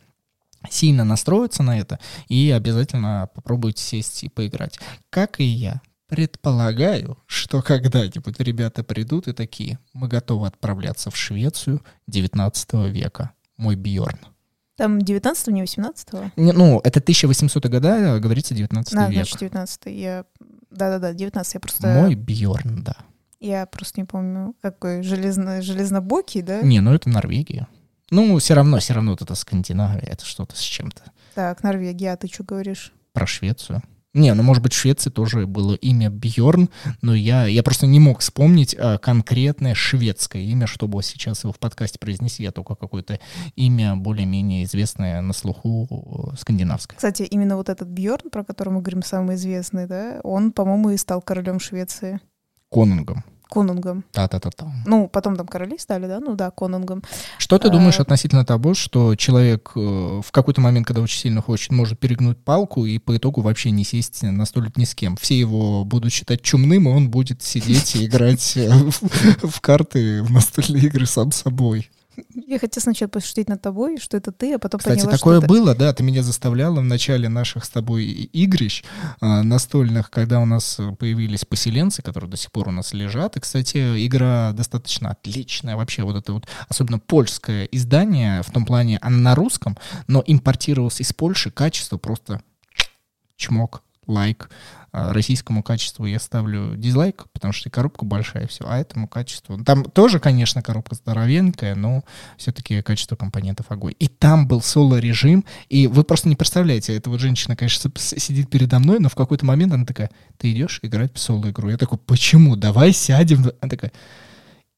сильно 0.69 1.05
настроиться 1.05 1.63
на 1.63 1.79
это 1.79 1.99
и 2.29 2.51
обязательно 2.51 3.31
попробуйте 3.35 3.83
сесть 3.83 4.25
и 4.25 4.29
поиграть. 4.29 4.79
Как 5.09 5.41
и 5.41 5.45
я. 5.45 5.81
Предполагаю, 6.07 7.19
что 7.27 7.63
когда-нибудь 7.63 8.41
ребята 8.41 8.83
придут 8.83 9.29
и 9.29 9.33
такие, 9.33 9.79
мы 9.93 10.09
готовы 10.09 10.49
отправляться 10.49 11.09
в 11.11 11.17
Швецию 11.17 11.83
19 12.09 12.73
века. 12.91 13.31
Мой 13.57 13.77
Бьорн. 13.77 14.19
Там 14.81 14.99
19 14.99 15.49
не 15.49 15.61
18 15.61 16.09
-го? 16.09 16.31
Не, 16.37 16.53
ну, 16.53 16.81
это 16.83 17.01
1800 17.01 17.67
года, 17.67 18.19
говорится 18.19 18.55
19 18.55 18.95
а, 18.95 19.11
век. 19.11 19.27
значит, 19.27 19.41
19 19.41 19.81
Я... 19.89 20.25
Да-да-да, 20.71 21.13
19 21.13 21.55
я 21.55 21.61
просто... 21.61 21.87
Мой 21.89 22.15
Бьорн, 22.15 22.83
да. 22.83 22.97
Я 23.41 23.67
просто 23.67 24.01
не 24.01 24.07
помню, 24.07 24.55
какой 24.63 25.03
железно... 25.03 25.61
железнобокий, 25.61 26.41
да? 26.41 26.63
Не, 26.63 26.81
ну 26.81 26.95
это 26.95 27.11
Норвегия. 27.11 27.69
Ну, 28.11 28.39
все 28.39 28.55
равно, 28.55 28.79
все 28.79 28.95
равно 28.95 29.11
вот 29.11 29.21
это 29.21 29.35
Скандинавия, 29.35 30.09
это 30.11 30.25
что-то 30.25 30.57
с 30.57 30.61
чем-то. 30.61 31.03
Так, 31.35 31.63
Норвегия, 31.63 32.15
а 32.15 32.17
ты 32.17 32.29
что 32.29 32.45
говоришь? 32.45 32.95
Про 33.13 33.27
Швецию. 33.27 33.83
Не, 34.13 34.35
ну, 34.35 34.43
может 34.43 34.61
быть, 34.61 34.73
в 34.73 34.77
Швеции 34.77 35.09
тоже 35.09 35.47
было 35.47 35.75
имя 35.75 36.11
Бьорн, 36.11 36.69
но 37.01 37.15
я, 37.15 37.47
я 37.47 37.63
просто 37.63 37.87
не 37.87 38.01
мог 38.01 38.21
вспомнить 38.21 38.75
а, 38.77 38.99
конкретное 38.99 39.75
шведское 39.75 40.43
имя, 40.43 40.67
чтобы 40.67 41.01
сейчас 41.05 41.45
его 41.45 41.53
в 41.53 41.61
подкасте 41.61 42.01
произнести, 42.01 42.45
а 42.45 42.51
только 42.51 42.75
какое-то 42.75 43.21
имя 43.55 43.95
более-менее 43.95 44.65
известное 44.65 45.21
на 45.21 45.33
слуху 45.33 46.33
э, 46.33 46.37
скандинавское. 46.37 46.97
Кстати, 46.97 47.23
именно 47.23 47.57
вот 47.57 47.69
этот 47.69 47.89
Бьорн, 47.89 48.31
про 48.31 48.43
который 48.43 48.71
мы 48.71 48.81
говорим, 48.81 49.05
самый 49.05 49.37
известный, 49.37 49.87
да, 49.87 50.21
он, 50.25 50.51
по-моему, 50.51 50.91
и 50.91 50.97
стал 50.97 51.23
королем 51.23 51.61
Швеции. 51.61 52.21
Конунгом. 52.69 53.25
Конунгом. 53.51 54.05
Та-та-та-та. 54.13 54.73
Ну, 54.87 55.09
потом 55.09 55.37
там 55.37 55.47
короли 55.47 55.77
стали, 55.79 56.07
да? 56.07 56.21
Ну 56.21 56.35
да, 56.35 56.51
Конунгом. 56.51 57.03
Что 57.39 57.59
ты 57.59 57.69
думаешь 57.69 57.99
а... 57.99 58.03
относительно 58.03 58.45
того, 58.45 58.75
что 58.75 59.17
человек 59.17 59.73
э, 59.75 59.81
в 59.81 60.31
какой-то 60.31 60.61
момент, 60.61 60.87
когда 60.87 61.03
очень 61.03 61.21
сильно 61.21 61.43
хочет, 61.43 61.73
может 61.73 61.99
перегнуть 61.99 62.39
палку 62.39 62.87
и 62.87 62.99
по 62.99 63.17
итогу 63.17 63.43
вообще 63.43 63.73
не 63.73 63.85
сесть 63.85 64.23
на 64.23 64.47
столик 64.47 64.77
ни 64.77 64.85
с 64.85 64.95
кем? 64.95 65.17
Все 65.17 65.39
его 65.39 65.85
будут 65.85 66.13
считать 66.13 66.43
чумным, 66.43 66.89
и 66.89 66.93
он 66.93 67.11
будет 67.11 67.43
сидеть 67.43 67.97
и 67.97 68.07
играть 68.07 68.57
э, 68.57 68.71
в 69.43 69.61
карты, 69.61 70.23
в 70.23 70.31
настольные 70.31 70.85
игры 70.85 71.07
сам 71.07 71.33
собой. 71.33 71.91
Я 72.29 72.59
хотела 72.59 72.83
сначала 72.83 73.09
пошутить 73.09 73.49
над 73.49 73.63
тобой, 73.63 73.99
что 73.99 74.17
это 74.17 74.33
ты, 74.33 74.55
а 74.55 74.59
потом 74.59 74.79
Кстати, 74.79 75.01
поняла, 75.01 75.17
такое 75.17 75.39
что 75.39 75.49
было, 75.49 75.75
да, 75.75 75.93
ты 75.93 76.03
меня 76.03 76.23
заставляла 76.23 76.81
в 76.81 76.85
начале 76.85 77.29
наших 77.29 77.65
с 77.65 77.69
тобой 77.69 78.05
игрищ 78.05 78.85
а, 79.21 79.43
настольных, 79.43 80.11
когда 80.11 80.41
у 80.41 80.45
нас 80.45 80.79
появились 80.99 81.45
поселенцы, 81.45 82.03
которые 82.03 82.31
до 82.31 82.37
сих 82.37 82.53
пор 82.53 82.69
у 82.69 82.73
нас 82.73 82.93
лежат. 82.93 83.37
И, 83.37 83.41
кстати, 83.41 84.07
игра 84.07 84.53
достаточно 84.53 85.11
отличная. 85.11 85.77
Вообще 85.77 86.03
вот 86.03 86.17
это 86.17 86.33
вот, 86.33 86.47
особенно 86.69 86.99
польское 86.99 87.65
издание, 87.65 88.43
в 88.43 88.51
том 88.51 88.65
плане, 88.65 88.99
она 89.01 89.17
на 89.17 89.35
русском, 89.35 89.77
но 90.07 90.23
импортировалось 90.27 91.01
из 91.01 91.13
Польши, 91.13 91.51
качество 91.51 91.99
просто 91.99 92.43
чмок, 93.37 93.83
лайк. 94.07 94.51
А, 94.51 94.80
российскому 94.93 95.63
качеству 95.63 96.07
я 96.07 96.19
ставлю 96.19 96.77
дизлайк, 96.77 97.27
потому 97.33 97.53
что 97.53 97.71
коробка 97.71 98.05
большая, 98.05 98.47
все, 98.47 98.65
а 98.67 98.79
этому 98.79 99.09
качеству... 99.09 99.63
Там 99.65 99.85
тоже, 99.85 100.19
конечно, 100.19 100.63
коробка 100.63 100.95
здоровенькая, 100.95 101.75
но 101.75 102.05
все-таки 102.37 102.83
качество 102.83 103.17
компонентов 103.17 103.67
огонь. 103.71 103.95
И 103.99 104.09
там 104.09 104.49
был 104.49 104.61
соло-режим, 104.63 105.45
и 105.69 105.87
вы 105.87 106.05
просто 106.05 106.29
не 106.29 106.37
представляете, 106.37 106.97
эта 106.97 107.11
вот 107.11 107.21
женщина, 107.21 107.57
конечно, 107.57 107.91
сидит 107.97 108.51
передо 108.51 108.79
мной, 108.79 108.99
но 108.99 109.09
в 109.09 109.15
какой-то 109.15 109.47
момент 109.47 109.73
она 109.73 109.85
такая, 109.85 110.11
ты 110.39 110.53
идешь 110.53 110.81
играть 110.83 111.15
в 111.15 111.19
соло-игру. 111.19 111.71
Я 111.71 111.77
такой, 111.77 111.99
почему? 111.99 112.57
Давай 112.57 112.93
сядем. 112.93 113.51
Она 113.61 113.71
такая, 113.71 113.93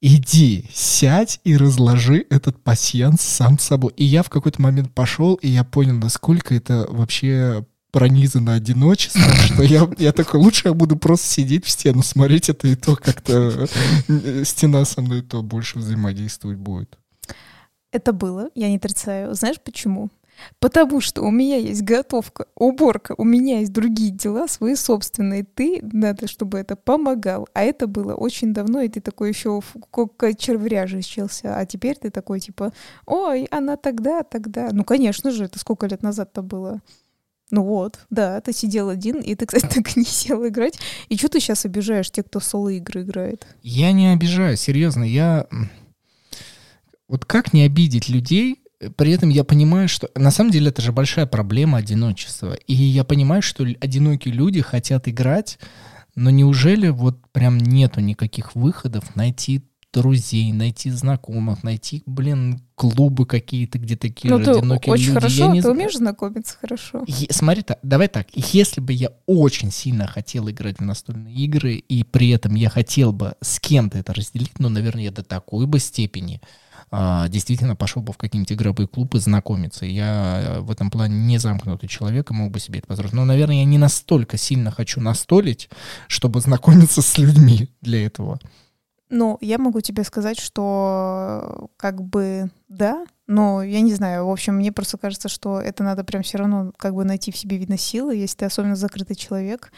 иди, 0.01 0.69
сядь 0.73 1.41
и 1.45 1.57
разложи 1.57 2.27
этот 2.29 2.63
пасьянс 2.63 3.23
сам 3.23 3.59
собой. 3.59 3.93
И 3.97 4.05
я 4.05 4.23
в 4.23 4.31
какой-то 4.31 4.61
момент 4.61 4.93
пошел, 4.93 5.35
и 5.37 5.49
я 5.49 5.65
понял, 5.65 5.95
насколько 5.95 6.55
это 6.55 6.87
вообще 6.89 7.65
пронизано 7.93 8.55
одиночеством, 8.55 9.22
что 9.45 9.62
я, 9.62 9.88
я 9.99 10.12
такой, 10.12 10.40
лучше 10.40 10.68
я 10.68 10.74
буду 10.74 10.97
просто 10.97 11.28
сидеть 11.28 11.64
в 11.64 11.70
стену, 11.70 12.03
смотреть 12.03 12.49
это, 12.49 12.66
и 12.66 12.74
то 12.74 12.97
как-то 12.97 13.68
э, 14.09 14.45
стена 14.45 14.84
со 14.84 15.01
мной 15.03 15.22
то 15.22 15.43
больше 15.43 15.78
взаимодействовать 15.78 16.59
будет. 16.59 16.99
Это 17.93 18.12
было, 18.12 18.49
я 18.55 18.68
не 18.68 18.76
отрицаю. 18.76 19.34
Знаешь 19.34 19.61
почему? 19.62 20.11
Потому 20.59 21.01
что 21.01 21.22
у 21.22 21.30
меня 21.30 21.57
есть 21.57 21.82
готовка, 21.82 22.47
уборка, 22.57 23.14
у 23.18 23.24
меня 23.24 23.61
есть 23.61 23.72
другие 23.72 24.11
дела, 24.11 24.49
свои 24.49 24.74
собственные. 24.74 25.45
Ты 25.45 25.80
надо, 25.82 26.26
чтобы 26.26 26.59
это 26.59 26.74
помогал. 26.74 27.49
А 27.53 27.62
это 27.62 27.86
было 27.86 28.14
очень 28.14 28.55
давно, 28.55 28.80
и 28.80 28.88
ты 28.88 29.01
такой 29.01 29.28
еще 29.28 29.61
как 30.16 30.38
червря 30.38 30.86
же 30.86 31.01
исчелся. 31.01 31.57
А 31.59 31.66
теперь 31.66 31.97
ты 31.97 32.11
такой 32.11 32.40
типа, 32.40 32.72
ой, 33.07 33.47
она 33.51 33.76
тогда, 33.76 34.22
тогда. 34.22 34.70
Ну, 34.72 34.84
конечно 34.84 35.30
же, 35.30 35.45
это 35.45 35.59
сколько 35.59 35.86
лет 35.86 36.03
назад-то 36.03 36.43
было. 36.43 36.80
Ну 37.53 37.64
вот, 37.64 38.00
да, 38.09 38.40
ты 38.40 38.55
сидел 38.55 38.88
один, 38.88 39.20
и 39.20 39.34
ты, 39.34 39.44
кстати, 39.46 39.74
так 39.74 39.94
и 39.94 40.00
не 40.00 40.07
сел 40.07 40.44
играть. 40.48 40.78
И 41.09 41.16
что 41.16 41.28
ты 41.28 41.38
сейчас 41.38 41.64
обижаешь 41.66 42.11
тех, 42.11 42.24
кто 42.26 42.40
соло-игры 42.40 43.03
играет? 43.03 43.46
Я 43.62 43.92
не 43.92 44.12
обижаю, 44.12 44.57
серьезно. 44.57 45.05
Я... 45.05 45.46
Вот 47.09 47.26
как 47.26 47.53
не 47.53 47.62
обидеть 47.62 48.09
людей, 48.09 48.62
при 48.96 49.12
этом 49.12 49.28
я 49.28 49.44
понимаю, 49.44 49.86
что 49.86 50.11
на 50.14 50.30
самом 50.30 50.50
деле 50.50 50.70
это 50.70 50.80
же 50.80 50.92
большая 50.92 51.26
проблема 51.26 51.76
одиночества. 51.76 52.55
И 52.66 52.72
я 52.72 53.05
понимаю, 53.05 53.42
что 53.42 53.64
одинокие 53.64 54.32
люди 54.32 54.62
хотят 54.62 55.07
играть, 55.07 55.59
но 56.14 56.30
неужели 56.30 56.88
вот 56.88 57.18
прям 57.32 57.59
нету 57.59 58.00
никаких 58.00 58.55
выходов 58.55 59.14
найти 59.14 59.62
друзей, 59.93 60.53
найти 60.53 60.90
знакомых, 60.90 61.62
найти, 61.62 62.03
блин, 62.07 62.62
клубы 62.74 63.26
какие-то, 63.26 63.78
где 63.78 63.97
такие 63.97 64.32
ну, 64.32 64.43
же 64.43 64.51
одинокие 64.53 64.93
очень 64.93 65.07
люди. 65.07 65.14
хорошо, 65.14 65.45
я 65.45 65.47
не 65.49 65.62
ты 65.62 65.70
умеешь 65.70 65.97
знакомиться 65.97 66.57
хорошо. 66.59 67.05
Е- 67.07 67.28
смотри, 67.30 67.62
так, 67.62 67.78
давай 67.82 68.09
так, 68.09 68.28
если 68.34 68.80
бы 68.80 68.93
я 68.93 69.11
очень 69.26 69.70
сильно 69.70 70.07
хотел 70.07 70.49
играть 70.49 70.78
в 70.78 70.82
настольные 70.82 71.34
игры, 71.34 71.74
и 71.74 72.05
при 72.05 72.30
этом 72.30 72.55
я 72.55 72.70
хотел 72.70 73.12
бы 73.12 73.34
с 73.40 73.61
кем-то 73.61 73.99
это 73.99 74.14
разделить, 74.14 74.59
ну, 74.59 74.68
наверное, 74.68 75.05
я 75.05 75.11
до 75.11 75.22
такой 75.22 75.66
бы 75.66 75.78
степени 75.78 76.40
а, 76.90 77.28
действительно 77.28 77.74
пошел 77.76 78.03
бы 78.03 78.12
в 78.12 78.18
какие-нибудь 78.18 78.53
игровые 78.53 78.86
клубы 78.86 79.18
знакомиться. 79.20 79.86
Я 79.86 80.59
в 80.61 80.70
этом 80.70 80.90
плане 80.90 81.16
не 81.16 81.38
замкнутый 81.38 81.88
человек 81.88 82.30
и 82.30 82.34
мог 82.34 82.51
бы 82.51 82.61
себе 82.61 82.80
это 82.80 82.88
позволить. 82.88 83.14
Но, 83.14 83.24
наверное, 83.24 83.57
я 83.57 83.64
не 83.64 83.78
настолько 83.78 84.36
сильно 84.36 84.70
хочу 84.70 85.01
настолить, 85.01 85.70
чтобы 86.07 86.40
знакомиться 86.40 87.01
с 87.01 87.16
людьми 87.16 87.70
для 87.80 88.05
этого. 88.05 88.40
Ну, 89.15 89.37
я 89.43 89.59
могу 89.59 89.83
тебе 89.83 90.05
сказать, 90.05 90.41
что 90.41 91.69
как 91.77 92.03
бы 92.03 92.51
да, 92.71 93.05
но 93.27 93.63
я 93.63 93.83
не 93.83 93.93
знаю. 93.93 94.27
В 94.27 94.31
общем, 94.31 94.55
мне 94.55 94.73
просто 94.73 94.97
кажется, 94.97 95.29
что 95.29 95.61
это 95.61 95.85
надо 95.85 96.03
прям 96.03 96.23
все 96.23 96.39
равно 96.39 96.73
как 96.79 96.95
бы 96.95 97.05
найти 97.05 97.31
в 97.31 97.37
себе, 97.37 97.59
видно, 97.59 97.77
силы, 97.77 98.17
если 98.17 98.39
ты 98.39 98.45
особенно 98.47 98.75
закрытый 98.75 99.15
человек, 99.15 99.71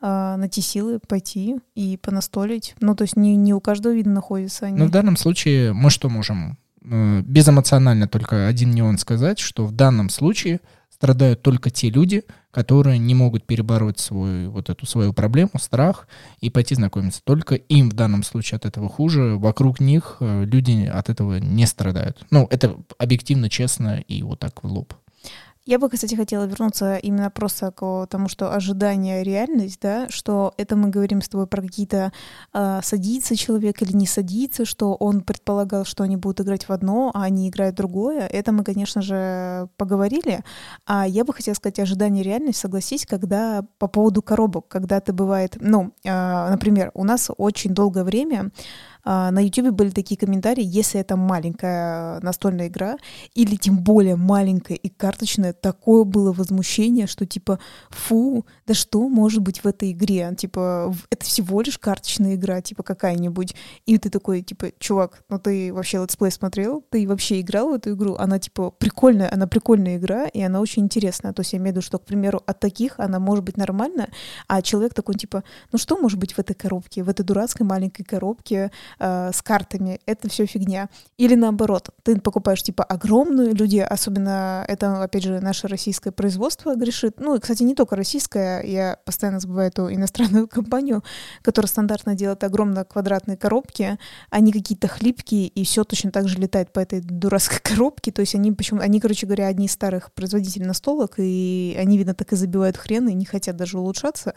э, 0.00 0.36
найти 0.38 0.60
силы, 0.60 1.00
пойти 1.00 1.56
и 1.74 1.96
понастолить. 1.96 2.76
Ну, 2.78 2.94
то 2.94 3.02
есть 3.02 3.16
не, 3.16 3.34
не 3.34 3.52
у 3.52 3.60
каждого 3.60 3.92
вида 3.92 4.10
находится 4.10 4.66
они. 4.66 4.78
Ну, 4.78 4.86
в 4.86 4.90
данном 4.90 5.16
случае 5.16 5.72
мы 5.72 5.90
что 5.90 6.08
можем? 6.08 6.56
Э, 6.84 7.22
безэмоционально 7.22 8.06
только 8.06 8.46
один 8.46 8.70
нюанс 8.70 9.00
сказать, 9.00 9.40
что 9.40 9.66
в 9.66 9.72
данном 9.72 10.10
случае 10.10 10.60
страдают 10.96 11.42
только 11.42 11.68
те 11.68 11.90
люди, 11.90 12.24
которые 12.50 12.98
не 12.98 13.14
могут 13.14 13.44
перебороть 13.44 14.00
свою, 14.00 14.50
вот 14.50 14.70
эту 14.70 14.86
свою 14.86 15.12
проблему, 15.12 15.50
страх, 15.60 16.08
и 16.40 16.48
пойти 16.48 16.74
знакомиться. 16.74 17.20
Только 17.22 17.54
им 17.54 17.90
в 17.90 17.92
данном 17.92 18.22
случае 18.22 18.56
от 18.56 18.64
этого 18.64 18.88
хуже. 18.88 19.36
Вокруг 19.36 19.78
них 19.78 20.16
э, 20.20 20.44
люди 20.46 20.86
от 20.86 21.10
этого 21.10 21.38
не 21.38 21.66
страдают. 21.66 22.24
Ну, 22.30 22.46
это 22.50 22.78
объективно, 22.96 23.50
честно 23.50 24.00
и 24.08 24.22
вот 24.22 24.40
так 24.40 24.64
в 24.64 24.66
лоб. 24.66 24.94
Я 25.66 25.80
бы, 25.80 25.88
кстати, 25.88 26.14
хотела 26.14 26.44
вернуться 26.44 26.94
именно 26.94 27.28
просто 27.28 27.72
к 27.72 28.06
тому, 28.08 28.28
что 28.28 28.54
ожидание 28.54 29.24
реальность, 29.24 29.80
да, 29.82 30.06
что 30.10 30.54
это 30.58 30.76
мы 30.76 30.90
говорим 30.90 31.20
с 31.20 31.28
тобой 31.28 31.48
про 31.48 31.60
какие-то 31.60 32.12
э, 32.54 32.80
садится 32.84 33.34
человек 33.34 33.82
или 33.82 33.90
не 33.92 34.06
садится, 34.06 34.64
что 34.64 34.94
он 34.94 35.22
предполагал, 35.22 35.84
что 35.84 36.04
они 36.04 36.16
будут 36.16 36.40
играть 36.42 36.68
в 36.68 36.70
одно, 36.70 37.10
а 37.14 37.24
они 37.24 37.48
играют 37.48 37.74
другое. 37.74 38.28
Это 38.28 38.52
мы, 38.52 38.62
конечно 38.62 39.02
же, 39.02 39.68
поговорили. 39.76 40.44
А 40.86 41.04
я 41.04 41.24
бы 41.24 41.32
хотела 41.32 41.54
сказать 41.54 41.80
ожидание 41.80 42.22
реальность, 42.22 42.60
согласись, 42.60 43.04
когда 43.04 43.64
по 43.78 43.88
поводу 43.88 44.22
коробок, 44.22 44.68
когда 44.68 45.00
ты 45.00 45.12
бывает, 45.12 45.56
ну, 45.58 45.92
э, 46.04 46.48
например, 46.48 46.92
у 46.94 47.02
нас 47.02 47.28
очень 47.36 47.74
долгое 47.74 48.04
время 48.04 48.52
а, 48.95 48.95
на 49.06 49.38
YouTube 49.38 49.70
были 49.70 49.90
такие 49.90 50.18
комментарии, 50.18 50.64
если 50.64 51.00
это 51.00 51.16
маленькая 51.16 52.20
настольная 52.20 52.66
игра, 52.66 52.96
или 53.34 53.54
тем 53.54 53.78
более 53.78 54.16
маленькая 54.16 54.74
и 54.74 54.88
карточная, 54.88 55.52
такое 55.52 56.04
было 56.04 56.32
возмущение, 56.32 57.06
что 57.06 57.24
типа, 57.24 57.60
фу, 57.88 58.44
да 58.66 58.74
что 58.74 59.08
может 59.08 59.42
быть 59.42 59.62
в 59.62 59.66
этой 59.66 59.92
игре? 59.92 60.34
Типа, 60.36 60.92
это 61.08 61.24
всего 61.24 61.60
лишь 61.60 61.78
карточная 61.78 62.34
игра, 62.34 62.60
типа 62.60 62.82
какая-нибудь. 62.82 63.54
И 63.86 63.96
ты 63.98 64.10
такой, 64.10 64.42
типа, 64.42 64.72
чувак, 64.78 65.22
ну 65.28 65.38
ты 65.38 65.72
вообще 65.72 65.98
летсплей 65.98 66.32
смотрел? 66.32 66.84
Ты 66.90 67.06
вообще 67.06 67.40
играл 67.40 67.70
в 67.70 67.74
эту 67.74 67.94
игру? 67.94 68.16
Она, 68.16 68.38
типа, 68.40 68.72
прикольная, 68.72 69.32
она 69.32 69.46
прикольная 69.46 69.98
игра, 69.98 70.26
и 70.26 70.42
она 70.42 70.60
очень 70.60 70.82
интересная. 70.82 71.32
То 71.32 71.40
есть 71.40 71.52
я 71.52 71.58
имею 71.58 71.74
в 71.74 71.76
виду, 71.76 71.82
что, 71.82 71.98
к 71.98 72.04
примеру, 72.04 72.42
от 72.44 72.58
таких 72.58 72.98
она 72.98 73.20
может 73.20 73.44
быть 73.44 73.56
нормальная, 73.56 74.08
а 74.48 74.62
человек 74.62 74.94
такой, 74.94 75.14
типа, 75.14 75.44
ну 75.70 75.78
что 75.78 75.96
может 75.96 76.18
быть 76.18 76.32
в 76.32 76.38
этой 76.40 76.54
коробке, 76.54 77.04
в 77.04 77.08
этой 77.08 77.24
дурацкой 77.24 77.66
маленькой 77.66 78.02
коробке, 78.02 78.72
э, 78.98 79.30
с 79.32 79.42
картами, 79.42 80.00
это 80.06 80.28
все 80.28 80.46
фигня. 80.46 80.88
Или 81.16 81.34
наоборот, 81.34 81.90
ты 82.02 82.20
покупаешь 82.20 82.62
типа 82.62 82.84
огромную, 82.84 83.54
люди, 83.54 83.78
особенно 83.78 84.64
это, 84.68 85.02
опять 85.02 85.24
же, 85.24 85.40
наше 85.40 85.68
российское 85.68 86.12
производство 86.12 86.74
грешит. 86.74 87.20
Ну, 87.20 87.34
и, 87.34 87.40
кстати, 87.40 87.62
не 87.62 87.74
только 87.74 87.96
российское, 87.96 88.62
я 88.62 88.98
постоянно 89.04 89.40
забываю 89.40 89.68
эту 89.68 89.92
иностранную 89.92 90.48
компанию, 90.48 91.02
которая 91.42 91.68
стандартно 91.68 92.14
делает 92.14 92.44
огромные 92.44 92.84
квадратные 92.84 93.36
коробки, 93.36 93.98
они 94.30 94.52
какие-то 94.52 94.88
хлипкие, 94.88 95.48
и 95.48 95.64
все 95.64 95.84
точно 95.84 96.10
так 96.10 96.28
же 96.28 96.38
летает 96.38 96.72
по 96.72 96.80
этой 96.80 97.00
дурацкой 97.00 97.60
коробке. 97.62 98.12
То 98.12 98.20
есть 98.20 98.34
они, 98.34 98.52
почему, 98.52 98.80
они, 98.80 99.00
короче 99.00 99.26
говоря, 99.26 99.46
одни 99.46 99.66
из 99.66 99.72
старых 99.72 100.12
производителей 100.12 100.66
настолок, 100.66 101.14
и 101.18 101.76
они, 101.78 101.98
видно, 101.98 102.14
так 102.14 102.32
и 102.32 102.36
забивают 102.36 102.76
хрен 102.76 103.08
и 103.08 103.14
не 103.14 103.24
хотят 103.24 103.56
даже 103.56 103.78
улучшаться. 103.78 104.34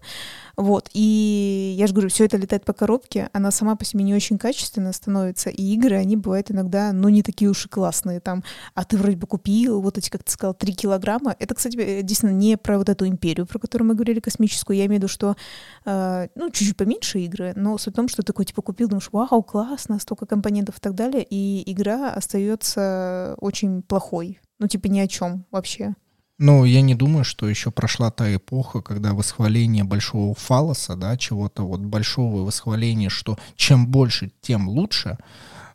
Вот. 0.59 0.89
И 0.93 1.75
я 1.77 1.87
же 1.87 1.93
говорю, 1.93 2.09
все 2.09 2.25
это 2.25 2.35
летает 2.35 2.65
по 2.65 2.73
коробке, 2.73 3.29
она 3.31 3.49
сама 3.49 3.77
по 3.77 3.85
себе 3.85 4.03
не 4.03 4.13
очень 4.13 4.37
качественная 4.37 4.91
становится, 4.91 5.49
и 5.49 5.63
игры, 5.73 5.95
они 5.95 6.17
бывают 6.17 6.51
иногда, 6.51 6.91
ну, 6.91 7.07
не 7.07 7.23
такие 7.23 7.49
уж 7.49 7.65
и 7.65 7.69
классные, 7.69 8.19
там, 8.19 8.43
а 8.75 8.83
ты 8.83 8.97
вроде 8.97 9.15
бы 9.15 9.25
купил 9.25 9.79
вот 9.79 9.97
эти, 9.97 10.09
как 10.09 10.25
ты 10.25 10.33
сказал, 10.33 10.53
3 10.53 10.73
килограмма. 10.73 11.33
Это, 11.39 11.55
кстати, 11.55 11.77
э, 11.77 12.01
действительно 12.01 12.37
не 12.37 12.57
про 12.57 12.77
вот 12.77 12.89
эту 12.89 13.07
империю, 13.07 13.47
про 13.47 13.57
которую 13.57 13.87
мы 13.87 13.95
говорили, 13.95 14.19
космическую, 14.19 14.75
я 14.75 14.87
имею 14.87 14.99
в 14.99 15.03
виду, 15.03 15.07
что, 15.07 15.37
э, 15.85 16.27
ну, 16.35 16.49
чуть-чуть 16.49 16.75
поменьше 16.75 17.19
игры, 17.19 17.53
но 17.55 17.77
суть 17.77 17.93
в 17.93 17.95
том, 17.95 18.09
что 18.09 18.21
ты 18.21 18.25
такой, 18.27 18.43
типа, 18.43 18.61
купил, 18.61 18.89
думаешь, 18.89 19.07
вау, 19.13 19.41
классно, 19.41 19.97
столько 19.97 20.25
компонентов 20.25 20.79
и 20.79 20.81
так 20.81 20.93
далее, 20.93 21.23
и 21.23 21.71
игра 21.71 22.11
остается 22.11 23.37
очень 23.39 23.81
плохой, 23.81 24.41
ну, 24.59 24.67
типа, 24.67 24.87
ни 24.87 24.99
о 24.99 25.07
чем 25.07 25.45
вообще. 25.51 25.95
Ну, 26.39 26.63
я 26.63 26.81
не 26.81 26.95
думаю, 26.95 27.25
что 27.25 27.49
еще 27.49 27.69
прошла 27.69 28.11
та 28.11 28.33
эпоха, 28.33 28.81
когда 28.81 29.13
восхваление 29.13 29.83
большого 29.83 30.33
фалоса, 30.33 30.95
да, 30.95 31.17
чего-то 31.17 31.67
вот 31.67 31.81
большого 31.81 32.45
восхваления, 32.45 33.09
что 33.09 33.37
чем 33.57 33.87
больше, 33.87 34.31
тем 34.41 34.69
лучше, 34.69 35.17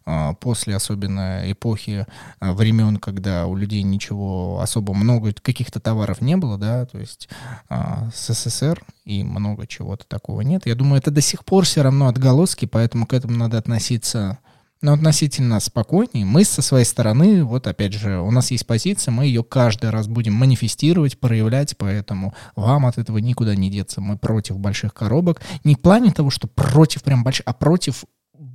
а, 0.06 0.32
после 0.32 0.74
особенно 0.74 1.42
эпохи 1.52 2.06
а, 2.40 2.54
времен, 2.54 2.96
когда 2.96 3.46
у 3.46 3.54
людей 3.54 3.82
ничего 3.82 4.58
особо 4.60 4.94
много, 4.94 5.34
каких-то 5.34 5.80
товаров 5.80 6.22
не 6.22 6.38
было, 6.38 6.56
да, 6.56 6.86
то 6.86 6.98
есть 6.98 7.28
а, 7.68 8.08
СССР 8.14 8.82
и 9.04 9.22
много 9.22 9.66
чего-то 9.66 10.06
такого 10.06 10.40
нет. 10.40 10.64
Я 10.64 10.74
думаю, 10.74 10.98
это 10.98 11.10
до 11.10 11.20
сих 11.20 11.44
пор 11.44 11.64
все 11.64 11.82
равно 11.82 12.08
отголоски, 12.08 12.64
поэтому 12.64 13.06
к 13.06 13.12
этому 13.12 13.36
надо 13.36 13.58
относиться 13.58 14.38
но 14.84 14.92
относительно 14.92 15.60
спокойнее. 15.60 16.26
Мы 16.26 16.44
со 16.44 16.60
своей 16.60 16.84
стороны, 16.84 17.42
вот 17.42 17.66
опять 17.66 17.94
же, 17.94 18.18
у 18.18 18.30
нас 18.30 18.50
есть 18.50 18.66
позиция, 18.66 19.12
мы 19.12 19.24
ее 19.24 19.42
каждый 19.42 19.88
раз 19.88 20.08
будем 20.08 20.34
манифестировать, 20.34 21.18
проявлять, 21.18 21.74
поэтому 21.78 22.34
вам 22.54 22.84
от 22.84 22.98
этого 22.98 23.16
никуда 23.16 23.56
не 23.56 23.70
деться. 23.70 24.02
Мы 24.02 24.18
против 24.18 24.58
больших 24.58 24.92
коробок. 24.92 25.40
Не 25.64 25.74
в 25.74 25.80
плане 25.80 26.12
того, 26.12 26.28
что 26.28 26.48
против 26.48 27.02
прям 27.02 27.24
больших, 27.24 27.44
а 27.46 27.54
против 27.54 28.04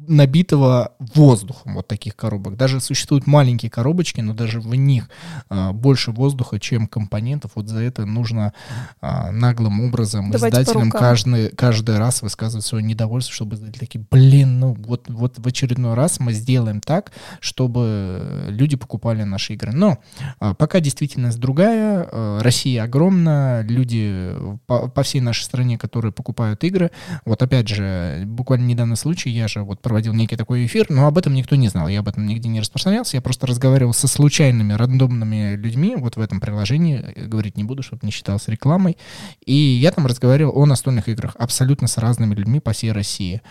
набитого 0.09 0.93
воздухом 0.99 1.75
вот 1.75 1.87
таких 1.87 2.15
коробок. 2.15 2.57
Даже 2.57 2.81
существуют 2.81 3.27
маленькие 3.27 3.69
коробочки, 3.69 4.21
но 4.21 4.33
даже 4.33 4.59
в 4.59 4.73
них 4.75 5.09
а, 5.49 5.71
больше 5.71 6.11
воздуха, 6.11 6.59
чем 6.59 6.87
компонентов. 6.87 7.51
Вот 7.55 7.67
за 7.67 7.81
это 7.81 8.05
нужно 8.05 8.53
а, 9.01 9.31
наглым 9.31 9.81
образом 9.81 10.31
Давайте 10.31 10.61
издателям 10.61 10.89
каждый, 10.89 11.49
каждый 11.49 11.97
раз 11.97 12.21
высказывать 12.21 12.65
свое 12.65 12.83
недовольство, 12.83 13.33
чтобы 13.33 13.55
издатели 13.55 13.79
такие, 13.79 14.05
блин, 14.09 14.59
ну 14.59 14.73
вот, 14.73 15.05
вот 15.09 15.37
в 15.37 15.47
очередной 15.47 15.93
раз 15.93 16.19
мы 16.19 16.33
сделаем 16.33 16.81
так, 16.81 17.11
чтобы 17.39 18.47
люди 18.47 18.75
покупали 18.75 19.23
наши 19.23 19.53
игры. 19.53 19.71
Но 19.71 19.99
а, 20.39 20.55
пока 20.55 20.79
действительность 20.79 21.39
другая, 21.39 22.07
а, 22.11 22.39
Россия 22.41 22.83
огромна, 22.83 23.61
люди 23.61 24.33
по, 24.65 24.89
по 24.89 25.03
всей 25.03 25.21
нашей 25.21 25.43
стране, 25.43 25.77
которые 25.77 26.11
покупают 26.11 26.63
игры. 26.63 26.89
Вот 27.25 27.43
опять 27.43 27.67
же, 27.67 28.23
буквально 28.25 28.65
недавно 28.65 28.95
случай, 28.95 29.29
я 29.29 29.47
же 29.47 29.61
вот 29.61 29.81
проводил 29.81 29.98
некий 30.01 30.35
такой 30.35 30.65
эфир, 30.65 30.87
но 30.89 31.07
об 31.07 31.17
этом 31.17 31.33
никто 31.33 31.55
не 31.55 31.69
знал, 31.69 31.87
я 31.87 31.99
об 31.99 32.07
этом 32.07 32.25
нигде 32.25 32.49
не 32.49 32.59
распространялся, 32.59 33.17
я 33.17 33.21
просто 33.21 33.47
разговаривал 33.47 33.93
со 33.93 34.07
случайными, 34.07 34.73
рандомными 34.73 35.55
людьми 35.55 35.95
вот 35.95 36.15
в 36.15 36.21
этом 36.21 36.39
приложении, 36.39 37.13
говорить 37.27 37.57
не 37.57 37.63
буду, 37.63 37.83
чтобы 37.83 38.05
не 38.05 38.11
считалось 38.11 38.47
рекламой, 38.47 38.97
и 39.45 39.53
я 39.53 39.91
там 39.91 40.05
разговаривал 40.05 40.57
о 40.57 40.65
настольных 40.65 41.09
играх 41.09 41.35
абсолютно 41.37 41.87
с 41.87 41.97
разными 41.97 42.35
людьми 42.35 42.59
по 42.59 42.73
всей 42.73 42.91
России. 42.91 43.41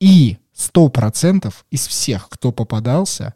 И 0.00 0.38
сто 0.52 0.88
процентов 0.88 1.64
из 1.70 1.86
всех, 1.86 2.28
кто 2.28 2.52
попадался, 2.52 3.34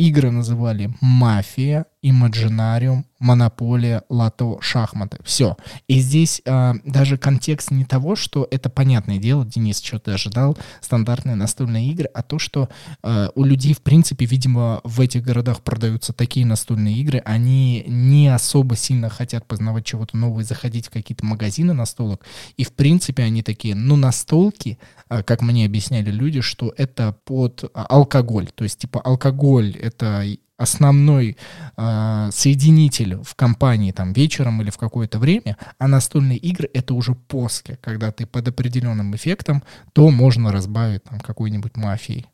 игры 0.00 0.30
называли 0.30 0.90
«Мафия», 1.00 1.86
«Имаджинариум», 2.02 3.04
«Монополия», 3.18 4.02
«Лото», 4.08 4.58
«Шахматы». 4.62 5.18
Все. 5.22 5.58
И 5.86 6.00
здесь 6.00 6.40
а, 6.46 6.76
даже 6.84 7.18
контекст 7.18 7.70
не 7.70 7.84
того, 7.84 8.16
что 8.16 8.48
это 8.50 8.70
понятное 8.70 9.18
дело, 9.18 9.44
Денис 9.44 9.80
что-то 9.82 10.14
ожидал, 10.14 10.56
стандартные 10.80 11.36
настольные 11.36 11.88
игры, 11.88 12.08
а 12.14 12.22
то, 12.22 12.38
что 12.38 12.70
а, 13.02 13.30
у 13.34 13.44
людей, 13.44 13.74
в 13.74 13.82
принципе, 13.82 14.24
видимо, 14.24 14.80
в 14.84 15.00
этих 15.02 15.22
городах 15.22 15.60
продаются 15.60 16.14
такие 16.14 16.46
настольные 16.46 16.96
игры, 16.96 17.20
они 17.26 17.84
не 17.86 18.28
особо 18.28 18.76
сильно 18.76 19.10
хотят 19.10 19.46
познавать 19.46 19.84
чего-то 19.84 20.16
нового 20.16 20.40
и 20.40 20.44
заходить 20.44 20.86
в 20.86 20.90
какие-то 20.90 21.26
магазины 21.26 21.74
настолок. 21.74 22.24
И, 22.56 22.64
в 22.64 22.72
принципе, 22.72 23.24
они 23.24 23.42
такие, 23.42 23.74
ну, 23.74 23.96
настолки, 23.96 24.78
а, 25.08 25.22
как 25.22 25.42
мне 25.42 25.66
объясняли 25.66 26.10
люди, 26.10 26.40
что 26.40 26.72
это 26.78 27.14
под 27.24 27.70
а, 27.74 27.84
алкоголь. 27.84 28.48
То 28.54 28.64
есть, 28.64 28.78
типа, 28.78 29.00
алкоголь— 29.02 29.76
это 29.90 30.24
основной 30.56 31.36
э, 31.76 32.28
соединитель 32.32 33.16
в 33.22 33.34
компании 33.34 33.92
там 33.92 34.12
вечером 34.12 34.60
или 34.60 34.70
в 34.70 34.76
какое-то 34.76 35.18
время, 35.18 35.56
а 35.78 35.88
настольные 35.88 36.38
игры 36.38 36.68
это 36.74 36.94
уже 36.94 37.14
после, 37.14 37.76
когда 37.76 38.12
ты 38.12 38.26
под 38.26 38.48
определенным 38.48 39.16
эффектом, 39.16 39.62
то 39.92 40.10
можно 40.10 40.52
разбавить 40.52 41.04
там 41.04 41.18
какой-нибудь 41.20 41.76
мафией. 41.76 42.26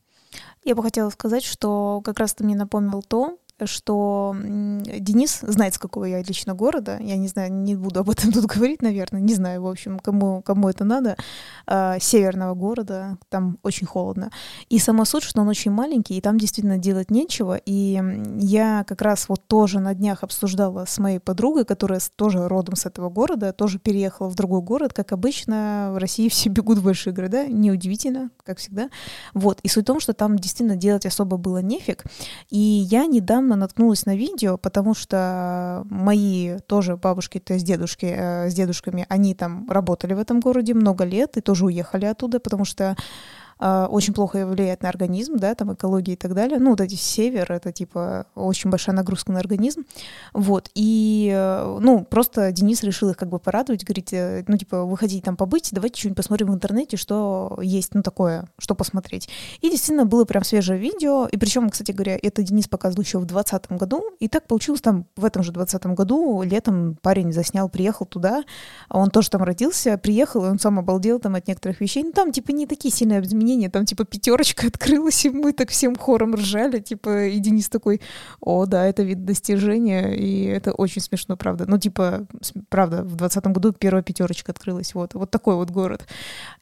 Я 0.64 0.74
бы 0.74 0.82
хотела 0.82 1.10
сказать, 1.10 1.44
что 1.44 2.02
как 2.04 2.18
раз 2.18 2.34
ты 2.34 2.42
мне 2.42 2.56
напомнил 2.56 3.02
то, 3.02 3.38
что 3.64 4.36
Денис 4.36 5.40
знает, 5.40 5.74
с 5.74 5.78
какого 5.78 6.04
я 6.04 6.22
лично 6.22 6.54
города. 6.54 6.98
Я 7.00 7.16
не 7.16 7.28
знаю, 7.28 7.52
не 7.52 7.74
буду 7.74 8.00
об 8.00 8.10
этом 8.10 8.32
тут 8.32 8.44
говорить, 8.44 8.82
наверное. 8.82 9.20
Не 9.20 9.34
знаю, 9.34 9.62
в 9.62 9.66
общем, 9.66 9.98
кому, 9.98 10.42
кому 10.42 10.68
это 10.68 10.84
надо. 10.84 11.16
Э, 11.66 11.96
северного 11.98 12.54
города, 12.54 13.16
там 13.30 13.58
очень 13.62 13.86
холодно. 13.86 14.30
И 14.68 14.78
сама 14.78 15.04
суть, 15.06 15.22
что 15.22 15.40
он 15.40 15.48
очень 15.48 15.70
маленький, 15.70 16.18
и 16.18 16.20
там 16.20 16.38
действительно 16.38 16.76
делать 16.76 17.10
нечего. 17.10 17.58
И 17.64 18.02
я 18.38 18.84
как 18.86 19.00
раз 19.00 19.28
вот 19.28 19.46
тоже 19.46 19.80
на 19.80 19.94
днях 19.94 20.22
обсуждала 20.22 20.84
с 20.84 20.98
моей 20.98 21.18
подругой, 21.18 21.64
которая 21.64 22.00
тоже 22.16 22.48
родом 22.48 22.76
с 22.76 22.84
этого 22.84 23.08
города, 23.08 23.52
тоже 23.52 23.78
переехала 23.78 24.28
в 24.28 24.34
другой 24.34 24.60
город. 24.60 24.92
Как 24.92 25.12
обычно, 25.12 25.90
в 25.94 25.98
России 25.98 26.28
все 26.28 26.50
бегут 26.50 26.78
в 26.78 26.84
большие 26.84 27.14
города. 27.14 27.46
Неудивительно, 27.46 28.30
как 28.44 28.58
всегда. 28.58 28.90
Вот. 29.32 29.60
И 29.62 29.68
суть 29.68 29.84
в 29.84 29.86
том, 29.86 30.00
что 30.00 30.12
там 30.12 30.36
действительно 30.36 30.76
делать 30.76 31.06
особо 31.06 31.36
было 31.36 31.58
нефиг. 31.58 32.04
И 32.50 32.58
я 32.58 33.06
недавно 33.06 33.45
недавно 33.46 33.56
наткнулась 33.56 34.06
на 34.06 34.16
видео, 34.16 34.58
потому 34.58 34.94
что 34.94 35.84
мои 35.90 36.58
тоже 36.66 36.96
бабушки, 36.96 37.38
то 37.38 37.54
есть 37.54 37.64
дедушки 37.66 38.06
э, 38.06 38.50
с 38.50 38.54
дедушками, 38.54 39.06
они 39.08 39.34
там 39.34 39.70
работали 39.70 40.14
в 40.14 40.18
этом 40.18 40.40
городе 40.40 40.74
много 40.74 41.04
лет 41.04 41.36
и 41.36 41.40
тоже 41.40 41.64
уехали 41.64 42.06
оттуда, 42.06 42.40
потому 42.40 42.64
что 42.64 42.96
очень 43.58 44.12
плохо 44.12 44.46
влияет 44.46 44.82
на 44.82 44.88
организм, 44.88 45.36
да, 45.36 45.54
там 45.54 45.72
экология 45.74 46.12
и 46.12 46.16
так 46.16 46.34
далее. 46.34 46.58
Ну, 46.58 46.70
вот 46.70 46.80
эти 46.80 46.94
север, 46.94 47.50
это 47.50 47.72
типа 47.72 48.26
очень 48.34 48.70
большая 48.70 48.94
нагрузка 48.94 49.32
на 49.32 49.38
организм. 49.40 49.84
Вот, 50.32 50.70
и, 50.74 51.32
э, 51.34 51.78
ну, 51.80 52.04
просто 52.04 52.52
Денис 52.52 52.82
решил 52.82 53.10
их 53.10 53.16
как 53.16 53.28
бы 53.28 53.38
порадовать, 53.38 53.84
говорить, 53.84 54.12
э, 54.12 54.44
ну, 54.46 54.56
типа, 54.56 54.84
выходите 54.84 55.22
там 55.22 55.36
побыть, 55.36 55.70
давайте 55.72 55.98
что-нибудь 56.00 56.16
посмотрим 56.16 56.50
в 56.50 56.54
интернете, 56.54 56.96
что 56.96 57.58
есть, 57.62 57.94
ну, 57.94 58.02
такое, 58.02 58.48
что 58.58 58.74
посмотреть. 58.74 59.28
И 59.60 59.70
действительно 59.70 60.04
было 60.04 60.24
прям 60.24 60.44
свежее 60.44 60.78
видео, 60.78 61.26
и 61.30 61.36
причем, 61.36 61.70
кстати 61.70 61.92
говоря, 61.92 62.18
это 62.20 62.42
Денис 62.42 62.68
показывал 62.68 63.02
еще 63.02 63.18
в 63.18 63.24
2020 63.24 63.72
году, 63.72 64.04
и 64.20 64.28
так 64.28 64.46
получилось 64.46 64.80
там 64.80 65.06
в 65.16 65.24
этом 65.24 65.42
же 65.42 65.52
2020 65.52 65.96
году, 65.96 66.42
летом 66.42 66.98
парень 67.00 67.32
заснял, 67.32 67.68
приехал 67.68 68.06
туда, 68.06 68.44
он 68.90 69.10
тоже 69.10 69.30
там 69.30 69.42
родился, 69.42 69.96
приехал, 69.98 70.44
и 70.44 70.48
он 70.48 70.58
сам 70.58 70.78
обалдел 70.78 71.18
там 71.18 71.34
от 71.34 71.48
некоторых 71.48 71.80
вещей, 71.80 72.02
ну, 72.04 72.12
там, 72.12 72.32
типа, 72.32 72.50
не 72.50 72.66
такие 72.66 72.92
сильные 72.92 73.20
изменения, 73.22 73.45
там, 73.70 73.84
типа, 73.84 74.04
пятерочка 74.04 74.66
открылась, 74.68 75.24
и 75.24 75.30
мы 75.30 75.52
так 75.52 75.70
всем 75.70 75.96
хором 75.96 76.34
ржали, 76.34 76.80
типа, 76.80 77.26
и 77.26 77.38
Денис 77.38 77.68
такой, 77.68 78.00
о, 78.40 78.66
да, 78.66 78.86
это 78.86 79.02
вид 79.02 79.24
достижения, 79.24 80.14
и 80.14 80.44
это 80.44 80.72
очень 80.72 81.02
смешно, 81.02 81.36
правда. 81.36 81.64
Ну, 81.66 81.78
типа, 81.78 82.26
правда, 82.68 83.02
в 83.02 83.16
2020 83.16 83.46
году 83.46 83.72
первая 83.72 84.02
пятерочка 84.02 84.52
открылась, 84.52 84.94
вот, 84.94 85.14
вот 85.14 85.30
такой 85.30 85.54
вот 85.56 85.70
город. 85.70 86.06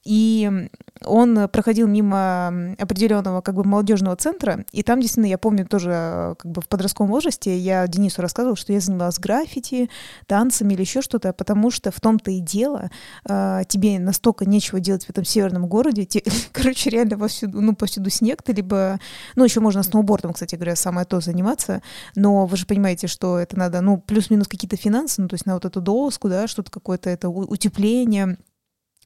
И 0.05 0.69
он 1.05 1.49
проходил 1.49 1.87
мимо 1.89 2.75
определенного 2.79 3.41
как 3.41 3.55
бы 3.55 3.65
молодежного 3.65 4.17
центра, 4.17 4.65
и 4.73 4.83
там 4.83 5.01
действительно, 5.01 5.27
я 5.27 5.39
помню 5.39 5.67
тоже 5.67 6.37
как 6.39 6.51
бы 6.51 6.61
в 6.61 6.69
подростковом 6.69 7.11
возрасте, 7.11 7.57
я 7.57 7.87
Денису 7.87 8.23
рассказывала, 8.23 8.57
что 8.57 8.73
я 8.73 8.81
занималась 8.81 9.19
граффити, 9.19 9.91
танцами 10.27 10.75
или 10.75 10.83
еще 10.83 11.03
что-то, 11.03 11.33
потому 11.33 11.71
что 11.71 11.91
в 11.91 12.01
том-то 12.01 12.31
и 12.31 12.41
дело, 12.41 12.91
э, 13.29 13.63
тебе 13.69 13.99
настолько 13.99 14.45
нечего 14.45 14.81
делать 14.81 15.07
в 15.07 15.11
этом 15.11 15.25
северном 15.25 15.67
городе, 15.67 16.05
те, 16.05 16.23
реально 16.91 17.19
повсюду, 17.19 17.61
ну, 17.61 17.75
повсюду 17.75 18.11
снег, 18.11 18.43
ты 18.43 18.53
либо, 18.53 18.99
ну, 19.37 19.45
еще 19.45 19.61
можно 19.61 19.83
сноубордом, 19.83 20.33
кстати 20.33 20.55
говоря, 20.55 20.77
самое 20.77 21.07
то 21.07 21.21
заниматься, 21.21 21.83
но 22.17 22.47
вы 22.47 22.57
же 22.57 22.67
понимаете, 22.67 23.07
что 23.07 23.39
это 23.39 23.59
надо, 23.59 23.81
ну, 23.81 23.99
плюс-минус 23.99 24.49
какие-то 24.49 24.77
финансы, 24.77 25.23
ну, 25.23 25.29
то 25.29 25.35
есть 25.35 25.47
на 25.47 25.55
вот 25.55 25.65
эту 25.65 25.81
доску, 25.81 26.29
да, 26.29 26.47
что-то 26.47 26.71
какое-то 26.71 27.11
это 27.11 27.29
утепление, 27.29 28.39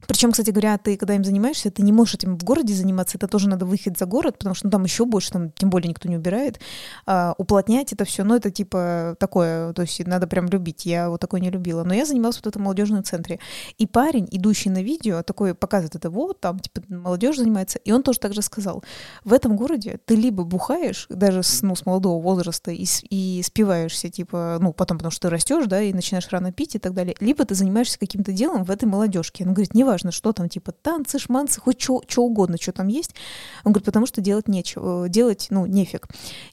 причем, 0.07 0.32
кстати 0.32 0.51
говоря, 0.51 0.78
ты, 0.78 0.96
когда 0.96 1.14
им 1.14 1.24
занимаешься, 1.24 1.70
ты 1.70 1.82
не 1.82 1.92
можешь 1.92 2.14
этим 2.14 2.38
в 2.38 2.44
городе 2.44 2.72
заниматься, 2.74 3.18
это 3.18 3.26
тоже 3.26 3.49
надо 3.49 3.66
выехать 3.66 3.99
за 3.99 4.07
город, 4.07 4.38
потому 4.38 4.55
что 4.55 4.66
ну, 4.66 4.70
там 4.70 4.84
еще 4.84 5.05
больше, 5.05 5.32
там 5.32 5.51
тем 5.51 5.70
более 5.70 5.88
никто 5.88 6.09
не 6.09 6.16
убирает, 6.16 6.61
а, 7.07 7.34
уплотнять 7.36 7.92
это 7.92 8.05
все, 8.05 8.24
но 8.24 8.36
это 8.36 8.51
типа 8.51 9.16
такое, 9.18 9.72
то 9.72 9.82
есть 9.82 10.07
надо 10.07 10.26
прям 10.26 10.46
любить, 10.46 10.86
я 10.86 11.11
вот 11.11 11.20
такое 11.20 11.40
не 11.40 11.51
любила. 11.51 11.82
Но 11.84 11.94
я 11.94 12.07
занималась 12.07 12.36
вот 12.36 12.44
в 12.44 12.49
этом 12.49 12.62
молодежном 12.62 13.03
центре. 13.03 13.40
И 13.76 13.86
парень, 13.86 14.28
идущий 14.30 14.70
на 14.70 14.82
видео, 14.82 15.22
такой 15.22 15.55
показывает 15.55 15.96
это, 15.96 16.11
вот, 16.11 16.40
там, 16.40 16.61
типа, 16.61 16.82
молодежь 16.88 17.36
занимается, 17.36 17.78
и 17.78 17.92
он 17.92 18.03
тоже 18.03 18.20
так 18.20 18.34
же 18.34 18.42
сказал, 18.42 18.84
в 19.24 19.32
этом 19.32 19.57
городе 19.57 19.99
ты 20.05 20.14
либо 20.14 20.44
бухаешь, 20.44 21.07
даже 21.09 21.42
с, 21.42 21.62
ну, 21.62 21.74
с 21.74 21.84
молодого 21.84 22.22
возраста, 22.22 22.70
и, 22.70 22.86
и 23.11 23.42
спиваешься, 23.42 24.09
типа, 24.09 24.59
ну, 24.61 24.72
потом, 24.72 24.99
потому 24.99 25.11
что 25.11 25.28
ты 25.28 25.30
растешь, 25.30 25.66
да, 25.66 25.82
и 25.82 25.92
начинаешь 25.92 26.28
рано 26.30 26.53
пить 26.53 26.76
и 26.76 26.78
так 26.78 26.94
далее, 26.94 27.16
либо 27.20 27.44
ты 27.44 27.55
занимаешься 27.55 27.99
каким-то 27.99 28.32
делом 28.32 28.64
в 28.64 28.70
этой 28.70 28.84
молодежке. 28.84 29.44
Он 29.44 29.53
говорит, 29.53 29.74
не 29.74 29.84
неважно, 29.89 30.12
что 30.12 30.32
там, 30.32 30.49
типа 30.49 30.72
танцы, 30.72 31.18
шманцы, 31.18 31.61
хоть 31.61 31.80
что 31.80 32.03
угодно, 32.16 32.57
что 32.61 32.72
там 32.72 32.89
есть. 32.89 33.14
Он 33.64 33.72
говорит, 33.72 33.86
потому 33.86 34.07
что 34.07 34.20
делать 34.20 34.49
нечего, 34.49 35.07
э, 35.07 35.09
делать, 35.09 35.47
ну, 35.51 35.64
нефиг. 35.66 36.07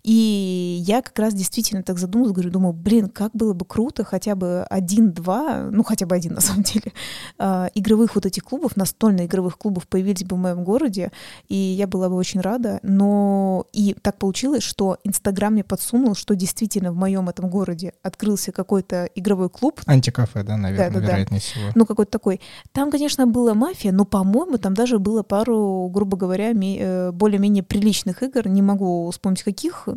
И 0.03 0.77
я 0.85 1.01
как 1.01 1.19
раз 1.19 1.33
действительно 1.33 1.83
так 1.83 1.99
задумалась, 1.99 2.31
говорю, 2.31 2.49
думаю, 2.49 2.73
блин, 2.73 3.09
как 3.09 3.31
было 3.33 3.53
бы 3.53 3.65
круто 3.65 4.03
хотя 4.05 4.35
бы 4.35 4.63
один-два, 4.69 5.67
ну, 5.71 5.83
хотя 5.83 6.05
бы 6.05 6.15
один 6.15 6.33
на 6.33 6.41
самом 6.41 6.63
деле, 6.63 6.93
а, 7.37 7.69
игровых 7.75 8.15
вот 8.15 8.25
этих 8.25 8.43
клубов, 8.43 8.77
настольно-игровых 8.77 9.57
клубов 9.57 9.87
появились 9.87 10.23
бы 10.23 10.37
в 10.37 10.39
моем 10.39 10.63
городе, 10.63 11.11
и 11.49 11.55
я 11.55 11.87
была 11.87 12.07
бы 12.09 12.15
очень 12.15 12.39
рада, 12.39 12.79
но 12.83 13.67
и 13.73 13.95
так 14.01 14.17
получилось, 14.17 14.63
что 14.63 14.97
Инстаграм 15.03 15.53
мне 15.53 15.63
подсунул, 15.63 16.15
что 16.15 16.35
действительно 16.35 16.91
в 16.91 16.95
моем 16.95 17.27
этом 17.27 17.49
городе 17.49 17.93
открылся 18.01 18.51
какой-то 18.51 19.09
игровой 19.15 19.49
клуб. 19.49 19.81
Антикафе, 19.85 20.43
да, 20.43 20.55
наверное, 20.55 20.89
да, 20.89 20.99
да, 20.99 21.05
вероятнее 21.05 21.41
да. 21.41 21.45
всего. 21.45 21.71
Ну, 21.75 21.85
какой-то 21.85 22.11
такой. 22.11 22.39
Там, 22.71 22.91
конечно, 22.91 23.24
конечно, 23.25 23.27
была 23.27 23.53
мафия, 23.53 23.91
но, 23.91 24.05
по-моему, 24.05 24.57
там 24.57 24.73
даже 24.73 24.99
было 24.99 25.23
пару, 25.23 25.89
грубо 25.93 26.17
говоря, 26.17 26.51
э, 26.53 27.11
более-менее 27.11 27.63
приличных 27.63 28.23
игр. 28.23 28.47
Не 28.47 28.61
могу 28.61 29.09
вспомнить 29.11 29.43
каких, 29.43 29.87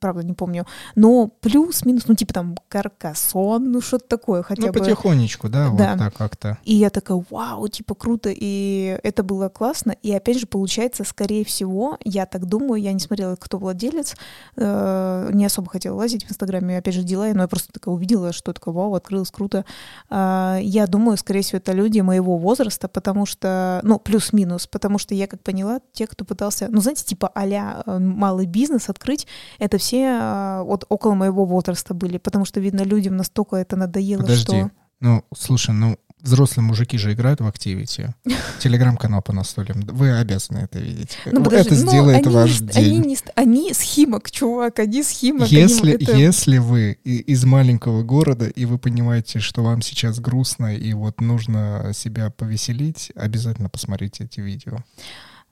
правда, 0.00 0.22
не 0.22 0.32
помню. 0.32 0.66
Но 0.94 1.28
плюс-минус, 1.40 2.04
ну, 2.08 2.14
типа 2.14 2.34
там 2.34 2.56
Каркасон, 2.68 3.72
ну, 3.72 3.80
что-то 3.80 4.06
такое 4.08 4.42
хотя 4.42 4.66
ну, 4.66 4.72
бы. 4.72 4.78
потихонечку, 4.80 5.48
да, 5.48 5.70
да, 5.70 5.90
вот 5.90 5.98
так 5.98 6.14
как-то. 6.14 6.58
И 6.64 6.74
я 6.74 6.90
такая, 6.90 7.22
вау, 7.30 7.68
типа 7.68 7.94
круто. 7.94 8.30
И 8.32 8.98
это 9.02 9.22
было 9.22 9.48
классно. 9.48 9.94
И 10.02 10.12
опять 10.12 10.38
же, 10.38 10.46
получается, 10.46 11.04
скорее 11.04 11.44
всего, 11.44 11.98
я 12.04 12.26
так 12.26 12.46
думаю, 12.46 12.82
я 12.82 12.92
не 12.92 13.00
смотрела, 13.00 13.36
кто 13.36 13.58
владелец, 13.58 14.14
э, 14.56 15.30
не 15.32 15.46
особо 15.46 15.68
хотела 15.70 15.96
лазить 15.96 16.24
в 16.24 16.30
Инстаграме, 16.30 16.78
опять 16.78 16.94
же, 16.94 17.02
дела, 17.02 17.26
но 17.34 17.42
я 17.42 17.48
просто 17.48 17.72
такая 17.72 17.94
увидела, 17.94 18.32
что 18.32 18.52
такое, 18.52 18.74
вау, 18.74 18.94
открылось 18.94 19.30
круто. 19.30 19.64
Э, 20.10 20.58
я 20.60 20.86
думаю, 20.86 21.16
скорее 21.16 21.42
всего, 21.42 21.58
это 21.58 21.72
люди 21.72 22.00
моего 22.00 22.36
возраста, 22.36 22.75
возраста, 22.76 22.88
потому 22.88 23.26
что, 23.26 23.80
ну, 23.82 23.98
плюс-минус, 23.98 24.66
потому 24.66 24.98
что 24.98 25.14
я 25.14 25.26
как 25.26 25.42
поняла, 25.42 25.80
те, 25.92 26.06
кто 26.06 26.24
пытался, 26.24 26.68
ну, 26.70 26.80
знаете, 26.80 27.04
типа 27.04 27.30
а 27.34 27.98
малый 27.98 28.46
бизнес 28.46 28.88
открыть, 28.88 29.26
это 29.58 29.78
все 29.78 30.62
вот 30.64 30.84
около 30.88 31.14
моего 31.14 31.44
возраста 31.44 31.94
были, 31.94 32.18
потому 32.18 32.44
что, 32.44 32.60
видно, 32.60 32.82
людям 32.82 33.16
настолько 33.16 33.56
это 33.56 33.76
надоело, 33.76 34.22
Подожди. 34.22 34.44
что... 34.44 34.70
Ну, 35.00 35.22
слушай, 35.34 35.74
ну, 35.74 35.98
взрослые 36.20 36.64
мужики 36.64 36.98
же 36.98 37.12
играют 37.12 37.40
в 37.40 37.46
Activity. 37.46 38.10
Телеграм-канал 38.60 39.22
по 39.22 39.32
настольным. 39.32 39.80
Вы 39.82 40.18
обязаны 40.18 40.58
это 40.58 40.78
видеть. 40.78 41.18
Ну, 41.26 41.42
подожди, 41.42 41.68
это 41.68 41.74
сделает 41.74 42.26
они 42.26 42.34
ваш 42.34 42.60
не, 42.60 42.68
день. 42.68 42.84
Они, 42.84 42.98
не, 42.98 43.18
они 43.34 43.72
с 43.72 43.80
Химок, 43.80 44.30
чувак, 44.30 44.78
они 44.78 45.02
с 45.02 45.10
Химок. 45.10 45.48
Если, 45.48 45.94
они, 45.94 46.04
это... 46.04 46.16
если 46.16 46.58
вы 46.58 46.92
из 47.04 47.44
маленького 47.44 48.02
города, 48.02 48.46
и 48.46 48.64
вы 48.64 48.78
понимаете, 48.78 49.40
что 49.40 49.62
вам 49.62 49.82
сейчас 49.82 50.18
грустно, 50.20 50.74
и 50.74 50.92
вот 50.92 51.20
нужно 51.20 51.92
себя 51.94 52.30
повеселить, 52.30 53.12
обязательно 53.14 53.68
посмотрите 53.68 54.24
эти 54.24 54.40
видео. 54.40 54.78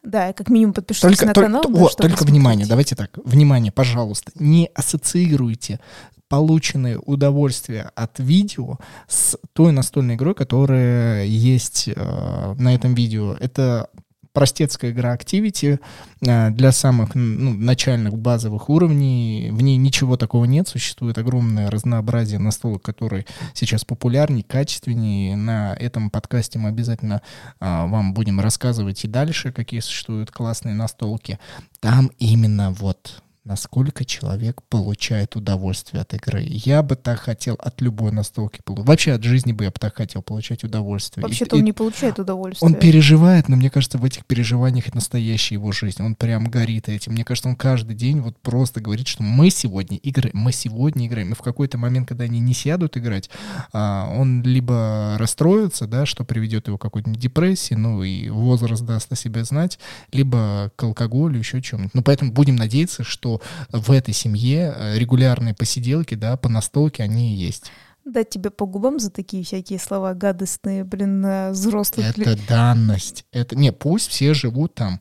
Да, 0.05 0.33
как 0.33 0.51
минимум 0.51 0.75
подпишитесь 0.75 1.19
только, 1.19 1.27
на 1.27 1.35
канал. 1.35 1.63
Только, 1.63 1.79
да, 1.79 1.85
о, 1.85 1.89
только 1.89 2.25
внимание, 2.25 2.67
давайте 2.67 2.95
так, 2.95 3.19
внимание, 3.25 3.73
пожалуйста, 3.73 4.33
не 4.39 4.71
ассоциируйте 4.75 5.81
полученное 6.29 6.99
удовольствие 6.99 7.91
от 7.95 8.19
видео 8.19 8.79
с 9.09 9.39
той 9.53 9.73
настольной 9.73 10.17
игрой, 10.17 10.35
которая 10.35 11.25
есть 11.25 11.89
э, 11.89 12.55
на 12.59 12.75
этом 12.75 12.95
видео. 12.95 13.35
Это 13.35 13.89
простецкая 14.35 14.91
игра 14.91 15.17
Activity 15.17 15.81
э, 16.21 16.51
для 16.51 16.73
самых 16.73 17.15
ну, 17.15 17.55
начальных 17.55 18.19
базовых 18.19 18.69
уровней. 18.69 19.51
В 19.53 19.63
ней 19.63 19.77
ничего 19.77 20.19
такого 20.19 20.45
нет. 20.45 20.69
Существует 20.69 21.17
огромное 21.17 21.71
разнообразие 21.71 22.41
настолок, 22.41 22.83
которые 22.83 23.25
сейчас 23.55 23.85
популярнее, 23.85 24.45
качественнее. 24.45 25.37
На 25.37 25.75
этом 25.75 26.11
подкасте 26.11 26.59
мы 26.59 26.69
обязательно 26.69 27.23
а, 27.61 27.87
вам 27.87 28.13
будем 28.13 28.41
рассказывать 28.41 29.05
и 29.05 29.09
дальше, 29.09 29.53
какие 29.53 29.81
существуют 29.81 30.33
классные 30.33 30.75
настолки. 30.75 31.39
Там 31.81 32.11
именно 32.19 32.73
вот 32.73 33.23
насколько 33.45 34.07
человек 34.07 34.63
получает 34.71 35.37
удовольствие 35.37 36.01
от 36.01 36.15
игры. 36.15 36.43
Я 36.47 36.83
бы 36.83 36.97
так 36.97 37.21
хотел 37.21 37.57
от 37.59 37.81
любой 37.83 38.11
настолки 38.11 38.61
получать. 38.65 38.89
Вообще 38.89 39.13
от 39.13 39.23
жизни 39.23 39.53
бы 39.53 39.65
я 39.65 39.71
бы 39.71 39.77
так 39.79 39.97
хотел 39.97 40.23
получать 40.23 40.65
удовольствие. 40.65 41.23
Вообще-то 41.23 41.57
он 41.57 41.65
не 41.65 41.73
получает 41.73 42.19
удовольствие. 42.19 42.67
Он 42.67 42.75
переживает, 42.75 43.49
но 43.49 43.57
мне 43.57 43.69
кажется, 43.69 43.99
в 43.99 44.05
этих 44.05 44.25
переживаниях 44.25 44.95
настоящая 44.95 45.57
его 45.57 45.73
жизнь. 45.73 46.03
Он 46.03 46.15
прям 46.15 46.47
горит 46.47 46.89
этим. 46.89 47.13
Мне 47.13 47.25
кажется, 47.25 47.51
он 47.51 47.57
каждый 47.57 47.95
день 47.95 48.21
вот 48.21 48.39
просто 48.39 48.81
говорит, 48.81 49.07
что 49.07 49.23
мы 49.23 49.51
сегодня 49.51 49.99
играем, 50.03 50.35
мы 50.35 50.51
сегодня 50.53 51.07
играем. 51.07 51.33
И 51.33 51.35
в 51.35 51.43
какой-то 51.43 51.77
момент, 51.77 52.09
когда 52.09 52.25
они 52.25 52.41
не 52.41 52.55
сядут 52.55 52.97
играть, 52.97 53.29
а, 53.75 54.11
он 54.11 54.43
либо 54.43 55.17
расстроится, 55.19 55.87
да, 55.87 56.07
что 56.07 56.25
приведет 56.25 56.69
его 56.69 56.79
к 56.79 56.83
какой-нибудь 56.83 57.21
депрессии, 57.21 57.75
ну 57.75 58.03
и 58.03 58.31
возраст 58.31 58.83
даст 58.83 59.13
о 59.13 59.17
себе 59.17 59.45
знать, 59.45 59.79
либо 60.13 60.73
к 60.77 60.83
алкоголю, 60.83 61.39
еще 61.39 61.61
чем-нибудь. 61.61 61.93
Ну 61.93 62.03
поэтому 62.03 62.33
будем 62.33 62.57
надеяться, 62.57 63.05
что 63.05 63.34
в 63.71 63.91
этой 63.91 64.15
семье 64.15 64.75
э, 64.77 64.99
регулярные 64.99 65.55
посиделки, 65.55 66.15
да, 66.15 66.37
по 66.37 66.49
настолке, 66.49 67.03
они 67.03 67.35
и 67.35 67.37
есть. 67.37 67.71
Дать 68.05 68.29
тебе 68.31 68.51
по 68.51 68.67
губам 68.67 68.99
за 68.99 69.11
такие 69.11 69.45
всякие 69.45 69.79
слова 69.79 70.13
гадостные, 70.13 70.85
блин, 70.85 71.51
взрослых. 71.53 72.19
Это 72.19 72.39
данность. 72.47 73.25
Это 73.33 73.57
не, 73.57 73.73
пусть 73.73 74.11
все 74.11 74.35
живут 74.35 74.75
там. 74.75 75.01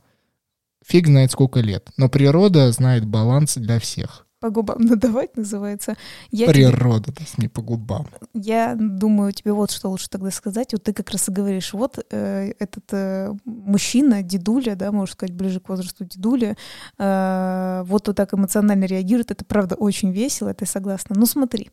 Фиг 0.85 1.07
знает 1.07 1.31
сколько 1.31 1.59
лет. 1.59 1.89
Но 1.97 2.07
природа 2.07 2.71
знает 2.71 3.05
баланс 3.05 3.55
для 3.55 3.79
всех 3.79 4.25
по 4.43 4.49
губам 4.49 4.81
надавать 4.81 5.37
называется. 5.37 5.95
Я 6.29 6.47
Природа, 6.47 7.05
тебе... 7.05 7.13
то 7.13 7.21
есть 7.21 7.37
не 7.37 7.47
по 7.47 7.61
губам. 7.61 8.07
Я 8.33 8.75
думаю, 8.75 9.31
тебе 9.31 9.53
вот 9.53 9.71
что 9.71 9.89
лучше 9.89 10.09
тогда 10.09 10.31
сказать. 10.31 10.73
Вот 10.73 10.83
ты 10.83 10.91
как 10.91 11.09
раз 11.11 11.29
и 11.29 11.31
говоришь, 11.31 11.73
вот 11.73 12.05
э, 12.11 12.51
этот 12.59 12.83
э, 12.91 13.33
мужчина, 13.45 14.21
дедуля, 14.21 14.75
да, 14.75 14.91
можно 14.91 15.13
сказать, 15.13 15.33
ближе 15.33 15.61
к 15.61 15.69
возрасту 15.69 16.03
дедуля, 16.03 16.57
э, 16.99 17.83
вот 17.85 18.05
вот 18.05 18.17
так 18.17 18.33
эмоционально 18.33 18.83
реагирует. 18.83 19.31
Это 19.31 19.45
правда 19.45 19.75
очень 19.75 20.11
весело, 20.11 20.49
это 20.49 20.65
я 20.65 20.67
согласна. 20.67 21.15
Ну 21.17 21.25
смотри, 21.25 21.69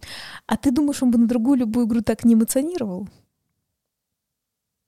а 0.47 0.57
ты 0.57 0.71
думаешь, 0.71 1.03
он 1.03 1.11
бы 1.11 1.19
на 1.19 1.27
другую 1.27 1.59
любую 1.59 1.89
игру 1.89 2.03
так 2.03 2.25
не 2.25 2.35
эмоционировал? 2.35 3.09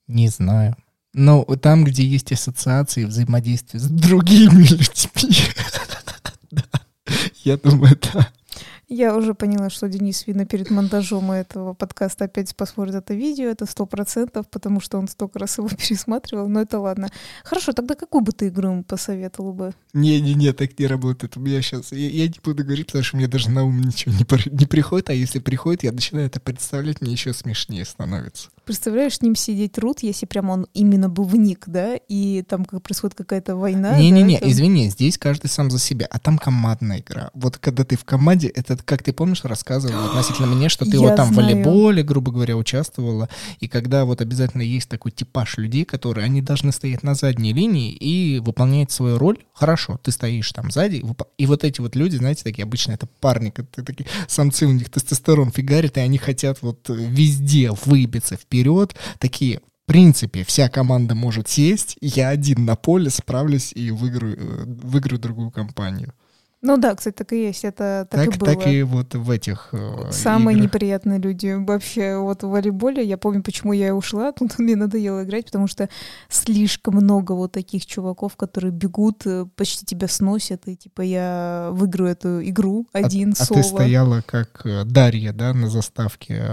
Не 0.07 0.29
знаю. 0.29 0.77
Но 1.15 1.45
там, 1.61 1.83
где 1.83 2.05
есть 2.05 2.31
ассоциации, 2.31 3.07
взаимодействие 3.07 3.81
с 3.81 3.89
другими 3.89 4.63
людьми. 4.63 5.35
Да, 7.45 7.51
я 7.51 7.57
думаю, 7.57 7.97
да. 8.15 8.29
Я 8.95 9.17
уже 9.17 9.33
поняла, 9.33 9.71
что 9.71 9.89
Денис 9.89 10.27
Вина 10.27 10.45
перед 10.45 10.69
монтажом 10.69 11.31
этого 11.33 11.73
подкаста 11.73 12.27
опять 12.27 12.55
посмотрит 12.55 12.95
это 12.95 13.15
видео, 13.15 13.47
это 13.47 13.65
сто 13.65 13.87
процентов, 13.87 14.47
потому 14.51 14.81
что 14.81 14.99
он 14.99 15.09
столько 15.09 15.39
раз 15.39 15.57
его 15.57 15.69
пересматривал, 15.71 16.47
но 16.47 16.61
это 16.61 16.79
ладно. 16.79 17.09
Хорошо, 17.43 17.73
тогда 17.73 17.95
какую 17.95 18.21
бы 18.21 18.33
ты 18.33 18.49
игру 18.49 18.69
ему 18.69 18.85
посоветовал 18.85 19.55
бы? 19.55 19.73
Не-не-не, 19.95 20.53
так 20.53 20.79
не 20.79 20.87
работает. 20.87 21.39
У 21.39 21.41
меня 21.41 21.63
сейчас... 21.63 21.93
Я, 21.93 22.07
я 22.07 22.27
не 22.27 22.39
буду 22.45 22.65
говорить, 22.65 22.89
потому 22.89 23.03
что 23.03 23.17
мне 23.17 23.29
даже 23.29 23.51
на 23.51 23.65
ум 23.65 23.81
ничего 23.81 24.13
не, 24.13 24.59
не 24.59 24.67
приходит, 24.67 25.09
а 25.09 25.15
если 25.15 25.39
приходит, 25.39 25.85
я 25.85 25.93
начинаю 25.93 26.27
это 26.27 26.39
представлять, 26.39 27.01
мне 27.01 27.13
еще 27.13 27.33
смешнее 27.33 27.87
становится. 27.87 28.51
Представляешь, 28.65 29.17
с 29.17 29.23
ним 29.23 29.35
сидеть 29.35 29.77
рут, 29.79 30.03
если 30.03 30.25
прям 30.27 30.51
он 30.51 30.67
именно 30.73 31.09
бы 31.09 31.25
вник, 31.25 31.65
да, 31.67 31.97
и 31.97 32.43
там 32.43 32.65
как 32.65 32.83
происходит 32.83 33.17
какая-то 33.17 33.57
война. 33.57 33.99
Не-не-не, 33.99 34.39
да, 34.39 34.49
извини, 34.49 34.89
здесь 34.89 35.19
каждый 35.19 35.49
сам 35.49 35.69
за 35.71 35.81
себя, 35.81 36.07
а 36.09 36.21
там 36.21 36.39
командная 36.39 37.01
игра. 37.01 37.31
Вот 37.35 37.59
когда 37.59 37.85
ты 37.85 37.97
в 37.97 38.05
команде, 38.05 38.49
это, 38.49 38.82
как 38.85 39.03
ты 39.03 39.13
помнишь, 39.13 39.45
рассказывала 39.45 40.07
относительно 40.07 40.47
мне, 40.49 40.69
что 40.69 40.85
ты 40.85 40.93
Я 40.97 41.01
вот 41.01 41.17
там 41.17 41.31
в 41.31 41.35
знаю. 41.35 41.49
волейболе, 41.49 42.03
грубо 42.03 42.33
говоря, 42.33 42.57
участвовала, 42.57 43.29
и 43.61 43.69
когда 43.69 44.05
вот 44.05 44.21
обязательно 44.21 44.63
есть 44.63 44.89
такой 44.89 45.13
типаж 45.13 45.57
людей, 45.57 45.85
которые, 45.85 46.25
они 46.25 46.43
должны 46.43 46.73
стоять 46.73 47.03
на 47.03 47.15
задней 47.15 47.53
линии 47.53 47.93
и 47.93 48.39
выполнять 48.41 48.91
свою 48.91 49.19
роль, 49.19 49.39
хорошо, 49.53 49.99
ты 50.03 50.13
стоишь 50.13 50.53
там 50.53 50.71
сзади, 50.71 51.05
и 51.39 51.47
вот 51.47 51.65
эти 51.65 51.81
вот 51.81 51.97
люди, 51.97 52.17
знаете, 52.17 52.45
такие 52.45 52.65
обычно 52.65 52.93
это 52.93 53.07
парни, 53.21 53.51
которые 53.51 53.87
такие 53.87 54.07
самцы, 54.29 54.67
у 54.67 54.73
них 54.73 54.91
тестостерон 54.91 55.51
фигарит, 55.51 55.97
и 55.97 56.01
они 56.01 56.19
хотят 56.19 56.63
вот 56.63 56.89
везде 56.89 57.71
выбиться 57.85 58.37
вперед, 58.37 58.95
такие, 59.19 59.61
в 59.85 59.87
принципе, 59.87 60.45
вся 60.45 60.69
команда 60.69 61.15
может 61.15 61.49
сесть, 61.49 61.97
я 62.01 62.29
один 62.29 62.65
на 62.65 62.77
поле 62.77 63.11
справлюсь 63.11 63.73
и 63.75 63.91
выиграю, 63.91 64.37
э, 64.39 64.65
выиграю 64.67 65.21
другую 65.21 65.51
компанию. 65.51 66.15
Ну 66.65 66.77
да, 66.77 66.95
кстати, 66.95 67.17
так 67.17 67.33
и 67.33 67.47
есть, 67.47 67.65
это 67.65 68.07
так, 68.09 68.25
Так, 68.25 68.37
и 68.37 68.39
было. 68.39 68.55
так 68.55 68.67
и 68.69 68.83
вот 68.85 69.15
в 69.17 69.31
этих 69.31 69.71
э, 69.73 70.11
Самые 70.13 70.57
играх. 70.57 70.69
неприятные 70.69 71.19
люди 71.19 71.57
вообще 71.59 72.17
вот 72.17 72.45
в 72.45 72.49
волейболе. 72.49 73.05
Я 73.05 73.19
помню, 73.19 73.43
почему 73.43 73.73
я 73.73 73.93
ушла. 73.95 74.31
Тут 74.39 74.61
мне 74.61 74.77
надоело 74.77 75.25
играть, 75.25 75.47
потому 75.47 75.67
что 75.67 75.89
слишком 76.29 76.95
много 76.95 77.33
вот 77.33 77.51
таких 77.51 77.85
чуваков, 77.85 78.37
которые 78.37 78.71
бегут, 78.71 79.27
э, 79.27 79.47
почти 79.57 79.85
тебя 79.85 80.07
сносят, 80.07 80.69
и 80.69 80.77
типа 80.77 81.03
я 81.03 81.71
выиграю 81.73 82.13
эту 82.13 82.49
игру 82.49 82.87
один, 82.93 83.31
а, 83.31 83.43
а 83.43 83.45
соло. 83.45 83.61
ты 83.61 83.69
стояла 83.69 84.23
как 84.25 84.61
э, 84.65 84.85
Дарья, 84.85 85.33
да, 85.33 85.53
на 85.53 85.69
заставке 85.69 86.45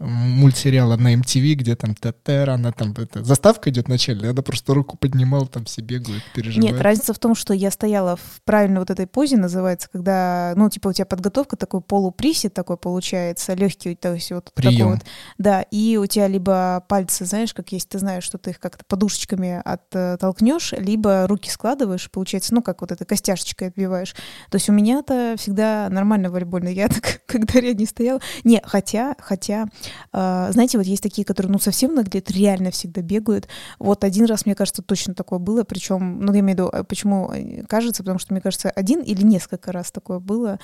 мультсериала 0.00 0.96
на 0.96 1.14
MTV, 1.14 1.54
где 1.54 1.76
там 1.76 1.94
Татера, 1.94 2.54
она 2.54 2.72
там, 2.72 2.94
это, 2.96 3.22
заставка 3.22 3.70
идет 3.70 3.86
начальная, 3.86 4.30
она 4.30 4.42
просто 4.42 4.74
руку 4.74 4.96
поднимала, 4.96 5.46
там 5.46 5.66
все 5.66 5.82
бегают, 5.82 6.24
переживают. 6.34 6.72
Нет, 6.72 6.82
разница 6.82 7.14
в 7.14 7.18
том, 7.20 7.36
что 7.36 7.54
я 7.54 7.70
стояла 7.70 8.16
в 8.16 8.42
правильной 8.44 8.80
вот 8.80 8.90
этой 8.90 9.06
позе, 9.06 9.36
называется, 9.52 9.88
когда, 9.90 10.52
ну, 10.56 10.68
типа 10.70 10.88
у 10.88 10.92
тебя 10.92 11.06
подготовка 11.06 11.56
такой 11.56 11.80
полуприсед 11.80 12.54
такой 12.54 12.76
получается, 12.76 13.54
легкий, 13.54 13.94
то 13.94 14.14
есть 14.14 14.30
вот 14.32 14.46
такой 14.52 14.70
Прием. 14.70 14.90
вот, 14.92 15.00
да, 15.38 15.62
и 15.62 15.96
у 15.96 16.06
тебя 16.06 16.26
либо 16.26 16.84
пальцы, 16.88 17.24
знаешь, 17.24 17.54
как 17.54 17.72
есть, 17.72 17.88
ты 17.88 17.98
знаешь, 17.98 18.24
что 18.24 18.38
ты 18.38 18.50
их 18.50 18.60
как-то 18.60 18.84
подушечками 18.86 19.62
оттолкнешь, 19.64 20.72
либо 20.72 21.26
руки 21.26 21.50
складываешь, 21.50 22.10
получается, 22.10 22.54
ну, 22.54 22.62
как 22.62 22.80
вот 22.80 22.92
этой 22.92 23.04
костяшечкой 23.04 23.68
отбиваешь. 23.68 24.14
То 24.50 24.56
есть 24.56 24.68
у 24.68 24.72
меня-то 24.72 25.34
всегда 25.36 25.88
нормально 25.90 26.30
волейбольно. 26.30 26.68
Я 26.68 26.88
так, 26.88 27.22
когда 27.26 27.60
рядом 27.60 27.86
стояла... 27.86 28.20
Не, 28.44 28.60
хотя, 28.64 29.14
хотя, 29.18 29.66
э, 30.12 30.48
знаете, 30.52 30.78
вот 30.78 30.86
есть 30.86 31.02
такие, 31.02 31.24
которые, 31.24 31.52
ну, 31.52 31.58
совсем 31.58 31.94
наглеют, 31.94 32.30
реально 32.30 32.70
всегда 32.70 33.02
бегают. 33.02 33.48
Вот 33.78 34.04
один 34.04 34.26
раз, 34.26 34.46
мне 34.46 34.54
кажется, 34.54 34.82
точно 34.82 35.14
такое 35.14 35.38
было, 35.38 35.64
причем, 35.64 36.20
ну, 36.20 36.32
я 36.32 36.40
имею 36.40 36.56
в 36.56 36.60
виду, 36.60 36.70
э, 36.72 36.84
почему 36.84 37.30
э, 37.32 37.64
кажется, 37.64 38.02
потому 38.02 38.18
что, 38.18 38.32
мне 38.32 38.40
кажется, 38.40 38.70
один 38.70 39.00
или 39.00 39.22
несколько 39.22 39.41
раз 39.72 39.90
такое 39.90 40.18
было. 40.18 40.58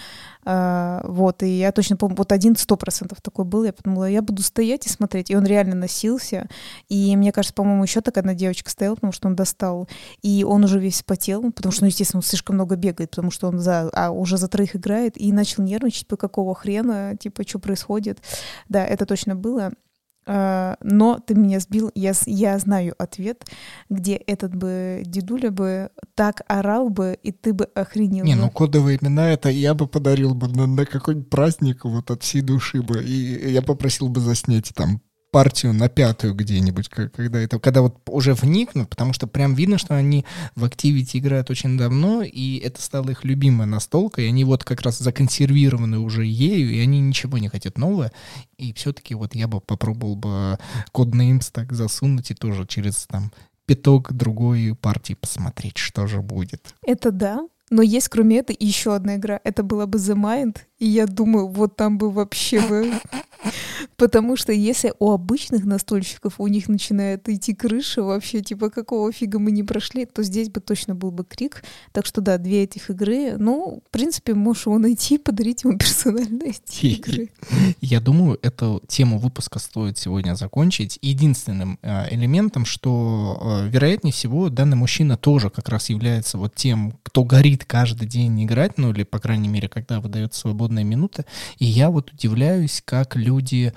А, 0.45 1.03
вот, 1.05 1.43
и 1.43 1.59
я 1.59 1.73
точно 1.73 1.97
помню, 1.97 2.17
вот 2.17 2.33
один 2.33 2.57
сто 2.57 2.77
процентов 2.77 3.21
такой 3.21 3.45
был, 3.45 3.65
я 3.65 3.73
подумала, 3.73 4.05
я 4.05 4.23
буду 4.23 4.43
стоять 4.43 4.87
и 4.87 4.89
смотреть, 4.89 5.31
и 5.31 5.37
он 5.37 5.45
реально 5.45 5.75
носился, 5.75 6.49
и 6.89 7.17
мне 7.17 7.33
кажется, 7.33 7.55
по-моему, 7.55 7.83
еще 7.83 8.01
так 8.01 8.17
одна 8.19 8.35
девочка 8.35 8.71
стояла, 8.71 8.95
потому 8.95 9.13
что 9.13 9.29
он 9.29 9.37
достал, 9.37 9.89
и 10.23 10.45
он 10.45 10.65
уже 10.65 10.79
весь 10.79 10.97
спотел, 10.97 11.51
потому 11.53 11.73
что, 11.73 11.85
ну, 11.85 11.89
естественно, 11.89 12.19
он 12.19 12.23
слишком 12.23 12.57
много 12.57 12.77
бегает, 12.77 13.11
потому 13.11 13.31
что 13.31 13.49
он 13.49 13.59
за, 13.59 13.91
а 13.93 14.11
уже 14.11 14.37
за 14.37 14.49
троих 14.49 14.77
играет, 14.77 15.21
и 15.21 15.33
начал 15.33 15.63
нервничать, 15.63 16.07
по 16.07 16.17
какого 16.17 16.55
хрена, 16.55 17.17
типа, 17.19 17.47
что 17.47 17.59
происходит. 17.59 18.19
Да, 18.69 18.85
это 18.85 19.07
точно 19.07 19.37
было. 19.37 19.73
А, 20.31 20.77
но 20.83 21.19
ты 21.19 21.35
меня 21.35 21.59
сбил, 21.59 21.91
я, 21.95 22.13
я 22.27 22.59
знаю 22.59 22.95
ответ, 22.99 23.47
где 23.89 24.15
этот 24.15 24.55
бы 24.55 25.03
дедуля 25.07 25.51
бы 25.51 25.91
так 26.15 26.43
орал 26.49 26.91
бы, 26.91 27.19
и 27.23 27.33
ты 27.33 27.55
бы 27.55 27.65
охренел. 27.75 28.27
Не, 28.27 28.35
бы. 28.35 28.43
ну 28.43 28.51
кодовые 28.51 28.99
имена 29.01 29.31
это 29.31 29.49
я 29.49 29.73
бы 29.73 29.87
подарил 29.87 30.35
бы 30.35 30.49
на, 30.49 30.67
на 30.67 30.85
какой-нибудь 30.85 31.31
праздник 31.31 31.87
вот 31.87 32.11
от 32.11 32.23
всей 32.23 32.43
души 32.43 32.83
бы. 32.83 33.03
И 33.03 33.51
я 33.51 33.63
попросил 33.63 34.11
бы 34.11 34.21
заснять 34.21 34.71
там 34.75 35.01
партию 35.39 35.73
на 35.73 35.89
пятую 35.89 36.35
где-нибудь, 36.35 36.89
когда 36.89 37.39
это, 37.39 37.61
когда 37.61 37.81
вот 37.81 37.97
уже 38.09 38.35
вникнут, 38.35 38.91
потому 38.91 39.13
что 39.13 39.29
прям 39.29 39.55
видно, 39.55 39.79
что 39.79 39.95
они 39.95 40.25
в 40.57 40.65
Activity 40.65 41.11
играют 41.21 41.49
очень 41.49 41.79
давно, 41.79 42.25
и 42.25 42.59
это 42.59 42.83
стало 42.83 43.11
их 43.11 43.25
любимая 43.25 43.69
настолка, 43.69 44.21
и 44.21 44.27
они 44.27 44.43
вот 44.43 44.65
как 44.65 44.81
раз 44.81 44.99
законсервированы 44.99 46.01
уже 46.01 46.27
ею, 46.27 46.73
и 46.73 46.81
они 46.81 46.99
ничего 46.99 47.39
не 47.39 47.47
хотят 47.47 47.79
новое, 47.79 48.11
и 48.57 48.73
все-таки 48.73 49.15
вот 49.15 49.37
я 49.37 49.47
бы 49.47 49.61
попробовал 49.61 50.17
бы 50.17 50.59
Codenames 50.93 51.51
так 51.53 51.73
засунуть 51.73 52.33
и 52.33 52.35
тоже 52.35 52.67
через 52.67 53.07
там 53.07 53.31
пяток 53.65 54.13
другой 54.13 54.75
партии 54.75 55.15
посмотреть, 55.15 55.79
что 55.79 56.09
же 56.09 56.21
будет. 56.21 56.75
Это 56.83 57.13
да, 57.13 57.47
но 57.71 57.83
есть 57.83 58.09
кроме 58.09 58.39
этого 58.39 58.57
еще 58.59 58.95
одна 58.95 59.17
игра. 59.17 59.41
Это 59.45 59.63
была 59.63 59.87
бы 59.87 59.99
The 59.99 60.17
Mind, 60.17 60.57
и 60.79 60.87
я 60.87 61.07
думаю, 61.07 61.49
вот 61.49 61.77
там 61.77 61.99
бы 61.99 62.11
вообще 62.11 62.61
бы... 62.61 62.93
Потому 63.97 64.37
что 64.37 64.53
если 64.53 64.93
у 64.99 65.11
обычных 65.11 65.65
настольщиков 65.65 66.35
у 66.39 66.47
них 66.47 66.69
начинает 66.69 67.29
идти 67.29 67.55
крыша, 67.55 68.03
вообще, 68.03 68.41
типа, 68.41 68.71
какого 68.71 69.13
фига 69.13 69.39
мы 69.39 69.51
не 69.51 69.63
прошли, 69.63 70.07
то 70.07 70.23
здесь 70.23 70.51
бы 70.51 70.61
точно 70.61 70.95
был 70.95 71.11
бы 71.11 71.25
крик. 71.25 71.65
Так 71.93 72.07
что 72.07 72.21
да, 72.21 72.39
две 72.39 72.65
этих 72.65 72.91
игры. 72.91 73.37
Ну, 73.39 73.83
в 73.87 73.91
принципе, 73.91 74.35
можешь 74.35 74.67
его 74.67 74.79
найти 74.79 75.17
и 75.17 75.19
подарить 75.19 75.65
ему 75.65 75.79
персонально 75.79 76.45
эти 76.45 76.87
игры. 76.87 77.31
Я 77.81 78.01
думаю, 78.01 78.39
эту 78.43 78.83
тему 78.89 79.19
выпуска 79.19 79.59
стоит 79.59 79.99
сегодня 79.99 80.35
закончить 80.35 80.99
единственным 81.03 81.79
э, 81.83 82.15
элементом, 82.15 82.65
что, 82.65 83.63
э, 83.65 83.69
вероятнее 83.69 84.13
всего, 84.13 84.49
данный 84.49 84.77
мужчина 84.77 85.17
тоже 85.17 85.51
как 85.51 85.69
раз 85.69 85.89
является 85.89 86.39
вот 86.39 86.55
тем, 86.55 86.95
кто 87.03 87.25
горит 87.25 87.65
каждый 87.65 88.07
день 88.07 88.45
играть, 88.45 88.79
ну 88.79 88.91
или, 88.91 89.03
по 89.03 89.19
крайней 89.19 89.49
мере, 89.49 89.69
когда 89.69 90.01
выдается 90.01 90.49
свободная 90.69 90.85
минута. 90.85 91.25
И 91.59 91.65
я 91.65 91.91
вот 91.91 92.13
удивляюсь, 92.13 92.83
как 92.85 93.17
люди 93.17 93.73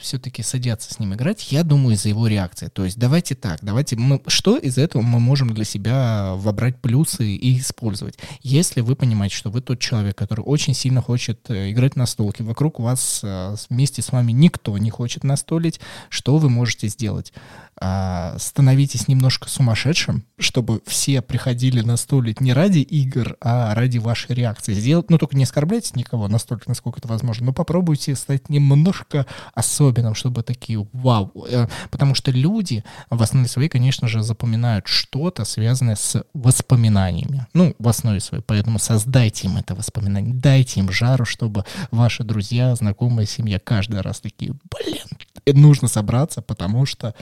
все-таки 0.00 0.42
садятся 0.42 0.92
с 0.92 0.98
ним 0.98 1.14
играть. 1.14 1.52
Я 1.52 1.62
думаю, 1.62 1.94
из-за 1.94 2.08
его 2.08 2.26
реакции. 2.26 2.68
То 2.68 2.84
есть 2.84 2.98
давайте 2.98 3.34
так, 3.34 3.60
давайте 3.62 3.96
мы... 3.96 4.20
Что 4.26 4.56
из 4.56 4.78
этого 4.78 5.02
мы 5.02 5.20
можем 5.20 5.54
для 5.54 5.64
себя 5.64 6.34
вобрать 6.36 6.80
плюсы 6.80 7.36
и 7.36 7.58
использовать? 7.58 8.18
Если 8.42 8.80
вы 8.80 8.96
понимаете, 8.96 9.36
что 9.36 9.50
вы 9.50 9.60
тот 9.60 9.78
человек, 9.78 10.16
который 10.16 10.40
очень 10.40 10.74
сильно 10.74 11.00
хочет 11.00 11.50
э, 11.50 11.70
играть 11.70 11.96
на 11.96 12.06
столке, 12.06 12.42
вокруг 12.42 12.80
вас 12.80 13.20
э, 13.22 13.54
вместе 13.70 14.02
с 14.02 14.12
вами 14.12 14.32
никто 14.32 14.76
не 14.78 14.90
хочет 14.90 15.24
настолить, 15.24 15.80
что 16.08 16.38
вы 16.38 16.50
можете 16.50 16.88
сделать? 16.88 17.32
А, 17.80 18.36
становитесь 18.38 19.08
немножко 19.08 19.48
сумасшедшим, 19.48 20.24
чтобы 20.38 20.80
все 20.86 21.22
приходили 21.22 21.80
настолить 21.80 22.40
не 22.40 22.52
ради 22.52 22.78
игр, 22.78 23.36
а 23.40 23.74
ради 23.74 23.98
вашей 23.98 24.34
реакции. 24.34 24.74
Сделать, 24.74 25.10
ну 25.10 25.18
только 25.18 25.36
не 25.36 25.44
оскорбляйте 25.44 25.92
никого 25.94 26.28
настолько, 26.28 26.64
насколько 26.68 27.00
это 27.00 27.08
возможно, 27.08 27.46
но 27.46 27.52
попробуйте 27.52 28.14
стать 28.14 28.48
немножко 28.48 29.26
особенным, 29.54 30.14
чтобы 30.14 30.42
такие 30.42 30.86
вау. 30.92 31.32
Э, 31.50 31.66
Потому 31.90 32.14
что 32.14 32.30
люди 32.30 32.84
в 33.10 33.20
основе 33.22 33.48
своей, 33.48 33.68
конечно 33.68 34.06
же, 34.08 34.22
запоминают 34.22 34.86
что-то, 34.86 35.44
связанное 35.44 35.96
с 35.96 36.24
воспоминаниями. 36.32 37.46
Ну, 37.54 37.74
в 37.78 37.88
основе 37.88 38.20
своей. 38.20 38.42
Поэтому 38.42 38.78
создайте 38.78 39.48
им 39.48 39.56
это 39.56 39.74
воспоминание, 39.74 40.34
дайте 40.34 40.80
им 40.80 40.90
жару, 40.90 41.24
чтобы 41.24 41.64
ваши 41.90 42.22
друзья, 42.22 42.74
знакомые, 42.76 43.26
семья 43.26 43.58
каждый 43.58 44.00
раз 44.00 44.20
такие, 44.20 44.54
блин, 44.70 45.06
нужно 45.46 45.88
собраться, 45.88 46.40
потому 46.40 46.86
что 46.86 47.14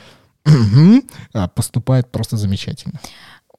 поступает 1.55 2.11
просто 2.11 2.36
замечательно. 2.36 3.01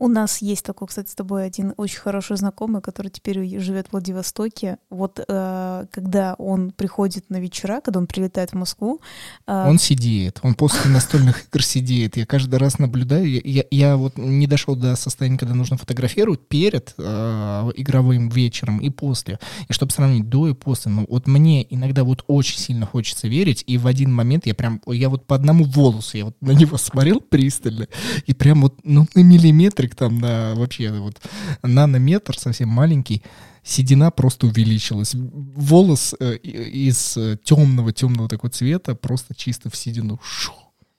У 0.03 0.09
нас 0.09 0.41
есть 0.41 0.65
такой, 0.65 0.89
кстати, 0.89 1.09
с 1.09 1.15
тобой 1.15 1.45
один 1.45 1.73
очень 1.77 1.99
хороший 1.99 2.35
знакомый, 2.35 2.81
который 2.81 3.07
теперь 3.07 3.39
живет 3.61 3.87
в 3.87 3.91
Владивостоке. 3.93 4.77
Вот 4.89 5.23
э, 5.25 5.85
когда 5.91 6.33
он 6.33 6.71
приходит 6.71 7.29
на 7.29 7.39
вечера, 7.39 7.79
когда 7.79 8.01
он 8.01 8.07
прилетает 8.07 8.49
в 8.49 8.55
Москву... 8.55 8.99
Э... 9.47 9.65
Он 9.69 9.79
сидит, 9.79 10.41
он 10.43 10.55
после 10.55 10.91
настольных 10.91 11.45
игр 11.47 11.63
сидит. 11.63 12.17
Я 12.17 12.25
каждый 12.25 12.55
раз 12.55 12.79
наблюдаю. 12.79 13.47
Я, 13.47 13.63
я, 13.71 13.95
вот 13.95 14.17
не 14.17 14.45
дошел 14.45 14.75
до 14.75 14.97
состояния, 14.97 15.37
когда 15.37 15.55
нужно 15.55 15.77
фотографировать 15.77 16.49
перед 16.49 16.93
э, 16.97 17.71
игровым 17.77 18.27
вечером 18.27 18.79
и 18.79 18.89
после. 18.89 19.39
И 19.69 19.73
чтобы 19.73 19.93
сравнить 19.93 20.27
до 20.27 20.49
и 20.49 20.53
после. 20.53 20.91
Но 20.91 21.05
вот 21.07 21.27
мне 21.27 21.65
иногда 21.73 22.03
вот 22.03 22.25
очень 22.27 22.59
сильно 22.59 22.85
хочется 22.85 23.29
верить, 23.29 23.63
и 23.67 23.77
в 23.77 23.87
один 23.87 24.13
момент 24.13 24.47
я 24.47 24.53
прям, 24.53 24.81
я 24.85 25.07
вот 25.07 25.25
по 25.25 25.37
одному 25.37 25.63
волосу, 25.63 26.17
я 26.17 26.25
вот 26.25 26.35
на 26.41 26.51
него 26.51 26.75
смотрел 26.75 27.21
пристально, 27.21 27.87
и 28.25 28.33
прям 28.33 28.63
вот, 28.63 28.81
ну, 28.83 29.07
на 29.15 29.21
миллиметрик 29.21 29.92
там, 29.95 30.19
на 30.19 30.55
вообще 30.55 30.91
вот 30.91 31.21
нанометр 31.61 32.37
совсем 32.37 32.69
маленький, 32.69 33.23
седина 33.63 34.11
просто 34.11 34.47
увеличилась. 34.47 35.13
Волос 35.15 36.15
э, 36.19 36.35
из 36.35 37.17
темного, 37.43 37.93
темного 37.93 38.29
такого 38.29 38.51
цвета 38.51 38.95
просто 38.95 39.35
чисто 39.35 39.69
в 39.69 39.75
седину. 39.75 40.19
Шу, 40.23 40.53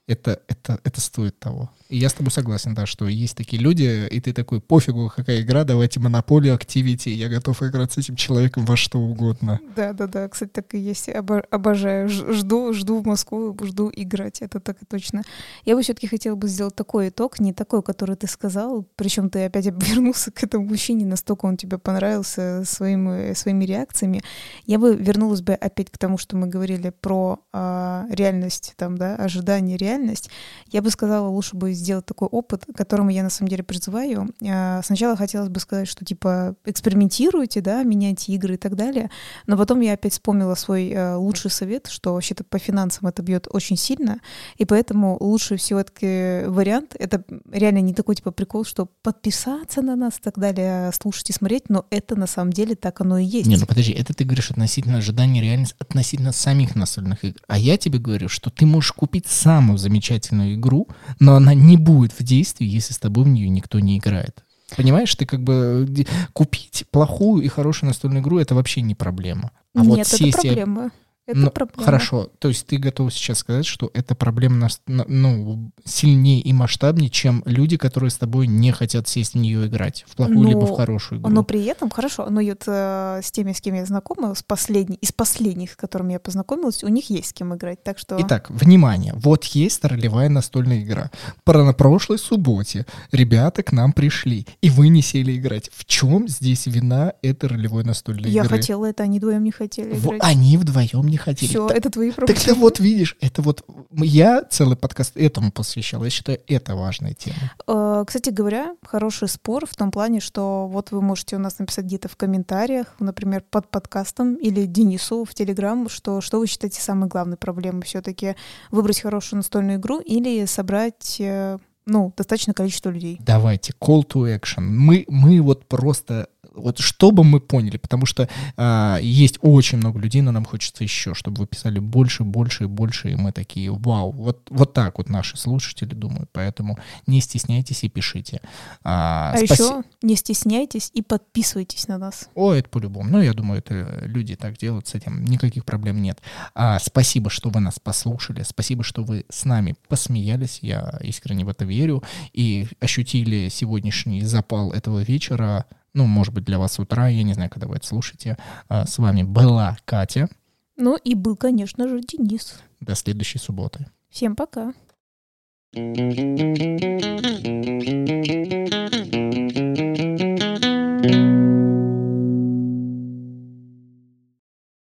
это, 0.06 0.42
это, 0.48 0.78
это 0.84 1.00
стоит 1.00 1.38
того. 1.38 1.70
И 1.88 1.96
я 1.96 2.08
с 2.08 2.14
тобой 2.14 2.30
согласен, 2.30 2.74
да, 2.74 2.86
что 2.86 3.08
есть 3.08 3.36
такие 3.36 3.62
люди, 3.62 4.06
и 4.10 4.20
ты 4.20 4.32
такой, 4.32 4.60
пофигу, 4.60 5.10
какая 5.14 5.40
игра, 5.40 5.64
давайте 5.64 6.00
монополию, 6.00 6.54
активити, 6.54 7.08
я 7.08 7.28
готов 7.28 7.62
играть 7.62 7.92
с 7.92 7.98
этим 7.98 8.16
человеком 8.16 8.66
во 8.66 8.76
что 8.76 8.98
угодно. 8.98 9.60
Да, 9.76 9.92
да, 9.92 10.06
да, 10.06 10.28
кстати, 10.28 10.50
так 10.50 10.74
и 10.74 10.78
есть. 10.78 11.08
Обожаю. 11.08 12.08
Жду, 12.08 12.72
жду 12.72 13.00
в 13.00 13.06
Москву, 13.06 13.56
жду 13.62 13.90
играть, 13.94 14.42
это 14.42 14.60
так 14.60 14.82
и 14.82 14.86
точно. 14.86 15.22
Я 15.64 15.74
бы 15.74 15.82
все-таки 15.82 16.06
хотела 16.06 16.34
бы 16.34 16.48
сделать 16.48 16.74
такой 16.74 17.08
итог, 17.08 17.40
не 17.40 17.52
такой, 17.52 17.82
который 17.82 18.16
ты 18.16 18.26
сказал, 18.26 18.86
причем 18.96 19.30
ты 19.30 19.44
опять 19.44 19.66
вернулся 19.88 20.30
к 20.30 20.42
этому 20.42 20.66
мужчине, 20.66 21.06
настолько 21.06 21.46
он 21.46 21.56
тебе 21.56 21.78
понравился 21.78 22.62
своими, 22.66 23.32
своими 23.34 23.64
реакциями. 23.64 24.22
Я 24.66 24.78
бы 24.78 24.94
вернулась 24.96 25.40
бы 25.40 25.54
опять 25.54 25.90
к 25.90 25.98
тому, 25.98 26.18
что 26.18 26.36
мы 26.36 26.46
говорили 26.46 26.90
про 26.90 27.40
а, 27.52 28.06
реальность, 28.10 28.74
там, 28.76 28.98
да, 28.98 29.16
ожидание, 29.16 29.76
реальность 29.76 29.93
реальность, 29.94 30.30
я 30.70 30.82
бы 30.82 30.90
сказала, 30.90 31.28
лучше 31.28 31.56
бы 31.56 31.72
сделать 31.72 32.06
такой 32.06 32.28
опыт, 32.28 32.64
к 32.66 32.76
которому 32.76 33.10
я 33.10 33.22
на 33.22 33.30
самом 33.30 33.48
деле 33.48 33.62
призываю. 33.62 34.30
А, 34.46 34.82
сначала 34.82 35.16
хотелось 35.16 35.48
бы 35.48 35.60
сказать, 35.60 35.88
что 35.88 36.04
типа 36.04 36.56
экспериментируйте, 36.64 37.60
да, 37.60 37.82
меняйте 37.82 38.32
игры 38.32 38.54
и 38.54 38.56
так 38.56 38.76
далее, 38.76 39.10
но 39.46 39.56
потом 39.56 39.80
я 39.80 39.94
опять 39.94 40.12
вспомнила 40.12 40.54
свой 40.54 40.90
э, 40.90 41.14
лучший 41.14 41.50
совет, 41.50 41.86
что 41.86 42.14
вообще-то 42.14 42.44
по 42.44 42.58
финансам 42.58 43.08
это 43.08 43.22
бьет 43.22 43.46
очень 43.50 43.76
сильно, 43.76 44.20
и 44.56 44.64
поэтому 44.64 45.16
лучший 45.20 45.56
все-таки 45.56 46.44
вариант— 46.46 46.96
это 46.98 47.24
реально 47.50 47.78
не 47.78 47.94
такой 47.94 48.16
типа 48.16 48.30
прикол, 48.30 48.64
что 48.64 48.88
подписаться 49.02 49.82
на 49.82 49.96
нас 49.96 50.18
и 50.18 50.22
так 50.22 50.38
далее, 50.38 50.90
слушать 50.92 51.30
и 51.30 51.32
смотреть, 51.32 51.68
но 51.68 51.86
это 51.90 52.16
на 52.16 52.26
самом 52.26 52.52
деле 52.52 52.74
так 52.74 53.00
оно 53.00 53.18
и 53.18 53.24
есть. 53.24 53.46
Не, 53.46 53.56
ну 53.56 53.66
подожди, 53.66 53.92
это 53.92 54.14
ты 54.14 54.24
говоришь 54.24 54.50
относительно 54.50 54.98
ожидания 54.98 55.40
реальности, 55.40 55.76
относительно 55.78 56.32
самих 56.32 56.74
настольных 56.74 57.24
игр, 57.24 57.38
а 57.46 57.58
я 57.58 57.76
тебе 57.76 57.98
говорю, 57.98 58.28
что 58.28 58.50
ты 58.50 58.66
можешь 58.66 58.92
купить 58.92 59.26
самую 59.26 59.78
замечательную 59.84 60.54
игру, 60.54 60.88
но 61.20 61.36
она 61.36 61.54
не 61.54 61.76
будет 61.76 62.12
в 62.12 62.22
действии, 62.22 62.66
если 62.66 62.92
с 62.92 62.98
тобой 62.98 63.24
в 63.24 63.28
нее 63.28 63.48
никто 63.48 63.78
не 63.78 63.98
играет. 63.98 64.44
Понимаешь, 64.76 65.14
ты 65.14 65.26
как 65.26 65.42
бы 65.42 65.86
купить 66.32 66.84
плохую 66.90 67.44
и 67.44 67.48
хорошую 67.48 67.88
настольную 67.88 68.22
игру 68.22 68.38
это 68.38 68.54
вообще 68.54 68.80
не 68.80 68.94
проблема. 68.94 69.52
А 69.74 69.80
Нет, 69.80 69.88
вот 69.88 69.98
это 70.00 70.16
сесть 70.16 70.40
проблема. 70.40 70.90
Это 71.26 71.38
ну, 71.38 71.50
проблема. 71.50 71.84
Хорошо, 71.84 72.30
то 72.38 72.48
есть 72.48 72.66
ты 72.66 72.76
готов 72.76 73.12
сейчас 73.12 73.38
сказать, 73.38 73.64
что 73.64 73.90
эта 73.94 74.14
проблема 74.14 74.68
ну, 74.86 75.70
сильнее 75.84 76.40
и 76.40 76.52
масштабнее, 76.52 77.08
чем 77.08 77.42
люди, 77.46 77.78
которые 77.78 78.10
с 78.10 78.16
тобой 78.16 78.46
не 78.46 78.72
хотят 78.72 79.08
сесть 79.08 79.32
в 79.32 79.38
нее 79.38 79.66
играть, 79.66 80.04
в 80.06 80.16
плохую 80.16 80.40
но, 80.40 80.48
либо 80.48 80.66
в 80.66 80.76
хорошую 80.76 81.20
игру. 81.20 81.30
Но 81.30 81.42
при 81.42 81.64
этом, 81.64 81.88
хорошо, 81.88 82.28
но 82.28 82.42
вот 82.42 82.64
э, 82.66 83.20
с 83.22 83.30
теми, 83.30 83.52
с 83.52 83.62
кем 83.62 83.74
я 83.74 83.86
знакома, 83.86 84.34
с 84.34 84.42
последней, 84.42 84.96
из 84.96 85.12
последних, 85.12 85.72
с 85.72 85.76
которыми 85.76 86.12
я 86.12 86.20
познакомилась, 86.20 86.84
у 86.84 86.88
них 86.88 87.08
есть 87.08 87.30
с 87.30 87.32
кем 87.32 87.54
играть, 87.54 87.82
так 87.82 87.98
что... 87.98 88.18
Итак, 88.20 88.50
внимание, 88.50 89.14
вот 89.16 89.44
есть 89.44 89.82
ролевая 89.82 90.28
настольная 90.28 90.82
игра. 90.82 91.10
Про 91.44 91.64
на 91.64 91.72
прошлой 91.72 92.18
субботе 92.18 92.84
ребята 93.12 93.62
к 93.62 93.72
нам 93.72 93.94
пришли, 93.94 94.46
и 94.60 94.68
вы 94.68 94.88
не 94.88 95.00
сели 95.00 95.36
играть. 95.38 95.70
В 95.74 95.86
чем 95.86 96.28
здесь 96.28 96.66
вина 96.66 97.14
этой 97.22 97.48
ролевой 97.48 97.82
настольной 97.82 98.30
я 98.30 98.42
игры? 98.42 98.56
Я 98.56 98.60
хотела 98.60 98.84
это, 98.84 99.04
они 99.04 99.18
вдвоем 99.18 99.42
не 99.42 99.52
хотели 99.52 99.96
играть. 99.96 100.20
Они 100.22 100.58
вдвоем 100.58 101.06
не 101.06 101.13
хотели. 101.16 101.48
Все, 101.48 101.68
это 101.68 101.90
твои 101.90 102.10
проблемы. 102.10 102.38
Так 102.38 102.44
ты 102.44 102.54
вот 102.54 102.80
видишь, 102.80 103.16
это 103.20 103.42
вот 103.42 103.64
я 103.92 104.42
целый 104.42 104.76
подкаст 104.76 105.16
этому 105.16 105.52
посвящал. 105.52 106.04
Я 106.04 106.10
считаю, 106.10 106.40
это 106.46 106.74
важная 106.74 107.14
тема. 107.14 107.36
Э, 107.66 108.04
кстати 108.06 108.30
говоря, 108.30 108.76
хороший 108.86 109.28
спор 109.28 109.66
в 109.66 109.74
том 109.76 109.90
плане, 109.90 110.20
что 110.20 110.66
вот 110.68 110.90
вы 110.90 111.00
можете 111.02 111.36
у 111.36 111.38
нас 111.38 111.58
написать 111.58 111.86
где-то 111.86 112.08
в 112.08 112.16
комментариях, 112.16 112.94
например, 112.98 113.44
под 113.48 113.70
подкастом 113.70 114.34
или 114.36 114.66
Денису 114.66 115.24
в 115.24 115.34
Телеграм, 115.34 115.88
что, 115.88 116.20
что 116.20 116.38
вы 116.38 116.46
считаете 116.46 116.80
самой 116.80 117.08
главной 117.08 117.36
проблемой 117.36 117.82
все-таки 117.82 118.36
выбрать 118.70 119.00
хорошую 119.00 119.38
настольную 119.38 119.78
игру 119.78 120.00
или 120.00 120.44
собрать 120.46 121.16
э, 121.20 121.58
ну, 121.86 122.12
достаточное 122.16 122.54
количество 122.54 122.90
людей. 122.90 123.18
Давайте, 123.20 123.72
call 123.80 124.06
to 124.06 124.38
action. 124.38 124.62
Мы, 124.62 125.04
мы 125.08 125.40
вот 125.40 125.66
просто 125.66 126.28
вот 126.54 126.78
чтобы 126.78 127.24
мы 127.24 127.40
поняли, 127.40 127.76
потому 127.76 128.06
что 128.06 128.28
а, 128.56 128.98
есть 129.00 129.38
очень 129.42 129.78
много 129.78 129.98
людей, 129.98 130.22
но 130.22 130.32
нам 130.32 130.44
хочется 130.44 130.84
еще, 130.84 131.14
чтобы 131.14 131.40
вы 131.40 131.46
писали 131.46 131.78
больше, 131.78 132.24
больше 132.24 132.64
и 132.64 132.66
больше, 132.66 133.12
и 133.12 133.16
мы 133.16 133.32
такие, 133.32 133.72
вау, 133.72 134.12
вот, 134.12 134.46
вот 134.50 134.72
так 134.72 134.98
вот 134.98 135.08
наши 135.08 135.36
слушатели 135.36 135.94
думают, 135.94 136.30
поэтому 136.32 136.78
не 137.06 137.20
стесняйтесь 137.20 137.84
и 137.84 137.88
пишите. 137.88 138.40
А, 138.82 139.32
а 139.32 139.38
спаси... 139.38 139.62
еще 139.62 139.82
не 140.02 140.16
стесняйтесь 140.16 140.90
и 140.94 141.02
подписывайтесь 141.02 141.88
на 141.88 141.98
нас. 141.98 142.28
О, 142.34 142.52
это 142.52 142.68
по-любому. 142.68 143.08
Ну, 143.08 143.20
я 143.20 143.32
думаю, 143.32 143.58
это 143.58 144.02
люди 144.04 144.36
так 144.36 144.56
делают, 144.56 144.86
с 144.86 144.94
этим 144.94 145.24
никаких 145.24 145.64
проблем 145.64 146.00
нет. 146.00 146.20
А, 146.54 146.78
спасибо, 146.78 147.30
что 147.30 147.50
вы 147.50 147.60
нас 147.60 147.78
послушали, 147.78 148.42
спасибо, 148.42 148.84
что 148.84 149.02
вы 149.02 149.24
с 149.28 149.44
нами 149.44 149.74
посмеялись, 149.88 150.58
я 150.62 150.98
искренне 151.02 151.44
в 151.44 151.48
это 151.48 151.64
верю, 151.64 152.02
и 152.32 152.68
ощутили 152.80 153.48
сегодняшний 153.48 154.22
запал 154.22 154.72
этого 154.72 155.00
вечера, 155.00 155.66
ну, 155.94 156.06
может 156.06 156.34
быть, 156.34 156.44
для 156.44 156.58
вас 156.58 156.72
с 156.72 156.78
утра, 156.80 157.08
я 157.08 157.22
не 157.22 157.34
знаю, 157.34 157.50
когда 157.50 157.68
вы 157.68 157.76
это 157.76 157.86
слушаете. 157.86 158.36
А, 158.68 158.84
с 158.84 158.98
вами 158.98 159.22
была 159.22 159.78
Катя. 159.84 160.28
Ну 160.76 160.96
и 160.96 161.14
был, 161.14 161.36
конечно 161.36 161.88
же, 161.88 162.00
Денис. 162.00 162.60
До 162.80 162.96
следующей 162.96 163.38
субботы. 163.38 163.86
Всем 164.10 164.34
пока. 164.36 164.74